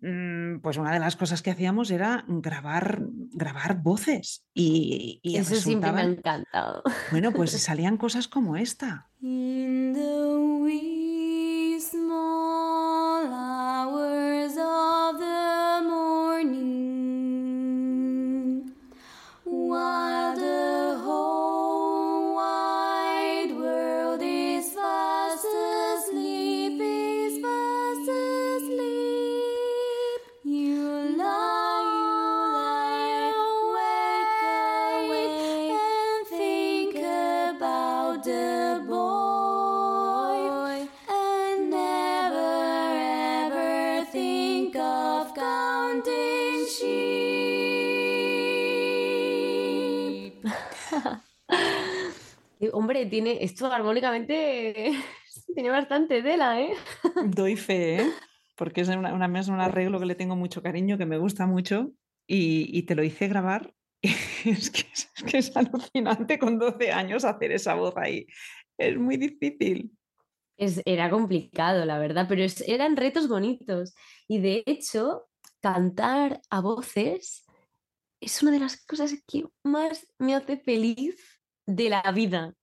mm, 0.00 0.58
pues 0.60 0.76
una 0.76 0.92
de 0.92 1.00
las 1.00 1.16
cosas 1.16 1.42
que 1.42 1.50
hacíamos 1.50 1.90
era 1.90 2.24
grabar, 2.28 3.00
grabar 3.32 3.82
voces. 3.82 4.46
Y, 4.54 5.20
y 5.22 5.36
Eso 5.36 5.54
siempre 5.56 5.92
me 5.92 6.00
ha 6.02 6.04
encantado. 6.04 6.82
Bueno, 7.10 7.32
pues 7.32 7.50
salían 7.62 7.96
cosas 7.96 8.28
como 8.28 8.56
esta. 8.56 9.10
Hombre, 52.78 53.06
tiene 53.06 53.38
esto 53.42 53.72
armónicamente 53.72 54.92
tiene 55.54 55.68
bastante 55.68 56.22
tela, 56.22 56.60
¿eh? 56.60 56.74
Doy 57.26 57.56
fe, 57.56 57.96
¿eh? 57.96 58.12
Porque 58.54 58.82
es 58.82 58.88
una, 58.88 59.12
una, 59.12 59.26
un 59.26 59.60
arreglo 59.60 59.98
que 59.98 60.06
le 60.06 60.14
tengo 60.14 60.36
mucho 60.36 60.62
cariño, 60.62 60.96
que 60.96 61.04
me 61.04 61.18
gusta 61.18 61.44
mucho, 61.48 61.90
y, 62.24 62.70
y 62.72 62.84
te 62.84 62.94
lo 62.94 63.02
hice 63.02 63.26
grabar. 63.26 63.74
es, 64.44 64.70
que, 64.70 64.82
es, 64.92 65.10
que 65.26 65.38
es 65.38 65.56
alucinante 65.56 66.38
con 66.38 66.56
12 66.56 66.92
años 66.92 67.24
hacer 67.24 67.50
esa 67.50 67.74
voz 67.74 67.96
ahí. 67.96 68.28
Es 68.78 68.96
muy 68.96 69.16
difícil. 69.16 69.90
Es, 70.56 70.80
era 70.84 71.10
complicado, 71.10 71.84
la 71.84 71.98
verdad, 71.98 72.26
pero 72.28 72.44
es, 72.44 72.60
eran 72.60 72.96
retos 72.96 73.26
bonitos. 73.26 73.92
Y 74.28 74.38
de 74.38 74.62
hecho, 74.66 75.28
cantar 75.60 76.40
a 76.48 76.60
voces 76.60 77.44
es 78.20 78.40
una 78.40 78.52
de 78.52 78.60
las 78.60 78.86
cosas 78.86 79.12
que 79.26 79.46
más 79.64 80.06
me 80.16 80.36
hace 80.36 80.58
feliz 80.58 81.16
de 81.66 81.90
la 81.90 82.12
vida. 82.12 82.54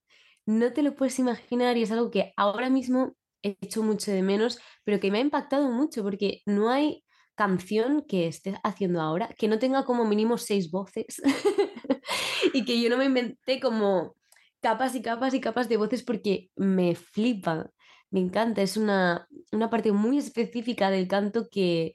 No 0.46 0.72
te 0.72 0.82
lo 0.82 0.94
puedes 0.94 1.18
imaginar 1.18 1.76
y 1.76 1.82
es 1.82 1.90
algo 1.90 2.10
que 2.10 2.32
ahora 2.36 2.70
mismo 2.70 3.16
he 3.42 3.56
hecho 3.60 3.82
mucho 3.82 4.12
de 4.12 4.22
menos, 4.22 4.58
pero 4.84 5.00
que 5.00 5.10
me 5.10 5.18
ha 5.18 5.20
impactado 5.20 5.70
mucho 5.70 6.02
porque 6.02 6.42
no 6.46 6.70
hay 6.70 7.04
canción 7.34 8.04
que 8.08 8.26
estés 8.26 8.56
haciendo 8.64 9.00
ahora 9.00 9.28
que 9.38 9.46
no 9.46 9.58
tenga 9.58 9.84
como 9.84 10.06
mínimo 10.06 10.38
seis 10.38 10.70
voces 10.70 11.20
y 12.54 12.64
que 12.64 12.80
yo 12.80 12.88
no 12.88 12.96
me 12.96 13.04
inventé 13.04 13.60
como 13.60 14.16
capas 14.60 14.94
y 14.94 15.02
capas 15.02 15.34
y 15.34 15.40
capas 15.40 15.68
de 15.68 15.76
voces 15.76 16.02
porque 16.02 16.50
me 16.56 16.94
flipa, 16.94 17.70
me 18.10 18.20
encanta, 18.20 18.62
es 18.62 18.76
una, 18.76 19.28
una 19.52 19.68
parte 19.68 19.92
muy 19.92 20.18
específica 20.18 20.90
del 20.90 21.06
canto 21.06 21.48
que, 21.50 21.94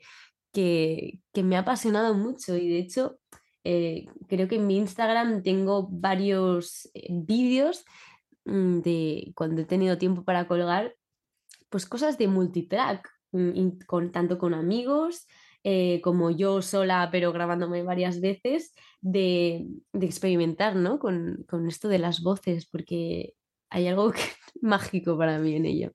que, 0.54 1.20
que, 1.34 1.44
me 1.44 1.56
ha 1.56 1.60
apasionado 1.60 2.14
mucho 2.14 2.56
y 2.56 2.70
de 2.70 2.78
hecho 2.78 3.20
eh, 3.64 4.06
creo 4.28 4.48
que 4.48 4.56
en 4.56 4.68
mi 4.68 4.78
Instagram 4.78 5.44
tengo 5.44 5.88
varios 5.90 6.90
eh, 6.94 7.08
vídeos 7.10 7.84
de 8.46 9.32
cuando 9.36 9.62
he 9.62 9.66
tenido 9.66 9.98
tiempo 9.98 10.24
para 10.24 10.48
colgar, 10.48 10.96
pues 11.70 11.86
cosas 11.86 12.18
de 12.18 12.28
multitrack, 12.28 13.10
mm, 13.32 13.86
con, 13.88 14.12
tanto 14.12 14.38
con 14.38 14.54
amigos 14.54 15.28
eh, 15.64 16.02
como 16.02 16.32
yo 16.32 16.62
sola, 16.62 17.10
pero 17.12 17.32
grabándome 17.32 17.84
varias 17.84 18.20
veces, 18.20 18.74
de, 19.00 19.68
de 19.94 20.06
experimentar 20.06 20.76
¿no? 20.76 20.98
con, 21.00 21.46
con, 21.48 21.68
esto 21.68 21.88
de 21.88 22.00
las 22.00 22.22
voces, 22.22 22.66
porque 22.66 23.36
hay 23.70 23.88
algo 23.88 24.12
mágico 24.62 25.18
para 25.18 25.38
mí 25.40 25.56
en 25.56 25.66
ello. 25.66 25.92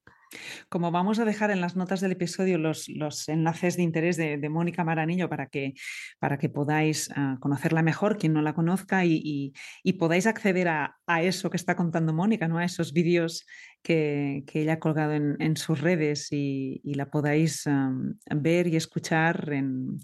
Como 0.69 0.91
vamos 0.91 1.19
a 1.19 1.25
dejar 1.25 1.51
en 1.51 1.61
las 1.61 1.77
notas 1.77 2.01
del 2.01 2.13
episodio 2.13 2.59
los, 2.59 2.89
los 2.89 3.29
enlaces 3.29 3.77
de 3.77 3.83
interés 3.83 4.17
de, 4.17 4.39
de, 4.39 4.49
Mónica 4.49 4.85
Maranillo 4.85 5.29
para 5.29 5.47
que, 5.47 5.75
para 6.19 6.39
que 6.39 6.49
podáis 6.49 7.09
uh, 7.11 7.39
conocerla 7.39 7.83
mejor, 7.83 8.19
quien 8.19 8.33
no 8.33 8.43
la 8.43 8.55
conozca, 8.55 9.05
y, 9.05 9.21
y, 9.25 9.53
y 9.83 9.95
podáis 9.95 10.27
acceder 10.27 10.69
a, 10.69 10.97
a, 11.07 11.23
eso 11.23 11.51
que 11.51 11.57
está 11.57 11.77
contando 11.77 12.13
Mónica, 12.13 12.49
¿no? 12.49 12.59
a 12.59 12.65
esos 12.65 12.93
vídeos 12.93 13.47
que, 13.83 14.45
que, 14.47 14.63
ella 14.63 14.75
ha 14.75 14.81
colgado 14.81 15.13
en, 15.13 15.37
en 15.39 15.57
sus 15.57 15.81
redes 15.81 16.33
y, 16.33 16.81
y 16.83 16.95
la 16.95 17.11
podáis 17.11 17.67
um, 17.67 18.15
ver 18.35 18.67
y 18.67 18.77
escuchar 18.77 19.53
en, 19.53 20.01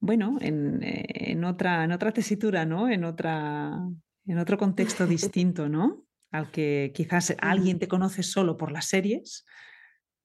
bueno, 0.00 0.36
en, 0.40 0.80
en, 0.82 1.44
otra, 1.44 1.84
en 1.84 1.92
otra 1.92 2.12
tesitura, 2.12 2.64
¿no? 2.64 2.88
en, 2.88 3.04
otra, 3.04 3.72
en 4.26 4.38
otro 4.38 4.58
contexto 4.58 5.06
distinto, 5.06 5.68
¿no? 5.68 6.07
Al 6.30 6.50
que 6.50 6.92
quizás 6.94 7.34
alguien 7.40 7.78
te 7.78 7.88
conoce 7.88 8.22
solo 8.22 8.56
por 8.56 8.72
las 8.72 8.86
series 8.86 9.44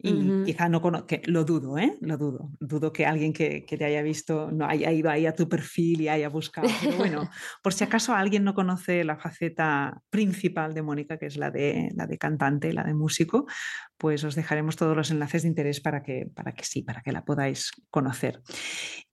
y 0.06 0.12
uh 0.12 0.16
-huh. 0.16 0.46
quizá 0.46 0.68
no 0.68 0.82
que 1.08 1.22
lo 1.28 1.46
dudo, 1.46 1.78
¿eh? 1.78 1.98
Lo 2.02 2.18
dudo. 2.18 2.52
Dudo 2.60 2.92
que 2.92 3.06
alguien 3.06 3.32
que, 3.32 3.64
que, 3.64 3.78
te 3.78 3.86
haya 3.86 4.02
visto 4.02 4.52
no 4.52 4.68
haya 4.68 4.92
ido 4.92 5.10
ahí 5.10 5.26
a 5.26 5.34
tu 5.34 5.48
perfil 5.48 6.02
y 6.02 6.10
haya 6.10 6.28
buscado. 6.28 6.68
Pero 6.82 6.98
bueno, 6.98 7.30
por 7.64 7.74
si 7.74 7.86
acaso 7.86 8.14
alguien 8.14 8.44
no 8.44 8.54
conoce 8.54 9.06
la 9.06 9.16
faceta 9.16 10.02
principal 10.10 10.74
de 10.74 10.82
Mónica, 10.82 11.18
que 11.18 11.28
es 11.28 11.38
la 11.38 11.52
de, 11.52 11.90
la 11.96 12.06
de 12.06 12.18
cantante, 12.18 12.74
la 12.74 12.84
de 12.84 12.94
músico, 12.94 13.46
pues 13.98 14.26
os 14.26 14.36
dejaremos 14.36 14.76
todos 14.76 14.98
los 14.98 15.10
enlaces 15.10 15.44
de 15.44 15.48
interés 15.48 15.80
para 15.80 16.04
que, 16.04 16.30
para 16.36 16.52
que 16.52 16.66
sí, 16.66 16.82
para 16.82 17.02
que 17.02 17.14
la 17.14 17.24
podáis 17.24 17.72
conocer. 17.90 18.42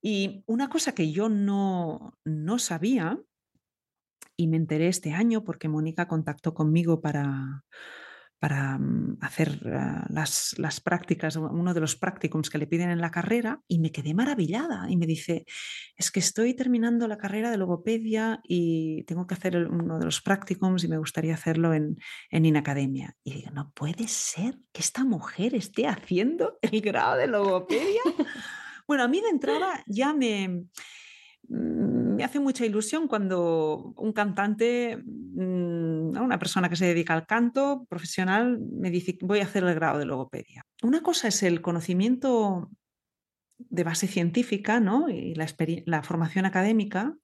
Y 0.03 0.43
una 0.47 0.69
cosa 0.69 0.93
que 0.93 1.13
yo 1.13 1.29
no, 1.29 2.19
no 2.25 2.59
sabía 2.59 3.17
y 4.41 4.47
me 4.47 4.57
enteré 4.57 4.89
este 4.89 5.13
año 5.13 5.45
porque 5.45 5.69
Mónica 5.69 6.09
contactó 6.09 6.55
conmigo 6.55 7.03
para, 7.03 7.63
para 8.39 8.79
mm, 8.79 9.19
hacer 9.21 9.61
uh, 9.67 10.11
las, 10.11 10.55
las, 10.57 10.81
prácticas, 10.81 11.37
uno 11.37 11.75
de 11.75 11.81
los 11.81 11.95
practicums 11.95 12.49
que 12.49 12.57
le 12.57 12.67
piden 12.67 12.89
en 12.89 13.03
la 13.03 13.11
carrera 13.11 13.61
y 13.69 13.81
me 13.81 13.93
quedé 13.93 14.15
maravillada 14.15 14.87
y 14.89 14.97
me 14.97 15.07
dice, 15.07 15.45
es 15.95 16.11
que 16.11 16.21
estoy 16.21 16.55
terminando 16.55 17.07
la 17.07 17.19
carrera 17.19 17.51
de 17.51 17.59
logopedia 17.59 18.41
y 18.43 19.05
tengo 19.05 19.27
que 19.27 19.35
hacer 19.35 19.59
uno 19.69 19.99
de 19.99 20.07
los 20.07 20.23
practicums 20.23 20.85
y 20.85 20.89
me 20.89 20.97
gustaría 20.97 21.35
hacerlo 21.35 21.75
en, 21.75 21.99
en 22.31 22.47
Inacademia. 22.47 23.15
Y 23.23 23.35
digo, 23.35 23.51
no 23.51 23.73
puede 23.75 24.09
ser 24.09 24.57
que 24.73 24.81
esta 24.81 25.05
mujer 25.05 25.55
esté 25.55 25.87
haciendo 25.87 26.59
el 26.63 26.81
grado 26.81 27.19
de 27.19 27.27
logopedia. 27.27 28.01
bueno, 28.89 29.05
a 29.05 29.09
mí 29.09 29.21
de 29.21 29.29
entrada 29.29 29.85
ya 29.87 30.15
me 30.15 30.65
Mm, 31.51 32.10
me 32.21 32.27
hace 32.27 32.39
mucha 32.39 32.67
ilusión 32.67 33.09
cuando 33.09 33.95
un 33.97 34.13
cantante, 34.13 34.99
mm, 34.99 36.19
una 36.21 36.39
persona 36.39 36.69
que 36.69 36.77
se 36.77 36.85
dedica 36.85 37.15
al 37.15 37.27
canto 37.27 37.87
profesional, 37.89 38.59
me 38.61 38.91
dice, 38.91 39.17
voy 39.23 39.41
a 39.41 39.45
hacer 39.45 39.65
el 39.65 39.75
grado 39.75 39.99
de 39.99 40.05
logopedia. 40.05 40.67
Una 40.83 41.01
cosa 41.03 41.29
es 41.29 41.43
el 41.43 41.63
conocimiento 41.63 42.71
de 43.57 43.85
base 43.85 44.07
científica 44.07 44.81
¿no? 44.81 45.09
y 45.09 45.35
la, 45.35 45.47
la 45.87 46.03
formación 46.03 46.45
académica, 46.45 47.17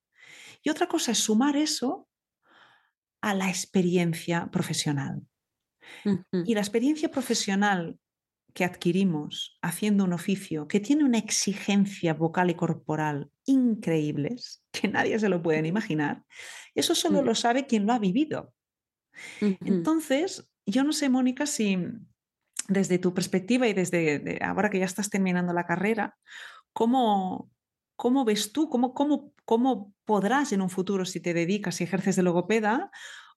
y 0.63 0.71
otra 0.71 0.87
cosa 0.89 1.13
es 1.13 1.19
sumar 1.19 1.57
eso 1.57 2.09
a 3.21 3.35
la 3.35 3.51
experiencia 3.51 4.51
profesional. 4.51 5.23
Uh 6.07 6.11
-huh. 6.11 6.43
Y 6.47 6.55
la 6.55 6.61
experiencia 6.61 7.11
profesional 7.11 7.99
que 8.57 8.65
adquirimos 8.65 9.59
haciendo 9.61 10.05
un 10.05 10.15
oficio 10.15 10.67
que 10.67 10.81
tiene 10.81 11.05
una 11.05 11.19
exigencia 11.19 12.15
vocal 12.15 12.49
y 12.49 12.55
corporal 12.55 13.31
increíbles, 13.45 14.65
que 14.79 14.89
nadie 14.89 15.18
se 15.18 15.29
lo 15.29 15.43
puede 15.43 15.66
imaginar, 15.66 16.22
eso 16.74 16.95
solo 16.95 17.22
lo 17.22 17.35
sabe 17.35 17.66
quien 17.66 17.87
lo 17.87 17.93
ha 17.93 17.99
vivido. 17.99 18.53
Entonces, 19.41 20.51
yo 20.66 20.85
no 20.85 20.93
sé, 20.93 21.09
Mónica, 21.09 21.47
si 21.47 21.79
desde 22.68 22.99
tu 22.99 23.14
perspectiva 23.14 23.66
y 23.68 23.72
desde 23.72 24.18
de 24.18 24.39
ahora 24.43 24.70
que 24.70 24.79
ya 24.79 24.85
estás 24.85 25.09
terminando 25.09 25.53
la 25.53 25.66
carrera, 25.66 26.16
¿cómo, 26.72 27.51
cómo 27.97 28.24
ves 28.24 28.53
tú, 28.53 28.68
cómo, 28.68 28.93
cómo, 28.93 29.33
cómo 29.45 29.95
podrás 30.05 30.53
en 30.53 30.61
un 30.61 30.70
futuro, 30.70 31.05
si 31.05 31.20
te 31.20 31.33
dedicas 31.33 31.81
y 31.81 31.85
ejerces 31.85 32.16
de 32.16 32.22
logopeda, 32.22 32.91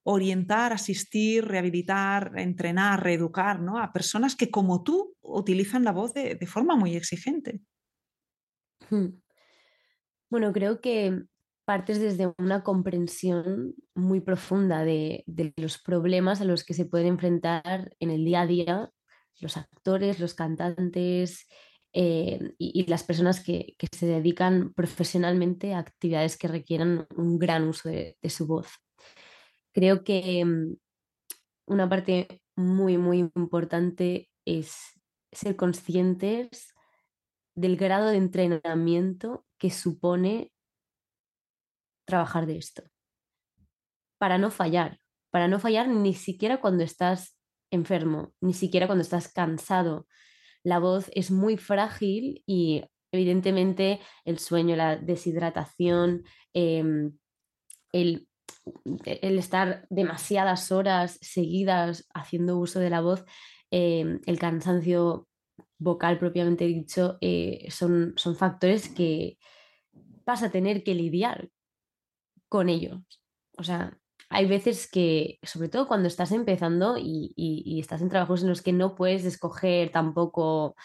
orientar, 0.03 0.73
asistir, 0.73 1.45
rehabilitar, 1.45 2.33
entrenar, 2.37 3.03
reeducar 3.03 3.61
¿no? 3.61 3.79
a 3.79 3.93
personas 3.93 4.35
que 4.35 4.49
como 4.49 4.83
tú 4.83 5.15
utilizan 5.21 5.83
la 5.83 5.91
voz 5.91 6.13
de, 6.13 6.35
de 6.35 6.47
forma 6.47 6.75
muy 6.75 6.95
exigente. 6.95 7.61
Bueno, 10.29 10.53
creo 10.53 10.81
que 10.81 11.23
partes 11.65 11.99
desde 11.99 12.33
una 12.37 12.63
comprensión 12.63 13.75
muy 13.95 14.21
profunda 14.21 14.83
de, 14.83 15.23
de, 15.27 15.53
los 15.57 15.77
problemas 15.77 16.41
a 16.41 16.45
los 16.45 16.63
que 16.63 16.73
se 16.73 16.85
pueden 16.85 17.07
enfrentar 17.07 17.95
en 17.99 18.09
el 18.09 18.25
día 18.25 18.41
a 18.41 18.47
día 18.47 18.91
los 19.39 19.57
actores, 19.57 20.19
los 20.19 20.33
cantantes 20.33 21.47
eh, 21.93 22.53
y, 22.57 22.85
las 22.87 23.03
personas 23.03 23.43
que, 23.43 23.75
que, 23.77 23.87
se 23.91 24.05
dedican 24.05 24.73
profesionalmente 24.73 25.73
a 25.73 25.79
actividades 25.79 26.37
que 26.37 26.47
requieran 26.47 27.07
un 27.15 27.39
gran 27.39 27.67
uso 27.67 27.89
de, 27.89 28.17
de 28.21 28.29
su 28.29 28.45
voz. 28.45 28.67
Creo 29.71 30.03
que 30.03 30.45
mm, 30.45 30.75
una 31.67 31.89
parte 31.89 32.41
muy, 32.55 32.97
muy 32.97 33.29
importante 33.35 34.29
es 34.45 34.75
ser 35.31 35.55
conscientes 35.55 36.73
del 37.59 37.75
grado 37.75 38.07
de 38.07 38.17
entrenamiento 38.17 39.45
que 39.57 39.69
supone 39.69 40.51
trabajar 42.05 42.45
de 42.45 42.57
esto. 42.57 42.83
Para 44.17 44.37
no 44.37 44.49
fallar, 44.49 44.99
para 45.29 45.47
no 45.47 45.59
fallar 45.59 45.89
ni 45.89 46.13
siquiera 46.13 46.61
cuando 46.61 46.83
estás 46.83 47.37
enfermo, 47.71 48.33
ni 48.41 48.53
siquiera 48.53 48.87
cuando 48.87 49.01
estás 49.01 49.31
cansado. 49.31 50.07
La 50.63 50.79
voz 50.79 51.11
es 51.13 51.31
muy 51.31 51.57
frágil 51.57 52.43
y 52.45 52.83
evidentemente 53.11 53.99
el 54.23 54.39
sueño, 54.39 54.75
la 54.75 54.95
deshidratación, 54.95 56.23
eh, 56.53 57.11
el 57.91 58.29
el 59.05 59.39
estar 59.39 59.87
demasiadas 59.89 60.71
horas 60.71 61.17
seguidas 61.21 62.07
haciendo 62.13 62.57
uso 62.57 62.79
de 62.79 62.89
la 62.89 63.01
voz, 63.01 63.25
eh, 63.71 64.19
el 64.25 64.39
cansancio 64.39 65.28
vocal 65.79 66.19
propiamente 66.19 66.65
dicho, 66.65 67.17
eh, 67.21 67.67
son, 67.71 68.13
son 68.17 68.35
factores 68.35 68.89
que 68.89 69.37
vas 70.25 70.43
a 70.43 70.51
tener 70.51 70.83
que 70.83 70.93
lidiar 70.93 71.49
con 72.49 72.69
ellos. 72.69 72.99
O 73.57 73.63
sea, 73.63 73.97
hay 74.29 74.45
veces 74.45 74.89
que, 74.89 75.39
sobre 75.41 75.69
todo 75.69 75.87
cuando 75.87 76.07
estás 76.07 76.31
empezando 76.31 76.97
y, 76.97 77.33
y, 77.35 77.79
estás 77.79 78.01
en 78.01 78.09
trabajos 78.09 78.43
en 78.43 78.49
los 78.49 78.61
que 78.61 78.73
no 78.73 78.95
puedes 78.95 79.25
escoger 79.25 79.91
tampoco 79.91 80.75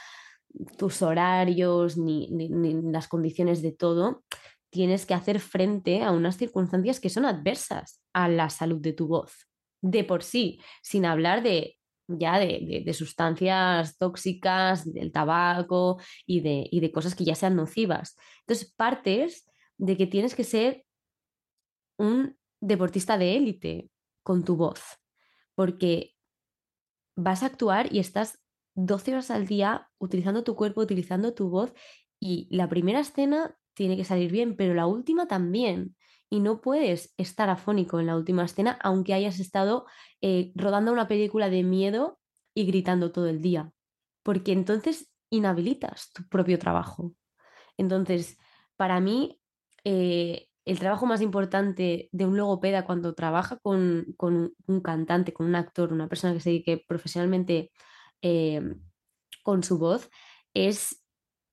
tus 0.78 1.02
horarios 1.02 1.98
ni, 1.98 2.28
ni, 2.28 2.48
las 2.90 3.08
condiciones 3.08 3.60
de 3.60 3.72
todo, 3.72 4.24
tienes 4.70 5.04
que 5.04 5.14
hacer 5.14 5.40
frente 5.40 6.02
a 6.02 6.10
unas 6.10 6.36
circunstancias 6.36 7.00
que 7.00 7.10
son 7.10 7.26
adversas 7.26 8.00
a 8.12 8.28
la 8.28 8.48
salud 8.50 8.80
de 8.80 8.92
tu 8.92 9.08
voz, 9.08 9.46
de 9.82 10.04
por 10.04 10.22
sí, 10.22 10.60
sin 10.82 11.04
hablar 11.04 11.42
de 11.42 11.78
ya 12.08 12.38
de, 12.38 12.92
sustancias 12.92 13.96
tóxicas, 13.98 14.92
del 14.92 15.12
tabaco 15.12 15.98
y 16.26 16.40
de, 16.40 16.66
y 16.70 16.80
de 16.80 16.92
cosas 16.92 17.14
que 17.14 17.24
ya 17.24 17.34
sean 17.34 17.56
nocivas. 17.56 18.16
Entonces, 18.40 18.72
partes 18.74 19.50
de 19.78 19.96
que 19.96 20.06
tienes 20.06 20.34
que 20.34 20.44
ser 20.44 20.84
un 21.98 22.36
deportista 22.60 23.18
de 23.18 23.36
élite 23.36 23.90
con 24.22 24.44
tu 24.44 24.56
voz, 24.56 24.80
porque 25.54 26.14
vas 27.16 27.42
a 27.42 27.46
actuar 27.46 27.92
y 27.92 27.98
estás 27.98 28.40
12 28.74 29.12
horas 29.12 29.30
al 29.30 29.46
día 29.46 29.90
utilizando 29.98 30.42
tu 30.44 30.56
cuerpo, 30.56 30.80
utilizando 30.80 31.34
tu 31.34 31.48
voz 31.48 31.72
y 32.20 32.48
la 32.50 32.68
primera 32.68 33.00
escena 33.00 33.56
tiene 33.74 33.96
que 33.96 34.04
salir 34.04 34.30
bien, 34.30 34.56
pero 34.56 34.74
la 34.74 34.86
última 34.86 35.26
también. 35.26 35.96
Y 36.34 36.40
no 36.40 36.60
puedes 36.60 37.14
estar 37.16 37.48
afónico 37.48 38.00
en 38.00 38.06
la 38.06 38.16
última 38.16 38.44
escena, 38.44 38.76
aunque 38.82 39.14
hayas 39.14 39.38
estado 39.38 39.86
eh, 40.20 40.50
rodando 40.56 40.90
una 40.90 41.06
película 41.06 41.48
de 41.48 41.62
miedo 41.62 42.18
y 42.54 42.66
gritando 42.66 43.12
todo 43.12 43.28
el 43.28 43.40
día, 43.40 43.70
porque 44.24 44.50
entonces 44.50 45.12
inhabilitas 45.30 46.10
tu 46.12 46.28
propio 46.28 46.58
trabajo. 46.58 47.12
Entonces, 47.76 48.36
para 48.74 48.98
mí, 48.98 49.40
eh, 49.84 50.48
el 50.64 50.80
trabajo 50.80 51.06
más 51.06 51.20
importante 51.20 52.08
de 52.10 52.26
un 52.26 52.36
logopeda 52.36 52.84
cuando 52.84 53.14
trabaja 53.14 53.60
con, 53.60 54.16
un 54.18 54.80
cantante, 54.82 55.32
con 55.32 55.46
un 55.46 55.54
actor, 55.54 55.92
una 55.92 56.08
persona 56.08 56.34
que 56.34 56.40
se 56.40 56.50
dedique 56.50 56.84
profesionalmente 56.88 57.70
eh, 58.22 58.74
con 59.44 59.62
su 59.62 59.78
voz, 59.78 60.10
es 60.52 61.00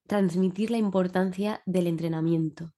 transmitir 0.07 0.71
la 0.71 0.77
importancia 0.77 1.61
del 1.67 1.85
entrenamiento. 1.85 2.73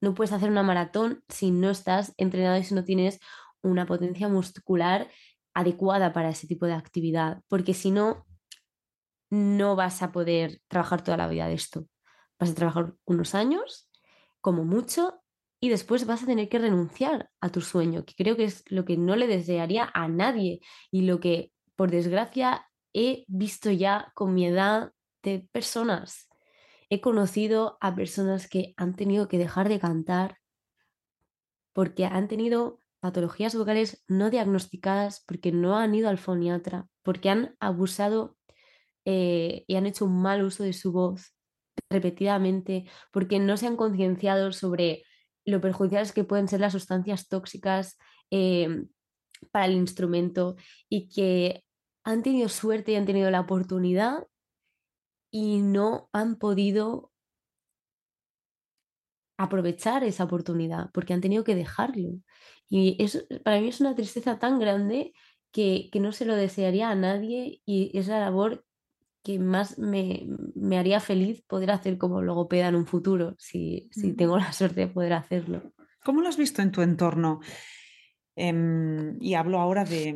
No 0.00 0.14
puedes 0.14 0.32
hacer 0.32 0.50
una 0.50 0.62
maratón 0.62 1.22
si 1.28 1.50
no 1.50 1.70
estás 1.70 2.12
entrenado 2.16 2.58
y 2.58 2.64
si 2.64 2.74
no 2.74 2.84
tienes 2.84 3.18
una 3.62 3.86
potencia 3.86 4.28
muscular 4.28 5.08
adecuada 5.54 6.12
para 6.12 6.30
ese 6.30 6.46
tipo 6.46 6.66
de 6.66 6.74
actividad, 6.74 7.40
porque 7.48 7.74
si 7.74 7.90
no, 7.90 8.26
no 9.30 9.74
vas 9.74 10.02
a 10.02 10.12
poder 10.12 10.60
trabajar 10.68 11.02
toda 11.02 11.16
la 11.16 11.28
vida 11.28 11.48
de 11.48 11.54
esto. 11.54 11.86
Vas 12.38 12.50
a 12.50 12.54
trabajar 12.54 12.94
unos 13.06 13.34
años, 13.34 13.90
como 14.40 14.64
mucho, 14.64 15.22
y 15.60 15.70
después 15.70 16.06
vas 16.06 16.22
a 16.22 16.26
tener 16.26 16.48
que 16.48 16.58
renunciar 16.58 17.30
a 17.40 17.48
tu 17.48 17.62
sueño, 17.62 18.04
que 18.04 18.14
creo 18.14 18.36
que 18.36 18.44
es 18.44 18.62
lo 18.66 18.84
que 18.84 18.96
no 18.96 19.16
le 19.16 19.26
desearía 19.26 19.90
a 19.94 20.08
nadie 20.08 20.60
y 20.90 21.02
lo 21.02 21.18
que, 21.18 21.52
por 21.74 21.90
desgracia, 21.90 22.68
he 22.92 23.24
visto 23.26 23.70
ya 23.70 24.12
con 24.14 24.34
mi 24.34 24.46
edad 24.46 24.92
de 25.22 25.48
personas 25.52 26.28
He 26.88 27.00
conocido 27.00 27.78
a 27.80 27.94
personas 27.94 28.48
que 28.48 28.74
han 28.76 28.94
tenido 28.94 29.28
que 29.28 29.38
dejar 29.38 29.68
de 29.68 29.80
cantar 29.80 30.38
porque 31.72 32.06
han 32.06 32.28
tenido 32.28 32.80
patologías 33.00 33.54
vocales 33.54 34.02
no 34.08 34.30
diagnosticadas, 34.30 35.22
porque 35.26 35.52
no 35.52 35.76
han 35.76 35.94
ido 35.94 36.08
al 36.08 36.18
foniatra, 36.18 36.88
porque 37.02 37.28
han 37.28 37.54
abusado 37.60 38.36
eh, 39.04 39.64
y 39.66 39.76
han 39.76 39.86
hecho 39.86 40.06
un 40.06 40.20
mal 40.22 40.42
uso 40.42 40.64
de 40.64 40.72
su 40.72 40.92
voz 40.92 41.34
repetidamente, 41.90 42.86
porque 43.12 43.38
no 43.38 43.56
se 43.56 43.66
han 43.66 43.76
concienciado 43.76 44.52
sobre 44.52 45.04
lo 45.44 45.60
perjudiciales 45.60 46.12
que 46.12 46.24
pueden 46.24 46.48
ser 46.48 46.60
las 46.60 46.72
sustancias 46.72 47.28
tóxicas 47.28 47.98
eh, 48.30 48.84
para 49.52 49.66
el 49.66 49.72
instrumento 49.72 50.56
y 50.88 51.08
que 51.08 51.62
han 52.04 52.22
tenido 52.22 52.48
suerte 52.48 52.92
y 52.92 52.96
han 52.96 53.06
tenido 53.06 53.30
la 53.30 53.40
oportunidad 53.40 54.26
y 55.36 55.60
no 55.60 56.08
han 56.14 56.36
podido 56.36 57.12
aprovechar 59.36 60.02
esa 60.02 60.24
oportunidad 60.24 60.90
porque 60.94 61.12
han 61.12 61.20
tenido 61.20 61.44
que 61.44 61.54
dejarlo. 61.54 62.14
Y 62.70 62.96
eso 63.04 63.18
para 63.44 63.60
mí 63.60 63.68
es 63.68 63.82
una 63.82 63.94
tristeza 63.94 64.38
tan 64.38 64.58
grande 64.58 65.12
que, 65.52 65.90
no 66.00 66.12
se 66.12 66.24
lo 66.24 66.36
desearía 66.36 66.88
a 66.88 66.94
nadie 66.94 67.60
y 67.66 67.90
es 67.98 68.08
la 68.08 68.18
labor 68.18 68.64
que 69.22 69.38
más 69.38 69.78
me, 69.78 70.26
haría 70.72 71.00
feliz 71.00 71.42
poder 71.42 71.70
hacer 71.70 71.98
como 71.98 72.22
logopeda 72.22 72.68
en 72.68 72.76
un 72.76 72.86
futuro, 72.86 73.34
si, 73.38 73.90
si 73.92 74.14
tengo 74.14 74.38
la 74.38 74.54
suerte 74.54 74.80
de 74.80 74.88
poder 74.88 75.12
hacerlo. 75.12 75.74
¿Cómo 76.02 76.22
lo 76.22 76.28
has 76.30 76.38
visto 76.38 76.62
en 76.62 76.72
tu 76.72 76.80
entorno? 76.80 77.40
Em, 78.38 79.16
y 79.18 79.32
hablo 79.32 79.60
ahora 79.60 79.86
de, 79.86 80.12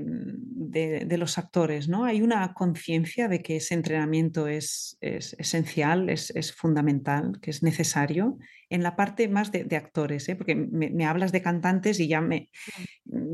los 1.16 1.38
actores, 1.38 1.88
¿no? 1.88 2.04
Hay 2.04 2.20
una 2.20 2.52
conciencia 2.52 3.28
de 3.28 3.40
que 3.40 3.56
ese 3.56 3.72
entrenamiento 3.72 4.46
es, 4.46 4.98
esencial, 5.00 6.10
es, 6.10 6.54
fundamental, 6.54 7.40
que 7.40 7.50
es 7.50 7.62
necesario 7.62 8.36
en 8.68 8.82
la 8.82 8.94
parte 8.94 9.26
más 9.28 9.50
de, 9.52 9.74
actores, 9.74 10.28
¿eh? 10.28 10.36
porque 10.36 10.54
me, 10.54 11.06
hablas 11.06 11.32
de 11.32 11.40
cantantes 11.40 11.98
y 11.98 12.08
ya, 12.08 12.20
me, 12.20 12.50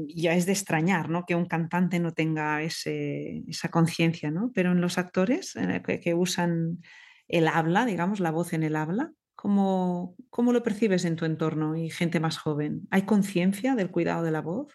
ya 0.09 0.35
es 0.35 0.47
de 0.47 0.53
extrañar 0.53 1.11
¿no? 1.11 1.25
que 1.27 1.35
un 1.35 1.47
cantante 1.47 1.99
no 1.99 2.13
tenga 2.13 2.63
esa 2.63 3.69
conciencia, 3.71 4.31
¿no? 4.31 4.53
pero 4.55 4.71
en 4.71 4.81
los 4.81 4.99
actores 4.99 5.57
eh, 5.57 5.83
que, 6.01 6.15
usan 6.15 6.79
el 7.27 7.49
habla, 7.49 7.87
digamos, 7.87 8.21
la 8.21 8.31
voz 8.31 8.53
en 8.53 8.63
el 8.63 8.77
habla, 8.77 9.13
¿Cómo, 9.37 10.17
lo 10.35 10.63
percibes 10.63 11.05
en 11.05 11.17
tu 11.17 11.27
entorno 11.27 11.77
y 11.77 11.91
gente 11.91 12.21
más 12.21 12.39
joven? 12.39 12.89
¿Hay 12.91 13.03
conciencia 13.03 13.75
del 13.75 13.91
cuidado 13.91 14.23
de 14.23 14.31
la 14.31 14.41
voz? 14.41 14.75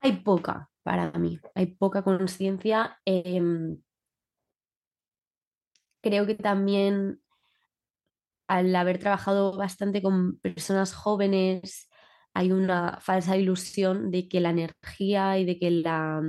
Hay 0.00 0.22
poca 0.22 0.70
para 0.82 1.12
mí, 1.12 1.38
hay 1.54 1.66
poca 1.66 2.02
conciencia. 2.02 2.98
Em, 3.04 3.78
creo 6.02 6.26
que 6.26 6.34
también 6.34 7.20
al 8.48 8.74
haber 8.74 8.98
trabajado 8.98 9.56
bastante 9.56 10.02
con 10.02 10.38
personas 10.38 10.94
jóvenes, 10.94 11.88
hay 12.34 12.52
una 12.52 12.98
falsa 13.00 13.36
ilusión 13.36 14.10
de 14.10 14.28
que 14.28 14.40
la 14.40 14.50
energía 14.50 15.38
y 15.38 15.44
de 15.44 15.58
que 15.58 15.70
la, 15.70 16.22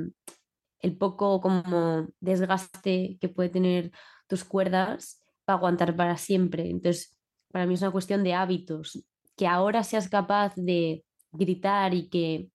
el 0.80 0.98
poco 0.98 1.42
como 1.42 2.08
desgaste 2.20 3.18
que 3.20 3.30
puede 3.30 3.50
tener 3.50 3.92
tus 4.28 4.44
cuerdas 4.44 5.25
para 5.46 5.58
aguantar 5.58 5.96
para 5.96 6.18
siempre. 6.18 6.70
Entonces, 6.70 7.18
para 7.52 7.66
mí 7.66 7.76
es 7.76 7.82
una 7.82 7.92
cuestión 7.92 8.24
de 8.24 8.34
hábitos. 8.34 9.06
Que 9.38 9.48
ahora 9.48 9.84
seas 9.84 10.10
capaz 10.10 10.54
de 10.56 11.06
gritar 11.32 11.94
y 11.94 12.10
que 12.10 12.50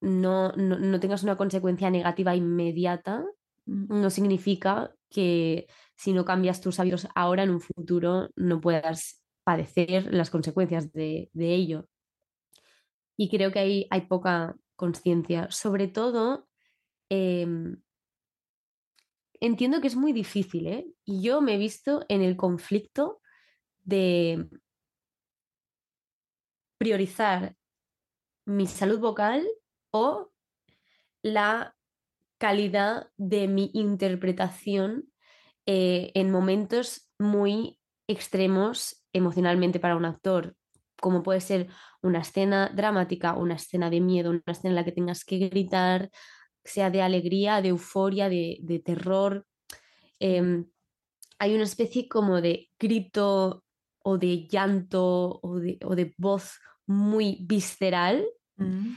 no, 0.00 0.52
tengas 1.00 1.22
una 1.22 1.36
consecuencia 1.36 1.90
negativa 1.90 2.34
inmediata, 2.36 3.24
no 3.66 4.10
significa 4.10 4.94
que 5.10 5.66
si 5.96 6.12
no 6.12 6.24
cambias 6.24 6.60
tus 6.60 6.78
hábitos 6.78 7.08
ahora, 7.14 7.42
en 7.42 7.50
un 7.50 7.60
futuro, 7.60 8.30
no 8.36 8.60
puedas 8.60 9.22
padecer 9.44 10.12
las 10.12 10.30
consecuencias 10.30 10.92
de, 10.92 11.30
ello. 11.34 11.88
Y 13.16 13.30
creo 13.30 13.50
que 13.50 13.58
ahí 13.58 13.86
hay 13.90 14.02
poca 14.02 14.56
conciencia. 14.76 15.48
Sobre 15.50 15.88
todo, 15.88 16.48
em, 17.08 17.80
entiendo 19.40 19.80
que 19.80 19.86
es 19.86 19.96
muy 19.96 20.12
difícil, 20.12 20.66
¿eh? 20.66 20.86
Y 21.04 21.22
yo 21.22 21.40
me 21.40 21.54
he 21.54 21.58
visto 21.58 22.04
en 22.08 22.22
el 22.22 22.36
conflicto 22.36 23.20
de 23.84 24.48
priorizar 26.78 27.56
mi 28.46 28.66
salud 28.66 29.00
vocal 29.00 29.46
o 29.90 30.30
la 31.22 31.74
calidad 32.38 33.08
de 33.16 33.48
mi 33.48 33.70
interpretación 33.74 35.10
eh, 35.66 36.12
en 36.14 36.30
momentos 36.30 37.10
muy 37.18 37.80
extremos 38.06 39.04
emocionalmente 39.12 39.80
para 39.80 39.96
un 39.96 40.04
actor, 40.04 40.54
como 41.00 41.22
puede 41.22 41.40
ser 41.40 41.68
una 42.02 42.20
escena 42.20 42.70
dramática, 42.72 43.34
una 43.34 43.54
escena 43.54 43.90
de 43.90 44.00
miedo, 44.00 44.30
una 44.30 44.42
escena 44.46 44.70
en 44.70 44.76
la 44.76 44.84
que 44.84 44.92
tengas 44.92 45.24
que 45.24 45.38
gritar, 45.48 46.10
sea 46.66 46.90
de 46.90 47.02
alegría, 47.02 47.62
de 47.62 47.68
euforia, 47.68 48.28
de, 48.28 48.82
terror. 48.84 49.46
Em, 50.18 50.66
hay 51.38 51.54
una 51.54 51.64
especie 51.64 52.08
como 52.08 52.40
de 52.40 52.70
grito 52.78 53.64
o 54.02 54.18
de 54.18 54.46
llanto 54.46 55.40
o 55.42 55.58
de, 55.58 56.14
voz 56.16 56.58
muy 56.86 57.38
visceral 57.42 58.24
mm. 58.56 58.94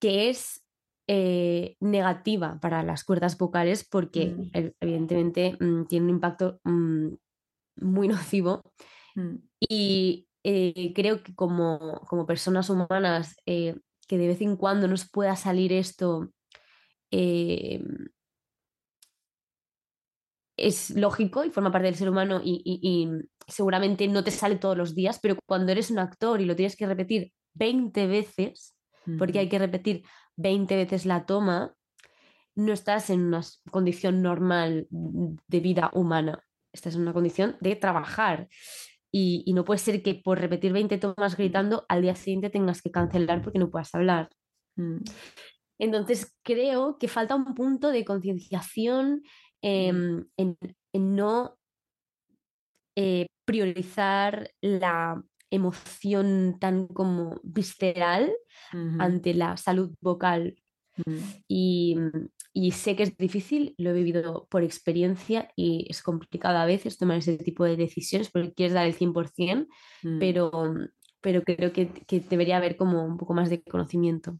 que 0.00 0.30
es 0.30 0.64
eh, 1.06 1.76
negativa 1.80 2.58
para 2.60 2.82
las 2.82 3.04
cuerdas 3.04 3.36
vocales 3.36 3.86
porque 3.86 4.26
mm. 4.26 4.50
evidentemente 4.80 5.56
mm, 5.58 5.86
tiene 5.86 6.04
un 6.04 6.10
impacto 6.10 6.60
muy 6.64 8.08
nocivo 8.08 8.62
y 9.60 10.28
eh, 10.44 10.92
creo 10.94 11.22
que 11.22 11.34
como, 11.34 12.00
como 12.08 12.26
personas 12.26 12.70
humanas 12.70 13.36
eh, 13.46 13.76
que 14.06 14.18
de 14.18 14.28
vez 14.28 14.40
en 14.40 14.56
cuando 14.56 14.88
nos 14.88 15.08
pueda 15.10 15.36
salir 15.36 15.72
esto 15.72 16.30
Em, 17.16 18.08
es 20.56 20.90
lógico 20.90 21.44
y 21.44 21.50
forma 21.50 21.70
parte 21.70 21.86
del 21.86 21.94
ser 21.94 22.08
humano 22.08 22.40
y, 22.42 23.08
seguramente 23.46 24.08
no 24.08 24.24
te 24.24 24.30
sale 24.30 24.56
todos 24.56 24.76
los 24.76 24.94
días, 24.94 25.20
pero 25.22 25.36
cuando 25.46 25.70
eres 25.70 25.90
un 25.90 25.98
actor 25.98 26.40
y 26.40 26.46
lo 26.46 26.56
tienes 26.56 26.76
que 26.76 26.86
repetir 26.86 27.32
20 27.54 28.06
veces, 28.06 28.74
porque 29.18 29.38
hay 29.38 29.48
que 29.48 29.58
repetir 29.58 30.02
20 30.36 30.74
veces 30.76 31.04
la 31.06 31.26
toma, 31.26 31.74
no 32.56 32.72
estás 32.72 33.10
en 33.10 33.20
una 33.20 33.42
condición 33.70 34.22
normal 34.22 34.86
de 34.90 35.60
vida 35.60 35.90
humana, 35.92 36.42
estás 36.72 36.94
en 36.94 37.02
una 37.02 37.12
condición 37.12 37.56
de 37.60 37.76
trabajar. 37.76 38.48
Y, 39.12 39.52
no 39.52 39.64
puede 39.64 39.78
ser 39.78 40.02
que 40.02 40.14
por 40.16 40.40
repetir 40.40 40.72
20 40.72 40.98
tomas 40.98 41.36
gritando 41.36 41.84
al 41.88 42.02
día 42.02 42.16
siguiente 42.16 42.50
tengas 42.50 42.82
que 42.82 42.90
cancelar 42.90 43.42
porque 43.42 43.58
no 43.58 43.70
puedas 43.70 43.94
hablar. 43.94 44.30
Entonces 45.78 46.34
creo 46.42 46.98
que 46.98 47.08
falta 47.08 47.34
un 47.34 47.54
punto 47.54 47.90
de 47.90 48.04
concienciación 48.04 49.22
em, 49.62 50.26
en, 50.36 50.56
no 50.92 51.56
eh, 52.96 53.26
priorizar 53.44 54.50
la 54.60 55.22
emoción 55.50 56.58
tan 56.60 56.86
como 56.88 57.40
visceral 57.42 58.32
ante 58.98 59.34
la 59.34 59.56
salud 59.56 59.94
vocal. 60.00 60.56
y, 61.48 61.96
sé 62.72 62.94
que 62.94 63.02
es 63.02 63.16
difícil, 63.16 63.74
lo 63.78 63.90
he 63.90 63.94
vivido 63.94 64.46
por 64.48 64.62
experiencia 64.62 65.50
y 65.56 65.86
es 65.90 66.02
complicado 66.02 66.58
a 66.58 66.66
veces 66.66 66.98
tomar 66.98 67.18
ese 67.18 67.36
tipo 67.36 67.64
de 67.64 67.76
decisiones 67.76 68.30
porque 68.30 68.54
quieres 68.54 68.74
dar 68.74 68.86
el 68.86 68.94
100%, 68.94 69.66
pero, 70.20 70.50
pero 71.20 71.42
creo 71.42 71.72
que, 71.72 71.90
debería 72.30 72.58
haber 72.58 72.76
como 72.76 73.04
un 73.04 73.16
poco 73.16 73.34
más 73.34 73.50
de 73.50 73.62
conocimiento 73.62 74.38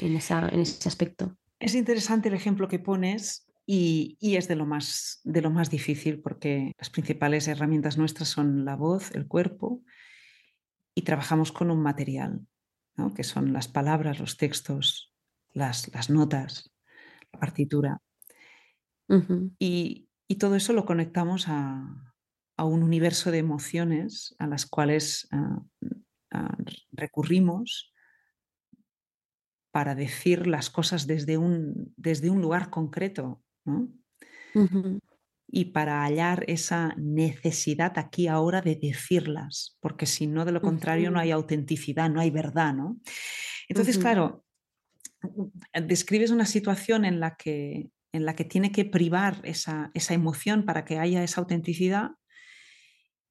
en, 0.00 0.16
esa, 0.16 0.48
en 0.48 0.60
ese 0.60 0.88
aspecto. 0.88 1.36
Es 1.58 1.74
interesante 1.74 2.28
el 2.28 2.34
ejemplo 2.34 2.68
que 2.68 2.78
pones 2.78 3.48
y, 3.70 4.16
es 4.20 4.48
de 4.48 4.56
lo, 4.56 4.64
más, 4.64 5.20
de 5.24 5.42
lo 5.42 5.50
más 5.50 5.68
difícil 5.68 6.20
porque 6.20 6.72
las 6.78 6.88
principales 6.88 7.48
herramientas 7.48 7.98
nuestras 7.98 8.28
son 8.28 8.64
la 8.64 8.76
voz, 8.76 9.14
el 9.14 9.26
cuerpo 9.26 9.82
y 10.94 11.02
trabajamos 11.02 11.52
con 11.52 11.70
un 11.70 11.82
material, 11.82 12.46
que 13.14 13.24
son 13.24 13.52
las 13.52 13.68
palabras, 13.68 14.18
los 14.18 14.36
textos, 14.36 15.14
las, 15.52 15.92
las 15.92 16.10
notas, 16.10 16.72
la 17.32 17.40
partitura. 17.40 18.02
y, 19.58 20.06
todo 20.38 20.56
eso 20.56 20.72
lo 20.72 20.84
conectamos 20.84 21.46
a, 21.48 22.14
un 22.56 22.82
universo 22.82 23.30
de 23.30 23.38
emociones 23.38 24.34
a 24.38 24.46
las 24.46 24.66
cuales 24.66 25.28
ah, 25.30 25.62
ah, 26.32 26.56
recurrimos 26.90 27.92
para 29.70 29.94
decir 29.94 30.46
las 30.46 30.70
cosas 30.70 31.06
desde 31.06 31.36
un, 31.36 31.92
desde 31.96 32.30
un 32.30 32.40
lugar 32.40 32.70
concreto 32.70 33.42
y 35.50 35.66
para 35.66 36.02
hallar 36.02 36.44
esa 36.46 36.94
necesidad 36.96 37.98
aquí 37.98 38.28
ahora 38.28 38.60
de 38.60 38.76
decirlas, 38.76 39.78
porque 39.80 40.04
si 40.04 40.26
no, 40.26 40.44
de 40.44 40.52
lo 40.52 40.60
contrario, 40.60 41.10
no 41.10 41.18
hay 41.18 41.30
autenticidad, 41.30 42.10
no 42.10 42.20
hay 42.20 42.30
verdad, 42.30 42.74
¿no? 42.74 42.98
Entonces, 43.68 43.98
claro, 43.98 44.44
describes 45.72 46.30
una 46.30 46.44
situación 46.44 47.04
en 47.06 47.18
la 47.18 47.36
que, 47.36 47.90
en 48.12 48.26
la 48.26 48.34
que 48.34 48.44
tiene 48.44 48.72
que 48.72 48.84
privar 48.84 49.40
esa, 49.44 49.90
esa 49.94 50.14
emoción 50.14 50.64
para 50.64 50.84
que 50.84 50.98
haya 50.98 51.24
esa 51.24 51.40
autenticidad. 51.40 52.10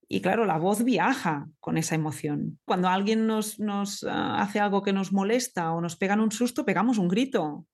Y 0.09 0.21
claro, 0.21 0.45
la 0.45 0.57
voz 0.57 0.83
viaja 0.83 1.47
con 1.59 1.77
esa 1.77 1.95
emoción. 1.95 2.59
Cuando 2.65 2.87
alguien 2.87 3.27
nos, 3.27 3.59
nos 3.59 4.03
ah, 4.03 4.41
hace 4.41 4.59
algo 4.59 4.81
que 4.81 4.93
nos 4.93 5.11
molesta 5.11 5.73
o 5.73 5.81
nos 5.81 5.97
pegan 5.97 6.21
un 6.21 6.31
susto, 6.31 6.65
pegamos 6.65 6.97
un 6.97 7.09
grito. 7.09 7.65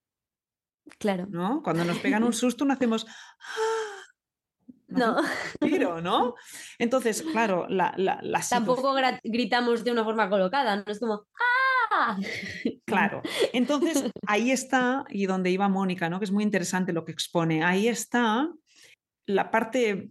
Claro. 0.98 1.28
¿no? 1.30 1.62
Cuando 1.62 1.86
nos 1.86 2.00
pegan 2.00 2.24
un 2.24 2.34
susto, 2.34 2.66
no 2.66 2.74
hacemos... 2.74 3.06
¡Ah! 3.08 3.94
No. 4.88 5.18
Tiro, 5.60 6.02
¿no? 6.02 6.36
Entonces, 6.78 7.24
claro, 7.24 7.68
la, 7.68 7.94
la, 7.98 8.42
Tampoco 8.48 8.94
gritamos 9.24 9.84
de 9.84 9.92
una 9.92 10.04
forma 10.04 10.30
colocada, 10.30 10.76
no 10.76 10.84
es 10.86 11.00
como 11.00 11.26
¡Ah! 11.92 12.18
Claro. 12.86 13.22
Entonces, 13.54 14.12
ahí 14.28 14.52
está, 14.52 15.06
y 15.10 15.26
donde 15.26 15.50
iba 15.50 15.68
Mónica, 15.70 16.10
¿no? 16.10 16.20
Que 16.20 16.26
es 16.26 16.32
muy 16.32 16.44
interesante 16.44 16.94
lo 16.94 17.06
que 17.06 17.12
expone. 17.12 17.64
Ahí 17.64 17.88
está 17.88 18.52
la 19.26 19.50
parte 19.50 20.10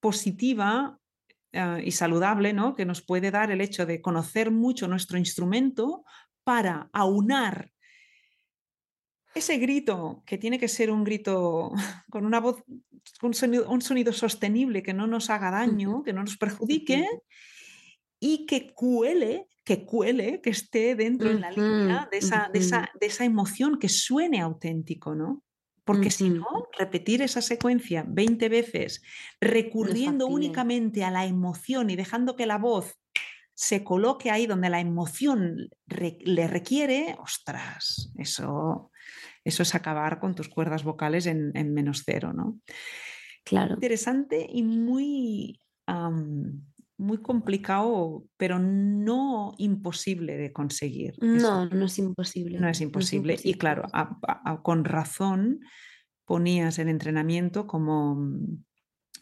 positiva 0.00 0.98
eh, 1.54 1.82
y 1.84 1.92
saludable, 1.92 2.52
¿no? 2.52 2.74
Que 2.74 2.84
nos 2.84 3.00
puede 3.00 3.30
dar 3.30 3.52
el 3.52 3.60
hecho 3.60 3.86
de 3.86 4.00
conocer 4.00 4.50
mucho 4.50 4.88
nuestro 4.88 5.18
instrumento 5.18 6.04
para 6.42 6.90
aunar 6.92 7.70
ese 9.36 9.58
grito, 9.58 10.24
que 10.26 10.36
tiene 10.36 10.58
que 10.58 10.66
ser 10.66 10.90
un 10.90 11.04
grito 11.04 11.70
con 12.10 12.26
una 12.26 12.40
voz, 12.40 12.64
un 13.22 13.34
sonido, 13.34 13.70
un 13.70 13.82
sonido 13.82 14.12
sostenible, 14.12 14.82
que 14.82 14.94
no 14.94 15.06
nos 15.06 15.30
haga 15.30 15.52
daño, 15.52 16.02
que 16.02 16.12
no 16.12 16.22
nos 16.22 16.36
perjudique 16.36 17.06
y 18.18 18.46
que 18.46 18.74
cuele, 18.74 19.46
que 19.64 19.84
cuele, 19.84 20.40
que 20.40 20.50
esté 20.50 20.96
dentro 20.96 21.30
en 21.30 21.40
la 21.40 21.52
línea 21.52 22.08
de 22.10 22.18
esa, 22.18 22.50
de, 22.52 22.58
esa, 22.58 22.90
de 23.00 23.06
esa, 23.06 23.24
emoción, 23.24 23.78
que 23.78 23.88
suene 23.88 24.40
auténtico, 24.40 25.14
¿no? 25.14 25.43
Porque 25.84 26.10
si 26.10 26.30
no, 26.30 26.68
repetir 26.78 27.20
esa 27.20 27.42
secuencia 27.42 28.04
20 28.08 28.48
veces, 28.48 29.02
recurriendo 29.40 30.26
únicamente 30.26 31.04
a 31.04 31.10
la 31.10 31.26
emoción 31.26 31.90
y 31.90 31.96
dejando 31.96 32.36
que 32.36 32.46
la 32.46 32.56
voz 32.56 32.98
se 33.52 33.84
coloque 33.84 34.30
ahí 34.30 34.46
donde 34.46 34.70
la 34.70 34.80
emoción 34.80 35.68
le 35.86 36.48
requiere, 36.48 37.16
ostras, 37.20 38.10
eso 38.16 38.90
eso 39.44 39.62
es 39.62 39.74
acabar 39.74 40.20
con 40.20 40.34
tus 40.34 40.48
cuerdas 40.48 40.84
vocales 40.84 41.26
en, 41.26 41.52
menos 41.74 42.02
cero, 42.04 42.32
¿no? 42.32 42.60
Claro. 43.44 43.74
Interesante 43.74 44.46
y 44.50 44.62
muy, 44.62 45.60
muy 46.96 47.18
complicado, 47.18 48.24
pero 48.36 48.58
no 48.58 49.54
imposible 49.58 50.36
de 50.36 50.52
conseguir. 50.52 51.14
No, 51.20 51.66
no 51.66 51.86
es 51.86 51.98
imposible. 51.98 52.58
No 52.60 52.68
es 52.68 52.80
imposible. 52.80 53.36
Y 53.42 53.54
claro, 53.54 53.84
con 54.62 54.84
razón 54.84 55.60
ponías 56.24 56.78
el 56.78 56.88
entrenamiento 56.88 57.66
como, 57.66 58.16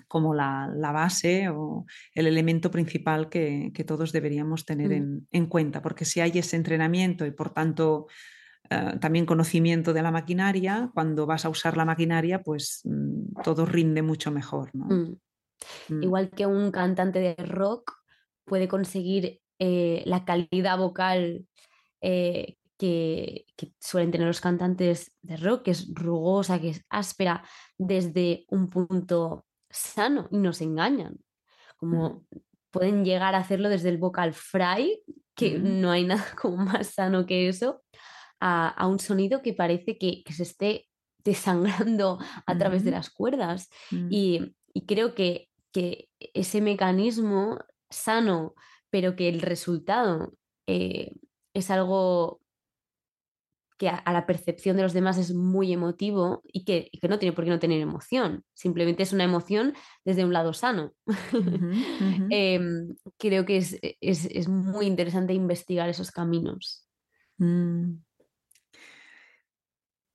como 0.07 0.35
la, 0.35 0.69
base 0.93 1.49
o 1.49 1.87
el 2.15 2.27
elemento 2.27 2.71
principal 2.71 3.29
que, 3.29 3.73
todos 3.87 4.13
deberíamos 4.13 4.65
tener 4.65 4.91
mm. 4.91 4.93
en, 4.93 5.29
en, 5.31 5.47
cuenta, 5.47 5.83
porque 5.83 6.05
si 6.05 6.21
hay 6.21 6.33
ese 6.39 6.57
entrenamiento 6.57 7.27
y 7.27 7.31
por 7.31 7.53
tanto 7.53 8.07
eh, 8.71 8.99
también 9.01 9.27
conocimiento 9.27 9.93
de 9.93 10.03
la 10.03 10.11
maquinaria, 10.11 10.91
cuando 10.95 11.27
vas 11.27 11.45
a 11.45 11.49
usar 11.49 11.77
la 11.77 11.85
maquinaria, 11.85 12.43
pues 12.43 12.83
mm, 12.85 13.43
todo 13.43 13.67
rinde 13.67 14.03
mucho 14.03 14.31
mejor. 14.31 14.71
Mm. 14.73 15.15
Mm. 15.89 16.03
Igual 16.03 16.31
que 16.31 16.47
un 16.47 16.71
cantante 16.71 17.19
de 17.19 17.35
rock 17.45 17.93
puede 18.45 18.69
conseguir 18.69 19.41
eh, 19.59 20.03
la 20.07 20.25
calidad 20.25 20.79
vocal 20.79 21.47
eh, 22.01 22.57
que, 22.77 23.47
suelen 23.79 24.11
tener 24.11 24.27
los 24.27 24.41
cantantes 24.41 25.17
de 25.23 25.37
rock, 25.37 25.63
que 25.63 25.71
es 25.71 25.93
rugosa, 25.95 26.61
que 26.61 26.71
es 26.71 26.85
áspera, 26.91 27.45
desde 27.79 28.45
un 28.49 28.69
punto 28.71 29.47
sano 29.71 30.29
y 30.31 30.39
nos 30.39 30.61
engañan. 30.61 31.19
Como 31.77 32.25
pueden 32.71 33.05
llegar 33.05 33.35
a 33.35 33.39
hacerlo 33.39 33.69
desde 33.69 33.89
el 33.89 33.99
vocal 33.99 34.33
fry, 34.35 35.01
que 35.37 35.59
no 35.59 35.91
hay 35.91 36.05
nada 36.07 36.25
como 36.41 36.57
más 36.57 36.89
sano 36.89 37.25
que 37.27 37.49
eso, 37.49 37.83
a, 38.41 38.87
un 38.89 38.99
sonido 38.99 39.43
que 39.43 39.53
parece 39.53 39.97
que, 39.97 40.25
se 40.33 40.43
esté 40.43 40.89
desangrando 41.25 42.19
a 42.47 42.59
través 42.59 42.85
de 42.85 42.91
las 42.91 43.11
cuerdas. 43.11 43.69
Mm. 43.93 44.09
Y, 44.11 44.57
creo 44.87 45.15
que, 45.15 45.49
ese 45.73 46.61
mecanismo 46.61 47.59
sano, 47.91 48.55
pero 48.91 49.17
que 49.17 49.29
el 49.29 49.41
resultado 49.41 50.35
eh, 50.67 51.13
es 51.55 51.71
algo 51.71 52.41
que 53.79 53.89
a, 53.89 54.13
la 54.13 54.27
percepción 54.27 54.77
de 54.77 54.85
los 54.85 54.93
demás 54.93 55.19
es 55.19 55.35
muy 55.35 55.73
emotivo 55.73 56.43
y 56.45 56.65
que, 56.65 56.89
no 57.09 57.19
tiene 57.19 57.35
por 57.35 57.45
qué 57.45 57.51
no 57.51 57.59
tener 57.59 57.81
emoción, 57.81 58.45
simplemente 58.55 59.03
es 59.03 59.13
una 59.13 59.25
emoción 59.25 59.75
desde 60.05 60.25
un 60.25 60.33
lado 60.33 60.53
sano. 60.53 60.93
Em, 62.31 62.95
creo 63.19 63.45
que 63.45 63.57
es, 63.57 64.49
muy 64.49 64.87
interesante 64.87 65.35
investigar 65.35 65.89
esos 65.89 66.13
caminos. 66.13 66.87
Mm. 67.39 67.95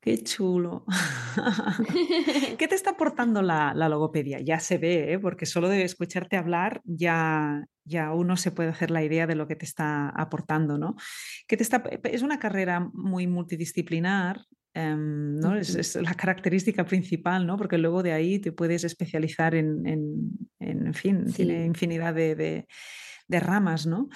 Qué 0.07 0.23
chulo. 0.23 0.85
¿Qué 2.57 2.69
te 2.69 2.75
está 2.75 2.91
aportando 2.91 3.41
la, 3.41 3.73
logopedia? 3.73 4.39
Ya 4.39 4.57
se 4.61 4.77
ve, 4.77 5.11
¿eh? 5.11 5.19
porque 5.19 5.45
solo 5.45 5.67
de 5.67 5.83
escucharte 5.83 6.37
hablar 6.37 6.79
ya, 6.85 7.65
ya 7.83 8.13
uno 8.13 8.37
se 8.37 8.51
puede 8.51 8.69
hacer 8.69 8.89
la 8.89 9.03
idea 9.03 9.27
de 9.27 9.35
lo 9.35 9.49
que 9.49 9.57
te 9.57 9.65
está 9.65 10.07
aportando, 10.11 10.77
¿no? 10.77 10.95
te 11.45 11.61
está, 11.61 11.83
es 12.05 12.21
una 12.21 12.39
carrera 12.39 12.89
muy 12.93 13.27
multidisciplinar, 13.27 14.45
em, 14.73 15.35
¿no? 15.41 15.57
Es, 15.57 15.97
la 15.97 16.13
característica 16.13 16.85
principal, 16.85 17.45
¿no? 17.45 17.57
Porque 17.57 17.77
luego 17.77 18.01
de 18.01 18.13
ahí 18.13 18.39
te 18.39 18.53
puedes 18.53 18.85
especializar 18.85 19.55
en, 19.55 19.85
en, 20.59 20.93
fin, 20.93 21.25
tiene 21.33 21.65
infinidad 21.65 22.13
de, 22.13 22.65
de 23.27 23.39
ramas, 23.41 23.85
¿no? 23.85 24.07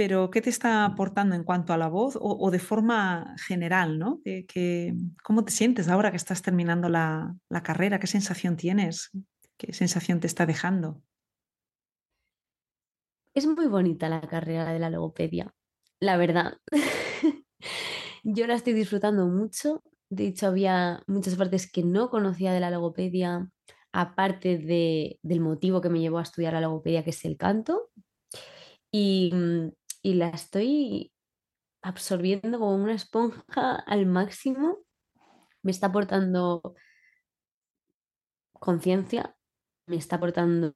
Pero 0.00 0.30
¿qué 0.30 0.40
te 0.40 0.48
está 0.48 0.86
aportando 0.86 1.34
en 1.34 1.44
cuanto 1.44 1.74
a 1.74 1.76
la 1.76 1.88
voz 1.88 2.16
o, 2.18 2.50
de 2.50 2.58
forma 2.58 3.34
general? 3.46 3.98
¿no? 3.98 4.22
cómo 5.22 5.44
te 5.44 5.52
sientes 5.52 5.88
ahora 5.88 6.10
que 6.10 6.16
estás 6.16 6.40
terminando 6.40 6.88
la, 6.88 7.36
carrera? 7.62 8.00
¿Qué 8.00 8.06
sensación 8.06 8.56
tienes? 8.56 9.10
¿Qué 9.58 9.74
sensación 9.74 10.18
te 10.18 10.26
está 10.26 10.46
dejando? 10.46 11.02
Es 13.34 13.46
muy 13.46 13.66
bonita 13.66 14.08
la 14.08 14.22
carrera 14.22 14.72
de 14.72 14.78
la 14.78 14.88
logopedia, 14.88 15.52
la 16.00 16.16
verdad. 16.16 16.56
Yo 18.24 18.46
la 18.46 18.54
estoy 18.54 18.72
disfrutando 18.72 19.26
mucho 19.26 19.82
de 20.08 20.28
hecho 20.28 20.46
había 20.46 21.02
muchas 21.08 21.34
partes 21.34 21.70
que 21.70 21.82
no 21.82 22.08
conocía 22.08 22.54
de 22.54 22.60
la 22.60 22.70
logopedia, 22.70 23.50
aparte 23.92 24.56
de, 24.56 25.18
del 25.22 25.40
motivo 25.40 25.82
que 25.82 25.90
me 25.90 26.00
llevó 26.00 26.20
a 26.20 26.22
estudiar 26.22 26.54
la 26.54 26.62
logopedia, 26.62 27.04
que 27.04 27.10
es 27.10 27.22
el 27.26 27.36
canto. 27.36 27.90
Y, 28.90 29.30
mm, 29.32 29.68
y 30.02 30.14
la 30.14 30.28
estoy 30.28 31.12
absorbiendo 31.82 32.58
como 32.58 32.74
una 32.74 32.94
esponja 32.94 33.76
al 33.86 34.06
máximo. 34.06 34.78
Me 35.62 35.70
está 35.70 35.88
aportando 35.88 36.74
conciencia, 38.52 39.36
me 39.86 39.96
está 39.96 40.16
aportando 40.16 40.74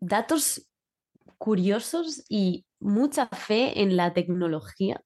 datos 0.00 0.68
curiosos 1.38 2.24
y 2.28 2.66
mucha 2.80 3.28
fe 3.28 3.80
en 3.80 3.96
la 3.96 4.12
tecnología. 4.12 5.02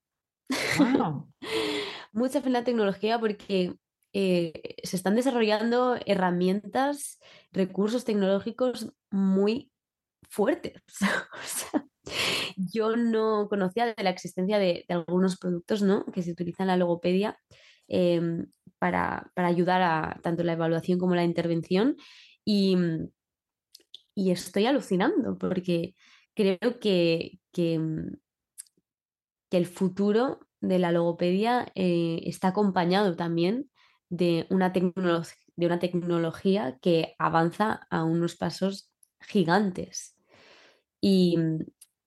mucha 2.13 2.41
fe 2.41 2.47
en 2.47 2.53
la 2.53 2.65
tecnología 2.65 3.19
porque 3.19 3.77
eh, 4.13 4.77
se 4.83 4.97
están 4.97 5.17
desarrollando 5.17 5.97
herramientas, 6.07 7.21
recursos 7.53 8.05
tecnológicos 8.05 8.93
muy 9.11 9.73
fuertes. 10.29 10.83
yo 12.57 12.97
no 12.97 13.49
conocía 13.49 13.95
de 13.95 14.03
la 14.03 14.11
existencia 14.11 14.59
de, 14.59 14.85
algunos 14.89 15.39
productos 15.39 15.83
¿no? 15.83 16.05
que 16.07 16.23
se 16.23 16.33
utilizan 16.33 16.65
en 16.65 16.69
la 16.69 16.77
logopedia 16.77 17.39
em, 17.89 18.47
para, 18.79 19.31
ayudar 19.37 19.83
a 19.83 20.21
tanto 20.23 20.43
la 20.45 20.53
evaluación 20.53 20.99
como 20.99 21.15
la 21.15 21.25
intervención. 21.25 21.97
Y, 22.45 22.77
y 24.15 24.31
estoy 24.31 24.67
alucinando 24.67 25.37
porque 25.39 25.95
creo 26.35 26.79
que, 26.81 27.41
que, 27.53 27.81
el 29.51 29.67
futuro 29.67 30.41
de 30.61 30.81
la 30.81 30.91
logopedia 30.91 31.71
eh, 31.77 32.23
está 32.25 32.49
acompañado 32.49 33.15
también 33.15 33.71
de 34.09 34.49
una, 34.51 34.71
de 34.71 35.67
una 35.67 35.79
tecnología 35.79 36.77
que 36.83 37.15
avanza 37.21 37.87
a 37.89 38.03
unos 38.03 38.35
pasos 38.35 38.91
gigantes. 39.21 40.14
Y 41.07 41.37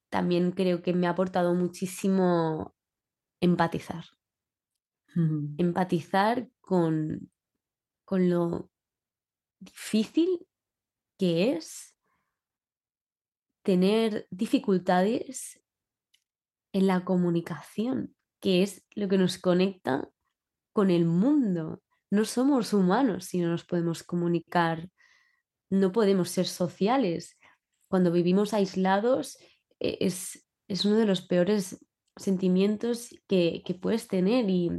también 0.10 0.54
creo 0.54 0.82
que 0.82 0.92
me 0.92 1.06
ha 1.06 1.12
aportado 1.12 1.54
muchísimo 1.54 2.76
empatizar. 3.40 4.06
Empatizar 5.60 6.50
con, 6.60 7.32
con 8.06 8.28
lo 8.28 8.72
difícil 9.60 10.48
que 11.20 11.54
es 11.54 11.96
tener 13.62 14.26
dificultades 14.32 15.62
en 16.74 16.88
la 16.88 17.06
comunicación, 17.06 18.16
que 18.40 18.64
es 18.64 18.84
lo 18.96 19.08
que 19.08 19.20
nos 19.20 19.38
conecta 19.38 20.10
con 20.74 20.90
el 20.90 21.06
mundo. 21.06 21.84
No 22.10 22.26
somos 22.26 22.74
humanos 22.74 23.26
si 23.26 23.42
no 23.42 23.50
nos 23.50 23.64
podemos 23.64 24.02
comunicar, 24.02 24.90
no 25.70 25.92
podemos 25.92 26.32
ser 26.32 26.48
sociales. 26.48 27.38
Cuando 27.90 28.12
vivimos 28.12 28.54
aislados 28.54 29.38
e-, 29.80 29.98
es, 30.02 30.46
uno 30.86 30.96
de 30.98 31.06
los 31.06 31.22
peores 31.22 31.86
sentimientos 32.16 33.10
que, 33.28 33.64
puedes 33.82 34.08
tener 34.08 34.50
y, 34.50 34.72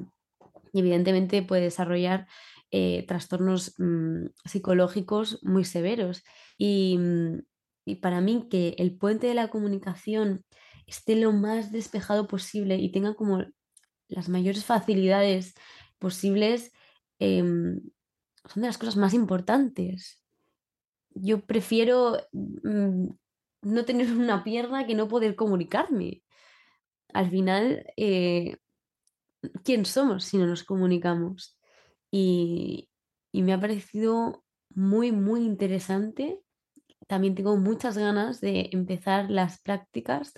evidentemente 0.73 1.43
puede 1.43 1.63
desarrollar 1.63 2.27
eh, 2.71 3.05
trastornos 3.07 3.75
mm, 3.79 4.27
psicológicos 4.45 5.39
muy 5.43 5.65
severos. 5.65 6.23
Y, 6.59 6.99
mm, 6.99 7.39
y 7.87 7.97
para 7.97 8.21
mí 8.21 8.49
que 8.51 8.75
el 8.79 8.97
puente 8.97 9.27
de 9.27 9.35
la 9.35 9.49
comunicación 9.49 10.45
esté 10.87 11.17
lo 11.17 11.33
más 11.33 11.73
despejado 11.73 12.27
posible 12.27 12.77
y 12.77 12.93
tenga 12.93 13.15
como 13.15 13.45
las 14.09 14.29
mayores 14.29 14.65
facilidades 14.65 15.55
posibles, 15.99 16.73
em, 17.19 17.81
son 18.45 18.63
de 18.63 18.69
las 18.69 18.79
cosas 18.79 18.97
más 18.97 19.15
importantes. 19.15 20.23
Yo 21.21 21.41
prefiero 21.41 22.16
mm, 22.33 23.09
no 23.62 23.85
tener 23.85 24.11
una 24.12 24.45
pierna 24.45 24.87
que 24.87 24.95
no 24.95 25.09
poder 25.09 25.37
comunicarme. 25.37 26.23
Al 27.12 27.31
final, 27.31 27.87
eh, 27.97 28.57
¿quién 29.64 29.85
somos 29.85 30.25
si 30.25 30.39
no 30.39 30.47
nos 30.47 30.64
comunicamos? 30.64 31.59
Y, 32.11 32.91
y 33.33 33.43
me 33.43 33.53
ha 33.53 33.61
parecido 33.61 34.45
muy, 34.71 35.12
muy 35.12 35.45
interesante 35.45 36.41
también 37.09 37.35
tengo 37.35 37.57
muchas 37.57 37.97
ganas 37.97 38.41
de 38.41 38.69
empezar 38.73 39.31
las 39.31 39.61
prácticas 39.62 40.35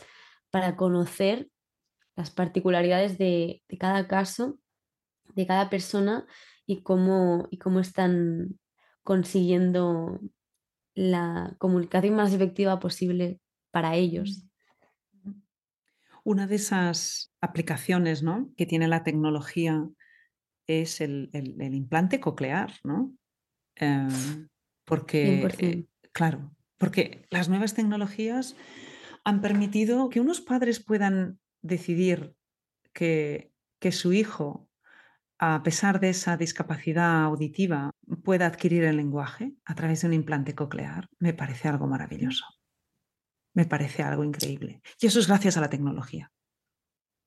para 0.50 0.76
conocer 0.76 1.50
las 2.16 2.30
particularidades 2.30 3.18
de, 3.18 3.62
cada 3.78 4.06
caso, 4.06 4.58
de 5.34 5.46
cada 5.46 5.68
persona 5.68 6.26
y 6.66 6.82
cómo, 6.82 7.48
y 7.50 7.58
cómo 7.58 7.80
están 7.80 8.58
consiguiendo 9.02 10.20
la 10.94 11.54
comunicación 11.58 12.14
más 12.14 12.32
efectiva 12.32 12.78
posible 12.78 13.40
para 13.70 13.94
ellos. 13.96 14.44
Una 16.24 16.46
de 16.46 16.56
esas 16.56 17.32
aplicaciones 17.40 18.22
¿no? 18.22 18.52
que 18.56 18.66
tiene 18.66 18.88
la 18.88 19.02
tecnología 19.02 19.88
es 20.66 21.00
el, 21.00 21.30
implante 21.32 22.20
coclear, 22.20 22.72
¿no? 22.84 23.12
Em, 23.76 24.48
porque, 24.84 25.48
eh, 25.58 25.86
claro, 26.12 26.54
porque 26.78 27.26
las 27.30 27.48
nuevas 27.48 27.74
tecnologías 27.74 28.56
han 29.24 29.40
permitido 29.40 30.08
que 30.08 30.20
unos 30.20 30.40
padres 30.40 30.80
puedan 30.80 31.38
decidir 31.62 32.34
que, 32.92 33.52
su 33.90 34.12
hijo, 34.12 34.68
a 35.38 35.62
pesar 35.62 36.00
de 36.00 36.10
esa 36.10 36.36
discapacidad 36.36 37.24
auditiva, 37.24 37.90
pueda 38.22 38.46
adquirir 38.46 38.84
el 38.84 38.96
lenguaje 38.96 39.54
a 39.64 39.74
través 39.74 40.00
de 40.00 40.08
un 40.08 40.14
implante 40.14 40.54
coclear. 40.54 41.08
Me 41.18 41.34
parece 41.34 41.68
algo 41.68 41.86
maravilloso. 41.86 42.44
Me 43.54 43.64
parece 43.64 44.02
algo 44.02 44.24
increíble. 44.24 44.80
Y 45.00 45.06
eso 45.06 45.18
es 45.18 45.26
gracias 45.26 45.56
a 45.56 45.60
la 45.60 45.70
tecnología. 45.70 46.32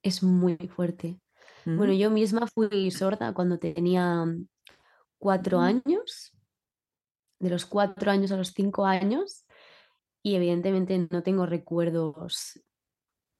Es 0.02 0.24
muy 0.24 0.58
fuerte. 0.58 1.20
Bueno, 1.66 1.94
yo 1.94 2.10
misma 2.10 2.48
fui 2.48 2.92
sorda 2.92 3.34
cuando 3.34 3.58
tenía 3.58 4.26
cuatro 5.18 5.60
años. 5.60 6.34
De 7.40 7.50
los 7.50 7.66
cuatro 7.66 8.12
años 8.12 8.32
a 8.32 8.38
los 8.38 8.54
cinco 8.54 8.86
años 8.86 9.46
y 10.24 10.36
evidentemente 10.36 11.08
no 11.12 11.22
tengo 11.22 11.46
recuerdos 11.46 12.62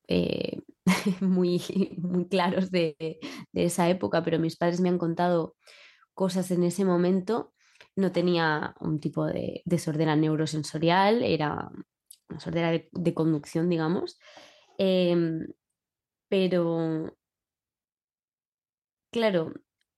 eh, 0.08 0.62
muy, 1.22 1.62
muy 1.98 2.28
claros 2.28 2.70
de, 2.70 3.20
esa 3.54 3.90
época, 3.90 4.22
pero 4.24 4.38
mis 4.38 4.58
padres 4.58 4.82
me 4.82 4.90
han 4.90 4.98
contado 4.98 5.56
cosas 6.14 6.52
en 6.52 6.64
ese 6.64 6.86
momento. 6.86 7.54
No 7.96 8.12
tenía 8.12 8.76
un 8.80 9.00
tipo 9.00 9.26
de, 9.26 9.62
de 9.66 9.80
sordera 9.80 10.16
neurosensorial, 10.16 11.24
era 11.24 11.70
una 12.30 12.40
sordera 12.40 12.72
de, 12.72 13.14
conducción, 13.14 13.70
digamos. 13.70 14.20
Em, 14.78 15.48
pero, 16.30 17.16
claro, 19.12 19.54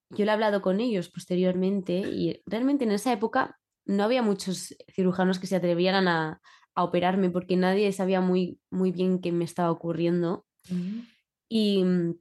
yo 0.09 0.25
lo 0.25 0.31
he 0.31 0.33
hablado 0.33 0.61
con 0.61 0.79
ellos 0.79 1.09
posteriormente 1.09 1.93
y 1.99 2.41
realmente 2.45 2.83
en 2.83 2.91
esa 2.91 3.13
época 3.13 3.59
no 3.85 4.03
había 4.03 4.21
muchos 4.21 4.75
cirujanos 4.93 5.39
que 5.39 5.47
se 5.47 5.55
atrevieran 5.55 6.07
a, 6.07 6.41
a 6.75 6.83
operarme 6.83 7.29
porque 7.29 7.55
nadie 7.55 7.91
sabía 7.93 8.21
muy, 8.21 8.59
muy 8.69 8.91
bien 8.91 9.19
qué 9.21 9.31
me 9.31 9.45
estaba 9.45 9.71
ocurriendo. 9.71 10.45
y, 11.47 11.83
mm, 11.83 12.15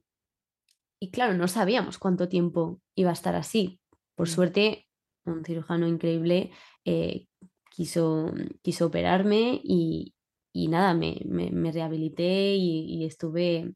y, 0.99 1.11
claro, 1.11 1.33
no 1.33 1.47
sabíamos 1.47 1.97
cuánto 1.97 2.29
tiempo 2.29 2.81
iba 2.95 3.09
a 3.09 3.13
estar 3.13 3.35
así. 3.35 3.81
Por 4.15 4.29
suerte, 4.29 4.87
un 5.25 5.43
cirujano 5.43 5.87
increíble 5.87 6.51
eh, 6.85 7.27
quiso, 7.69 8.31
quiso 8.61 8.87
operarme 8.87 9.59
y, 9.63 10.15
y 10.53 10.69
nada, 10.69 10.93
me, 10.93 11.21
me, 11.25 11.71
rehabilité 11.71 12.55
y, 12.55 13.05
estuve 13.05 13.73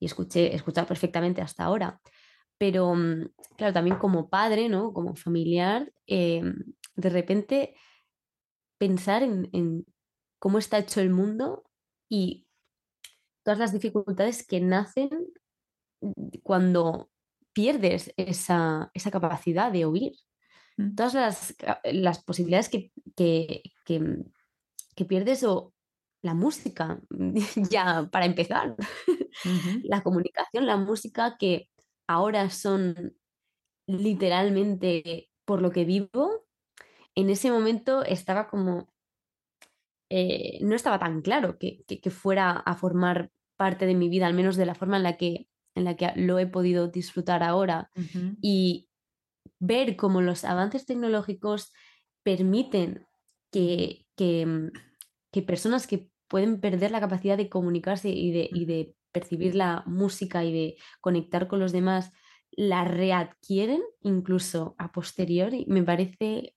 y 0.00 0.06
escuché, 0.06 0.54
escuchar 0.54 0.86
perfectamente 0.86 1.42
hasta 1.42 1.64
ahora. 1.64 2.00
Pero 2.58 2.94
mm, 2.94 3.28
claro, 3.56 3.72
también 3.72 3.98
como 3.98 4.28
padre, 4.28 4.68
¿no? 4.68 4.92
Como 4.92 5.14
familiar, 5.14 5.92
em, 6.06 6.56
de 6.96 7.10
repente 7.10 7.76
pensar 8.78 9.22
en, 9.22 9.86
cómo 10.40 10.58
está 10.58 10.78
hecho 10.78 11.00
el 11.00 11.10
mundo 11.10 11.64
y 12.08 12.46
todas 13.44 13.58
las 13.58 13.72
dificultades 13.72 14.46
que 14.46 14.60
nacen 14.60 15.10
cuando 16.42 17.10
pierdes 17.58 18.14
esa, 18.16 18.92
capacidad 19.10 19.72
de 19.72 19.84
oír. 19.84 20.12
Mm. 20.76 20.94
Todas 20.94 21.56
las, 21.82 22.22
posibilidades 22.22 22.68
que, 22.68 22.92
que, 23.84 25.04
pierdes 25.08 25.42
o 25.42 25.74
la 26.22 26.34
música, 26.34 27.00
ya 27.68 28.08
para 28.12 28.26
empezar, 28.26 28.76
la 29.82 30.04
comunicación, 30.04 30.66
la 30.66 30.76
música 30.76 31.36
que 31.36 31.68
ahora 32.06 32.48
son 32.48 33.16
literalmente 33.88 35.28
por 35.44 35.60
lo 35.60 35.72
que 35.72 35.84
vivo, 35.84 36.46
en 37.16 37.28
ese 37.28 37.50
momento 37.50 38.04
estaba 38.04 38.46
como 38.46 38.86
eh, 40.10 40.60
no 40.62 40.76
estaba 40.76 41.00
tan 41.00 41.22
claro 41.22 41.58
que, 41.58 41.84
fuera 42.10 42.52
a 42.52 42.76
formar 42.76 43.32
parte 43.56 43.84
de 43.84 43.96
mi 43.96 44.08
vida, 44.08 44.28
al 44.28 44.34
menos 44.34 44.54
de 44.54 44.64
la 44.64 44.76
forma 44.76 44.96
en 44.96 45.02
la 45.02 45.16
que, 45.16 45.48
en 45.78 45.84
la 45.84 45.96
que 45.96 46.12
lo 46.16 46.38
he 46.38 46.46
podido 46.46 46.88
disfrutar 46.88 47.42
ahora. 47.42 47.90
Y 48.42 48.88
ver 49.60 49.96
cómo 49.96 50.20
los 50.20 50.44
avances 50.44 50.84
tecnológicos 50.84 51.72
permiten 52.22 53.06
que, 53.50 54.06
que, 54.16 54.70
que, 55.32 55.42
personas 55.42 55.86
que 55.86 56.10
pueden 56.28 56.60
perder 56.60 56.90
la 56.90 57.00
capacidad 57.00 57.36
de 57.36 57.48
comunicarse 57.48 58.10
y 58.10 58.30
de, 58.32 58.48
y 58.52 58.66
de 58.66 58.94
percibir 59.12 59.54
la 59.54 59.82
música 59.86 60.44
y 60.44 60.52
de 60.52 60.76
conectar 61.00 61.48
con 61.48 61.60
los 61.60 61.72
demás, 61.72 62.12
la 62.50 62.84
readquieren 62.84 63.82
incluso 64.02 64.74
a 64.78 64.92
posteriori, 64.92 65.64
me 65.68 65.82
parece 65.82 66.54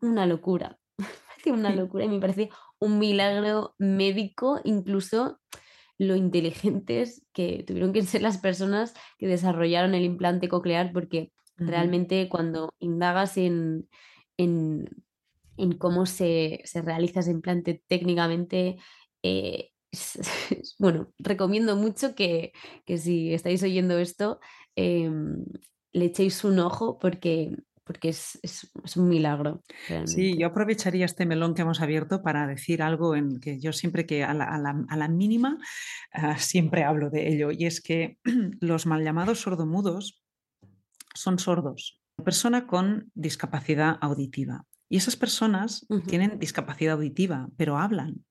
una 0.00 0.26
locura. 0.26 0.78
Me 0.98 1.06
parece 1.44 1.52
una 1.52 1.74
locura 1.74 2.04
y 2.04 2.08
me 2.08 2.20
parece 2.20 2.50
un 2.80 2.98
milagro 2.98 3.74
médico, 3.78 4.60
incluso 4.62 5.40
lo 6.00 6.16
inteligentes 6.16 7.22
que 7.34 7.62
tuvieron 7.66 7.92
que 7.92 8.02
ser 8.02 8.22
las 8.22 8.38
personas 8.38 8.94
que 9.18 9.26
desarrollaron 9.26 9.94
el 9.94 10.04
implante 10.04 10.48
coclear, 10.48 10.92
porque 10.92 11.30
realmente 11.58 12.30
cuando 12.30 12.74
indagas 12.78 13.36
en, 13.36 13.86
en, 14.38 14.88
cómo 15.78 16.06
se, 16.06 16.62
realiza 16.82 17.20
ese 17.20 17.32
implante 17.32 17.82
técnicamente, 17.86 18.78
eh, 19.22 19.72
bueno, 20.78 21.12
recomiendo 21.18 21.76
mucho 21.76 22.14
que, 22.14 22.52
si 22.96 23.34
estáis 23.34 23.62
oyendo 23.62 23.98
esto, 23.98 24.40
em, 24.76 25.44
le 25.92 26.06
echéis 26.06 26.44
un 26.44 26.60
ojo 26.60 26.98
porque 26.98 27.54
porque 27.90 28.10
es, 28.10 28.70
un 28.94 29.08
milagro. 29.08 29.64
Sí, 30.04 30.38
yo 30.38 30.46
aprovecharía 30.46 31.04
este 31.04 31.26
melón 31.26 31.54
que 31.54 31.62
hemos 31.62 31.80
abierto 31.80 32.22
para 32.22 32.46
decir 32.46 32.84
algo 32.84 33.16
en 33.16 33.40
que 33.40 33.58
yo 33.58 33.72
siempre 33.72 34.06
que 34.06 34.22
a 34.22 34.32
la, 34.32 35.08
mínima 35.08 35.58
ah, 36.12 36.38
siempre 36.38 36.84
hablo 36.84 37.10
de 37.10 37.26
ello, 37.32 37.50
y 37.50 37.66
es 37.66 37.80
que 37.80 38.16
los 38.60 38.86
mal 38.86 39.02
llamados 39.02 39.40
sordomudos 39.40 40.22
son 41.16 41.40
sordos, 41.40 42.00
persona 42.24 42.68
con 42.68 43.10
discapacidad 43.14 43.98
auditiva. 44.00 44.66
Y 44.88 44.96
esas 44.96 45.16
personas 45.16 45.84
tienen 46.06 46.38
discapacidad 46.38 46.94
auditiva, 46.94 47.48
pero 47.56 47.76
hablan. 47.76 48.24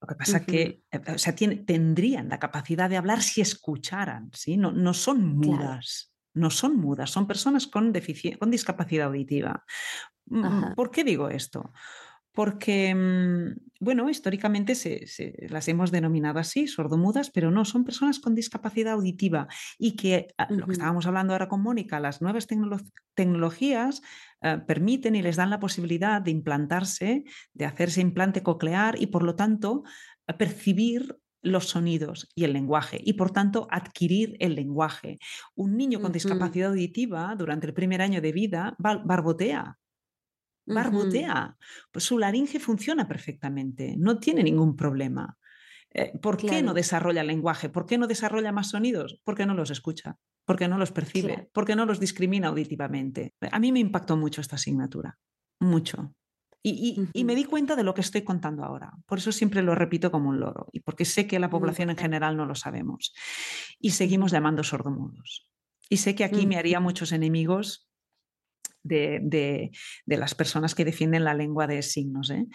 Lo 0.00 0.08
que 0.08 0.14
pasa 0.14 0.38
es 0.38 0.46
que 0.46 0.82
eh, 0.90 1.00
o 1.14 1.18
sea, 1.18 1.34
tendrían 1.34 2.30
la 2.30 2.38
capacidad 2.38 2.88
de 2.88 2.96
hablar 2.96 3.20
si 3.20 3.42
escucharan, 3.42 4.30
¿sí? 4.32 4.56
No, 4.56 4.72
no 4.72 4.94
son 4.94 5.36
mudas 5.36 6.11
no 6.34 6.50
son 6.50 6.76
mudas, 6.76 7.10
son 7.10 7.26
personas 7.26 7.66
con, 7.66 7.92
con 8.38 8.50
discapacidad 8.50 9.08
auditiva. 9.08 9.64
Mm, 10.26 10.74
¿Por 10.74 10.90
qué 10.90 11.04
digo 11.04 11.28
esto? 11.28 11.72
Porque, 12.34 12.94
mm, 12.94 13.60
bueno, 13.80 14.08
históricamente 14.08 14.74
se, 14.74 15.04
las 15.50 15.68
hemos 15.68 15.90
denominado 15.90 16.38
así, 16.38 16.66
sordomudas, 16.66 17.30
pero 17.30 17.50
no, 17.50 17.66
son 17.66 17.84
personas 17.84 18.20
con 18.20 18.34
discapacidad 18.34 18.94
auditiva 18.94 19.48
y 19.78 19.96
que 19.96 20.28
ah, 20.38 20.46
lo 20.48 20.66
que 20.66 20.72
estábamos 20.72 21.06
hablando 21.06 21.34
ahora 21.34 21.48
con 21.48 21.62
Mónica, 21.62 22.00
las 22.00 22.22
nuevas 22.22 22.46
tecnologías 23.14 24.00
eh, 24.40 24.58
permiten 24.66 25.14
y 25.14 25.22
les 25.22 25.36
dan 25.36 25.50
la 25.50 25.60
posibilidad 25.60 26.22
de 26.22 26.30
implantarse, 26.30 27.24
de 27.52 27.64
hacerse 27.66 28.00
implante 28.00 28.42
coclear 28.42 29.00
y 29.00 29.08
por 29.08 29.24
lo 29.24 29.34
tanto 29.34 29.82
percibir 30.38 31.18
los 31.42 31.68
sonidos 31.68 32.28
y 32.34 32.44
el 32.44 32.52
lenguaje 32.52 33.00
y 33.02 33.14
por 33.14 33.30
tanto 33.30 33.66
adquirir 33.70 34.36
el 34.38 34.54
lenguaje. 34.54 35.18
Un 35.54 35.76
niño 35.76 36.00
con 36.00 36.12
discapacidad 36.12 36.70
auditiva 36.70 37.34
durante 37.36 37.66
el 37.66 37.74
primer 37.74 38.00
año 38.00 38.20
de 38.20 38.32
vida 38.32 38.76
barbotea. 38.78 39.78
Barbotea. 40.64 41.56
Pues 41.90 42.04
su 42.04 42.18
laringe 42.18 42.60
funciona 42.60 43.06
perfectamente, 43.08 43.96
no 43.98 44.18
tiene 44.18 44.42
ningún 44.42 44.76
problema. 44.76 45.36
Eh, 45.94 46.18
¿Por 46.18 46.38
qué 46.38 46.62
no 46.62 46.72
desarrolla 46.72 47.20
el 47.20 47.26
lenguaje? 47.26 47.68
¿Por 47.68 47.84
qué 47.84 47.98
no 47.98 48.06
desarrolla 48.06 48.52
más 48.52 48.70
sonidos? 48.70 49.20
Porque 49.24 49.44
no 49.44 49.54
los 49.54 49.70
escucha, 49.70 50.16
porque 50.46 50.68
no 50.68 50.78
los 50.78 50.92
percibe, 50.92 51.50
porque 51.52 51.76
no 51.76 51.84
los 51.84 52.00
discrimina 52.00 52.48
auditivamente. 52.48 53.34
A 53.50 53.58
mí 53.58 53.72
me 53.72 53.80
impactó 53.80 54.16
mucho 54.16 54.40
esta 54.40 54.56
asignatura, 54.56 55.18
mucho. 55.60 56.14
Y, 56.64 57.24
me 57.24 57.34
di 57.34 57.44
cuenta 57.44 57.74
de 57.74 57.82
lo 57.82 57.92
que 57.92 58.02
estoy 58.02 58.22
contando 58.22 58.64
ahora. 58.64 58.92
Por 59.06 59.18
eso 59.18 59.32
siempre 59.32 59.62
lo 59.62 59.74
repito 59.74 60.12
como 60.12 60.28
un 60.28 60.38
loro. 60.38 60.68
Y 60.72 60.80
porque 60.80 61.04
sé 61.04 61.26
que 61.26 61.40
la 61.40 61.50
población 61.50 61.90
en 61.90 61.96
general 61.96 62.36
no 62.36 62.46
lo 62.46 62.54
sabemos. 62.54 63.12
Y 63.80 63.90
seguimos 63.90 64.30
llamando 64.30 64.62
sordomudos. 64.62 65.48
Y 65.88 65.96
sé 65.96 66.14
que 66.14 66.24
aquí 66.24 66.46
me 66.46 66.56
haría 66.56 66.78
muchos 66.78 67.10
enemigos 67.10 67.90
de, 68.84 69.70
las 70.06 70.34
personas 70.34 70.74
que 70.74 70.84
defienden 70.84 71.24
la 71.24 71.34
lengua 71.34 71.66
de 71.66 71.82
signos. 71.82 72.30
¿eh? 72.30 72.46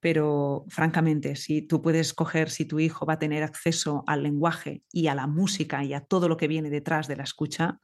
Pero 0.00 0.64
francamente, 0.68 1.36
si 1.36 1.62
tú 1.62 1.80
puedes 1.82 2.14
coger, 2.14 2.50
si 2.50 2.64
tu 2.64 2.80
hijo 2.80 3.06
va 3.06 3.14
a 3.14 3.18
tener 3.20 3.44
acceso 3.44 4.02
al 4.08 4.24
lenguaje 4.24 4.82
y 4.90 5.06
a 5.06 5.14
la 5.14 5.28
música 5.28 5.84
y 5.84 5.94
a 5.94 6.00
todo 6.00 6.28
lo 6.28 6.36
que 6.36 6.48
viene 6.48 6.68
detrás 6.68 7.06
de 7.06 7.16
la 7.16 7.22
escucha, 7.22 7.78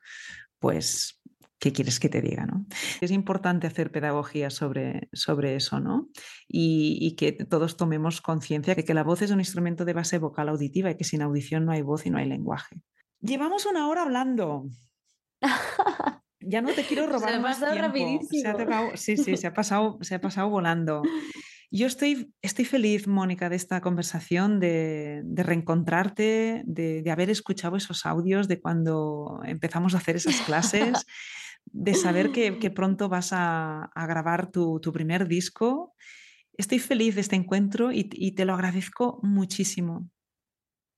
pues 0.59 1.23
¿qué 1.59 1.73
quieres 1.73 2.01
que 2.01 2.09
te 2.09 2.23
diga? 2.23 2.47
¿no? 2.47 2.67
Es 3.01 3.11
importante 3.11 3.67
hacer 3.67 3.91
pedagogía 3.91 4.51
sobre, 4.51 5.09
sobre 5.13 5.57
eso, 5.57 5.81
¿no? 5.81 6.09
Y, 6.47 7.15
que 7.17 7.33
todos 7.33 7.77
tomemos 7.77 8.21
conciencia 8.21 8.75
de 8.75 8.85
que 8.85 8.95
la 8.95 9.03
voz 9.03 9.23
es 9.23 9.31
un 9.31 9.41
instrumento 9.41 9.85
de 9.85 9.93
base 9.93 10.19
vocal 10.19 10.49
auditiva 10.49 10.91
y 10.91 10.97
que 10.97 11.05
sin 11.05 11.23
audición 11.23 11.65
no 11.65 11.73
hay 11.73 11.83
voz 11.83 12.07
y 12.07 12.11
no 12.11 12.19
hay 12.19 12.27
lenguaje. 12.27 12.81
Llevamos 13.21 13.67
una 13.67 13.89
hora 13.89 14.03
hablando. 14.03 14.67
Ya 16.41 16.63
no 16.63 16.73
te 16.73 16.85
quiero 16.85 17.07
robar 17.07 17.33
se 17.33 17.41
más 17.41 17.59
tiempo. 17.59 17.75
Rapidísimo. 17.75 18.57
sí, 18.95 19.17
sí, 19.17 19.37
se 19.37 19.49
ha 19.49 19.53
pasado, 19.53 19.99
se 20.01 20.15
ha 20.15 20.21
pasado 20.21 20.49
volando. 20.49 21.03
Yo 21.71 21.87
estoy, 21.87 22.33
estoy 22.41 22.65
feliz, 22.65 23.07
Mónica, 23.07 23.51
de 23.51 23.57
esta 23.57 23.81
conversación, 23.81 24.61
de, 24.61 25.23
reencontrarte, 25.35 26.63
de, 26.65 27.03
de, 27.03 27.11
haber 27.11 27.29
escuchado 27.29 27.77
esos 27.77 28.07
audios 28.07 28.49
de 28.49 28.61
cuando 28.61 29.41
empezamos 29.45 29.95
a 29.95 29.99
hacer 29.99 30.17
esas 30.17 30.41
clases 30.47 31.05
de 31.73 31.95
saber 31.95 32.33
que, 32.33 32.53
pronto 32.75 33.09
vas 33.09 33.31
a, 33.33 33.91
grabar 33.95 34.51
tu, 34.51 34.81
primer 34.93 35.29
disco. 35.29 35.95
Estoy 36.57 36.79
feliz 36.79 37.15
de 37.15 37.21
este 37.21 37.37
encuentro 37.37 37.93
y, 37.93 38.33
te 38.33 38.45
lo 38.45 38.55
agradezco 38.55 39.21
muchísimo. 39.23 40.09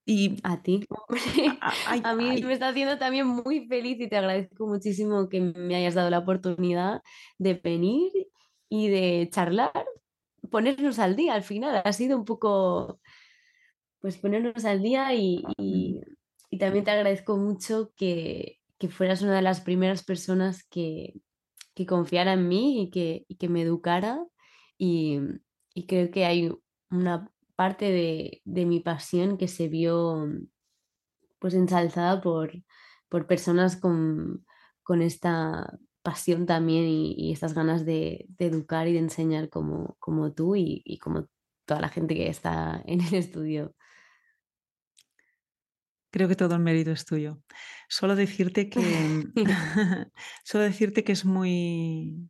Y 0.06 0.40
a 0.42 0.62
ti. 0.62 0.86
A, 2.04 2.14
mí 2.14 2.42
me 2.42 2.52
está 2.52 2.68
haciendo 2.68 2.98
también 2.98 3.26
muy 3.26 3.66
feliz 3.68 4.00
y 4.00 4.08
te 4.08 4.16
agradezco 4.16 4.66
muchísimo 4.66 5.28
que 5.28 5.40
me 5.40 5.76
hayas 5.76 5.94
dado 5.94 6.10
la 6.10 6.18
oportunidad 6.18 7.02
de 7.38 7.54
venir 7.54 8.10
y 8.68 8.88
de 8.88 9.28
charlar, 9.30 9.84
ponernos 10.50 10.98
al 10.98 11.16
día 11.16 11.34
al 11.34 11.42
final. 11.42 11.82
Ha 11.84 11.92
sido 11.92 12.16
un 12.16 12.24
poco, 12.24 13.00
pues 14.00 14.16
ponernos 14.16 14.64
al 14.64 14.82
día 14.82 15.14
y 15.14 15.42
también 16.58 16.84
te 16.84 16.90
agradezco 16.90 17.36
mucho 17.36 17.92
que, 17.94 18.59
que 18.80 18.88
fueras 18.88 19.20
una 19.20 19.36
de 19.36 19.42
las 19.42 19.60
primeras 19.60 20.02
personas 20.02 20.64
que, 20.64 21.12
que 21.74 21.84
confiara 21.84 22.32
en 22.32 22.48
mí 22.48 22.82
y 22.82 22.90
que, 22.90 23.26
que 23.38 23.48
me 23.50 23.60
educara. 23.60 24.26
Y, 24.78 25.20
creo 25.86 26.10
que 26.10 26.24
hay 26.24 26.50
una 26.90 27.30
parte 27.56 27.90
de, 27.90 28.64
mi 28.64 28.80
pasión 28.80 29.36
que 29.36 29.48
se 29.48 29.68
vio 29.68 30.26
pues 31.38 31.54
ensalzada 31.54 32.20
por, 32.22 32.52
por 33.08 33.26
personas 33.26 33.76
con, 33.76 34.46
esta 35.00 35.78
pasión 36.02 36.46
también 36.46 36.84
y, 36.86 37.32
estas 37.32 37.52
ganas 37.52 37.84
de, 37.84 38.28
educar 38.38 38.88
y 38.88 38.94
de 38.94 39.00
enseñar 39.00 39.50
como, 39.50 39.96
como 39.98 40.32
tú 40.32 40.56
y, 40.56 40.80
y, 40.86 40.98
como 40.98 41.28
toda 41.66 41.82
la 41.82 41.90
gente 41.90 42.14
que 42.14 42.28
está 42.28 42.82
en 42.86 43.02
el 43.02 43.14
estudio. 43.14 43.74
Creo 46.10 46.28
que 46.28 46.36
todo 46.36 46.54
el 46.54 46.60
mérito 46.60 46.90
es 46.90 47.04
tuyo. 47.04 47.40
Solo 47.88 48.16
decirte 48.16 48.68
que, 48.68 48.80
solo 50.44 50.64
decirte 50.64 51.04
que 51.04 51.12
es 51.12 51.24
muy, 51.24 52.28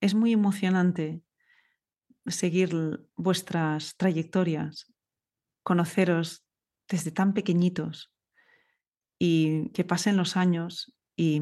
es 0.00 0.14
muy 0.14 0.32
emocionante 0.32 1.22
seguir 2.26 2.70
vuestras 3.16 3.96
trayectorias, 3.96 4.92
conoceros 5.62 6.44
desde 6.88 7.10
tan 7.10 7.34
pequeñitos 7.34 8.12
y 9.18 9.70
que 9.70 9.84
pasen 9.84 10.16
los 10.16 10.36
años 10.36 10.94
y, 11.16 11.40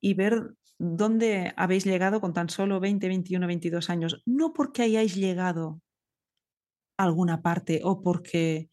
y 0.00 0.14
ver 0.14 0.54
dónde 0.78 1.52
habéis 1.56 1.84
llegado 1.84 2.20
con 2.20 2.32
tan 2.32 2.48
solo 2.48 2.80
20, 2.80 3.08
21, 3.08 3.46
22 3.46 3.90
años. 3.90 4.22
No 4.26 4.52
porque 4.52 4.82
hayáis 4.82 5.14
llegado 5.16 5.80
a 6.96 7.04
alguna 7.04 7.42
parte 7.42 7.80
o 7.84 8.02
porque 8.02 8.70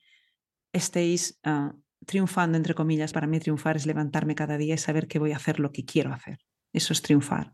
estéis 0.74 1.40
ah, 1.44 1.74
triunfando, 2.06 2.58
entre 2.58 2.74
comillas. 2.76 3.14
Para 3.14 3.28
mí 3.28 3.40
triunfar 3.40 3.78
es 3.78 3.86
levantarme 3.86 4.36
cada 4.36 4.58
día 4.58 4.76
y 4.76 4.78
saber 4.78 5.08
que 5.08 5.20
voy 5.20 5.32
a 5.32 5.38
hacer 5.38 5.60
lo 5.60 5.72
que 5.72 5.86
quiero 5.86 6.12
hacer. 6.12 6.40
Eso 6.74 6.92
es 6.92 7.02
triunfar. 7.02 7.54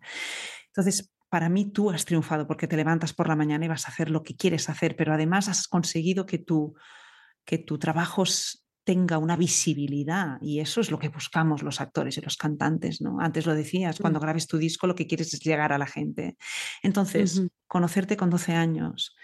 Entonces, 0.68 1.12
para 1.30 1.50
mí 1.50 1.72
tú 1.72 1.92
has 1.92 2.06
triunfado 2.06 2.48
porque 2.48 2.68
te 2.68 2.78
levantas 2.78 3.14
por 3.14 3.28
la 3.28 3.36
mañana 3.36 3.66
y 3.66 3.68
vas 3.68 3.86
a 3.86 3.92
hacer 3.92 4.10
lo 4.10 4.24
que 4.24 4.36
quieres 4.36 4.70
hacer, 4.70 4.96
pero 4.96 5.14
además 5.14 5.48
has 5.48 5.68
conseguido 5.68 6.26
que 6.26 6.40
tu, 6.40 6.74
que 7.46 7.60
tu 7.60 7.78
trabajo 7.78 8.24
tenga 8.84 9.20
una 9.20 9.36
visibilidad 9.36 10.42
y 10.42 10.62
eso 10.62 10.82
es 10.82 10.90
lo 10.90 10.98
que 10.98 11.10
buscamos 11.10 11.62
los 11.62 11.80
actores 11.80 12.18
y 12.18 12.22
los 12.22 12.38
cantantes, 12.38 13.02
¿no? 13.02 13.20
Antes 13.20 13.46
lo 13.46 13.54
decías, 13.54 14.00
cuando 14.00 14.20
grabes 14.20 14.48
tu 14.48 14.58
disco 14.58 14.88
lo 14.88 14.96
que 14.96 15.06
quieres 15.06 15.32
es 15.34 15.40
llegar 15.42 15.72
a 15.72 15.78
la 15.78 15.86
gente. 15.86 16.38
Entonces, 16.82 17.44
conocerte 17.68 18.18
con 18.18 18.32
12 18.32 18.54
años, 18.54 19.16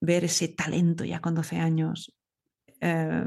ver 0.00 0.24
ese 0.24 0.46
talento 0.48 1.04
ya 1.04 1.20
con 1.20 1.34
12 1.34 1.56
años, 1.56 2.14
eh, 2.80 3.24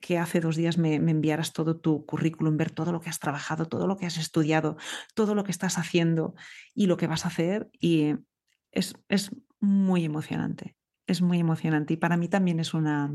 que 0.00 0.18
hace 0.18 0.40
dos 0.40 0.56
días 0.56 0.76
me, 0.76 0.96
enviaras 0.96 1.52
todo 1.52 1.76
tu 1.76 2.04
currículum, 2.04 2.58
ver 2.58 2.70
todo 2.70 2.92
lo 2.92 3.00
que 3.00 3.08
has 3.08 3.20
trabajado, 3.20 3.66
todo 3.66 3.86
lo 3.86 3.96
que 3.96 4.04
has 4.04 4.18
estudiado, 4.18 4.76
todo 5.14 5.34
lo 5.34 5.44
que 5.44 5.50
estás 5.50 5.78
haciendo 5.78 6.34
y 6.74 6.86
lo 6.86 6.98
que 6.98 7.06
vas 7.06 7.24
a 7.24 7.28
hacer. 7.28 7.70
Y 7.80 8.14
es, 8.70 8.94
es 9.08 9.30
muy 9.60 10.04
emocionante, 10.04 10.76
es 11.06 11.22
muy 11.22 11.40
emocionante. 11.40 11.94
Y 11.94 11.96
para 11.96 12.18
mí 12.18 12.28
también 12.28 12.60
es 12.60 12.74
una, 12.74 13.14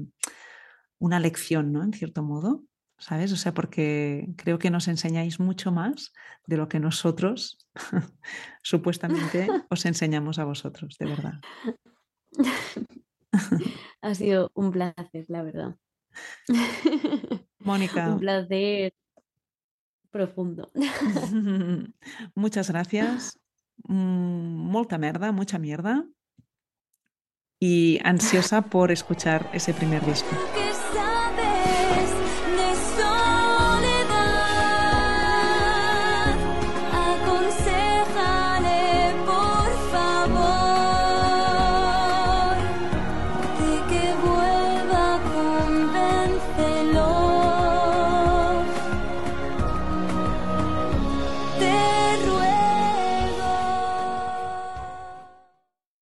una 0.97 1.19
lección, 1.19 1.71
¿no? 1.71 1.83
En 1.83 1.93
cierto 1.93 2.23
modo, 2.23 2.63
¿sabes? 2.97 3.31
O 3.31 3.37
sea, 3.37 3.53
porque 3.53 4.29
creo 4.35 4.59
que 4.59 4.71
nos 4.71 4.87
enseñáis 4.87 5.39
mucho 5.39 5.71
más 5.71 6.11
de 6.47 6.57
lo 6.57 6.67
que 6.69 6.79
nosotros 6.79 7.59
supuestamente 8.63 9.47
os 9.69 9.85
enseñamos 9.85 10.39
a 10.39 10.45
vosotros, 10.45 10.97
de 10.97 11.05
verdad. 11.05 11.39
ha 14.01 14.15
sido 14.15 14.51
un 14.53 14.71
placer, 14.71 15.25
la 15.27 15.43
verdad. 15.43 15.75
Mónica. 17.59 18.09
un 18.09 18.19
placer 18.19 18.93
profundo. 20.11 20.71
Muchas 22.35 22.69
gracias. 22.69 23.39
Mm, 23.87 24.71
molta 24.71 24.97
merda, 24.97 25.31
mucha 25.31 25.59
mierda. 25.59 26.05
Y 27.61 27.99
ansiosa 28.03 28.61
por 28.61 28.91
escuchar 28.91 29.49
ese 29.53 29.73
primer 29.73 30.05
disco. 30.05 30.29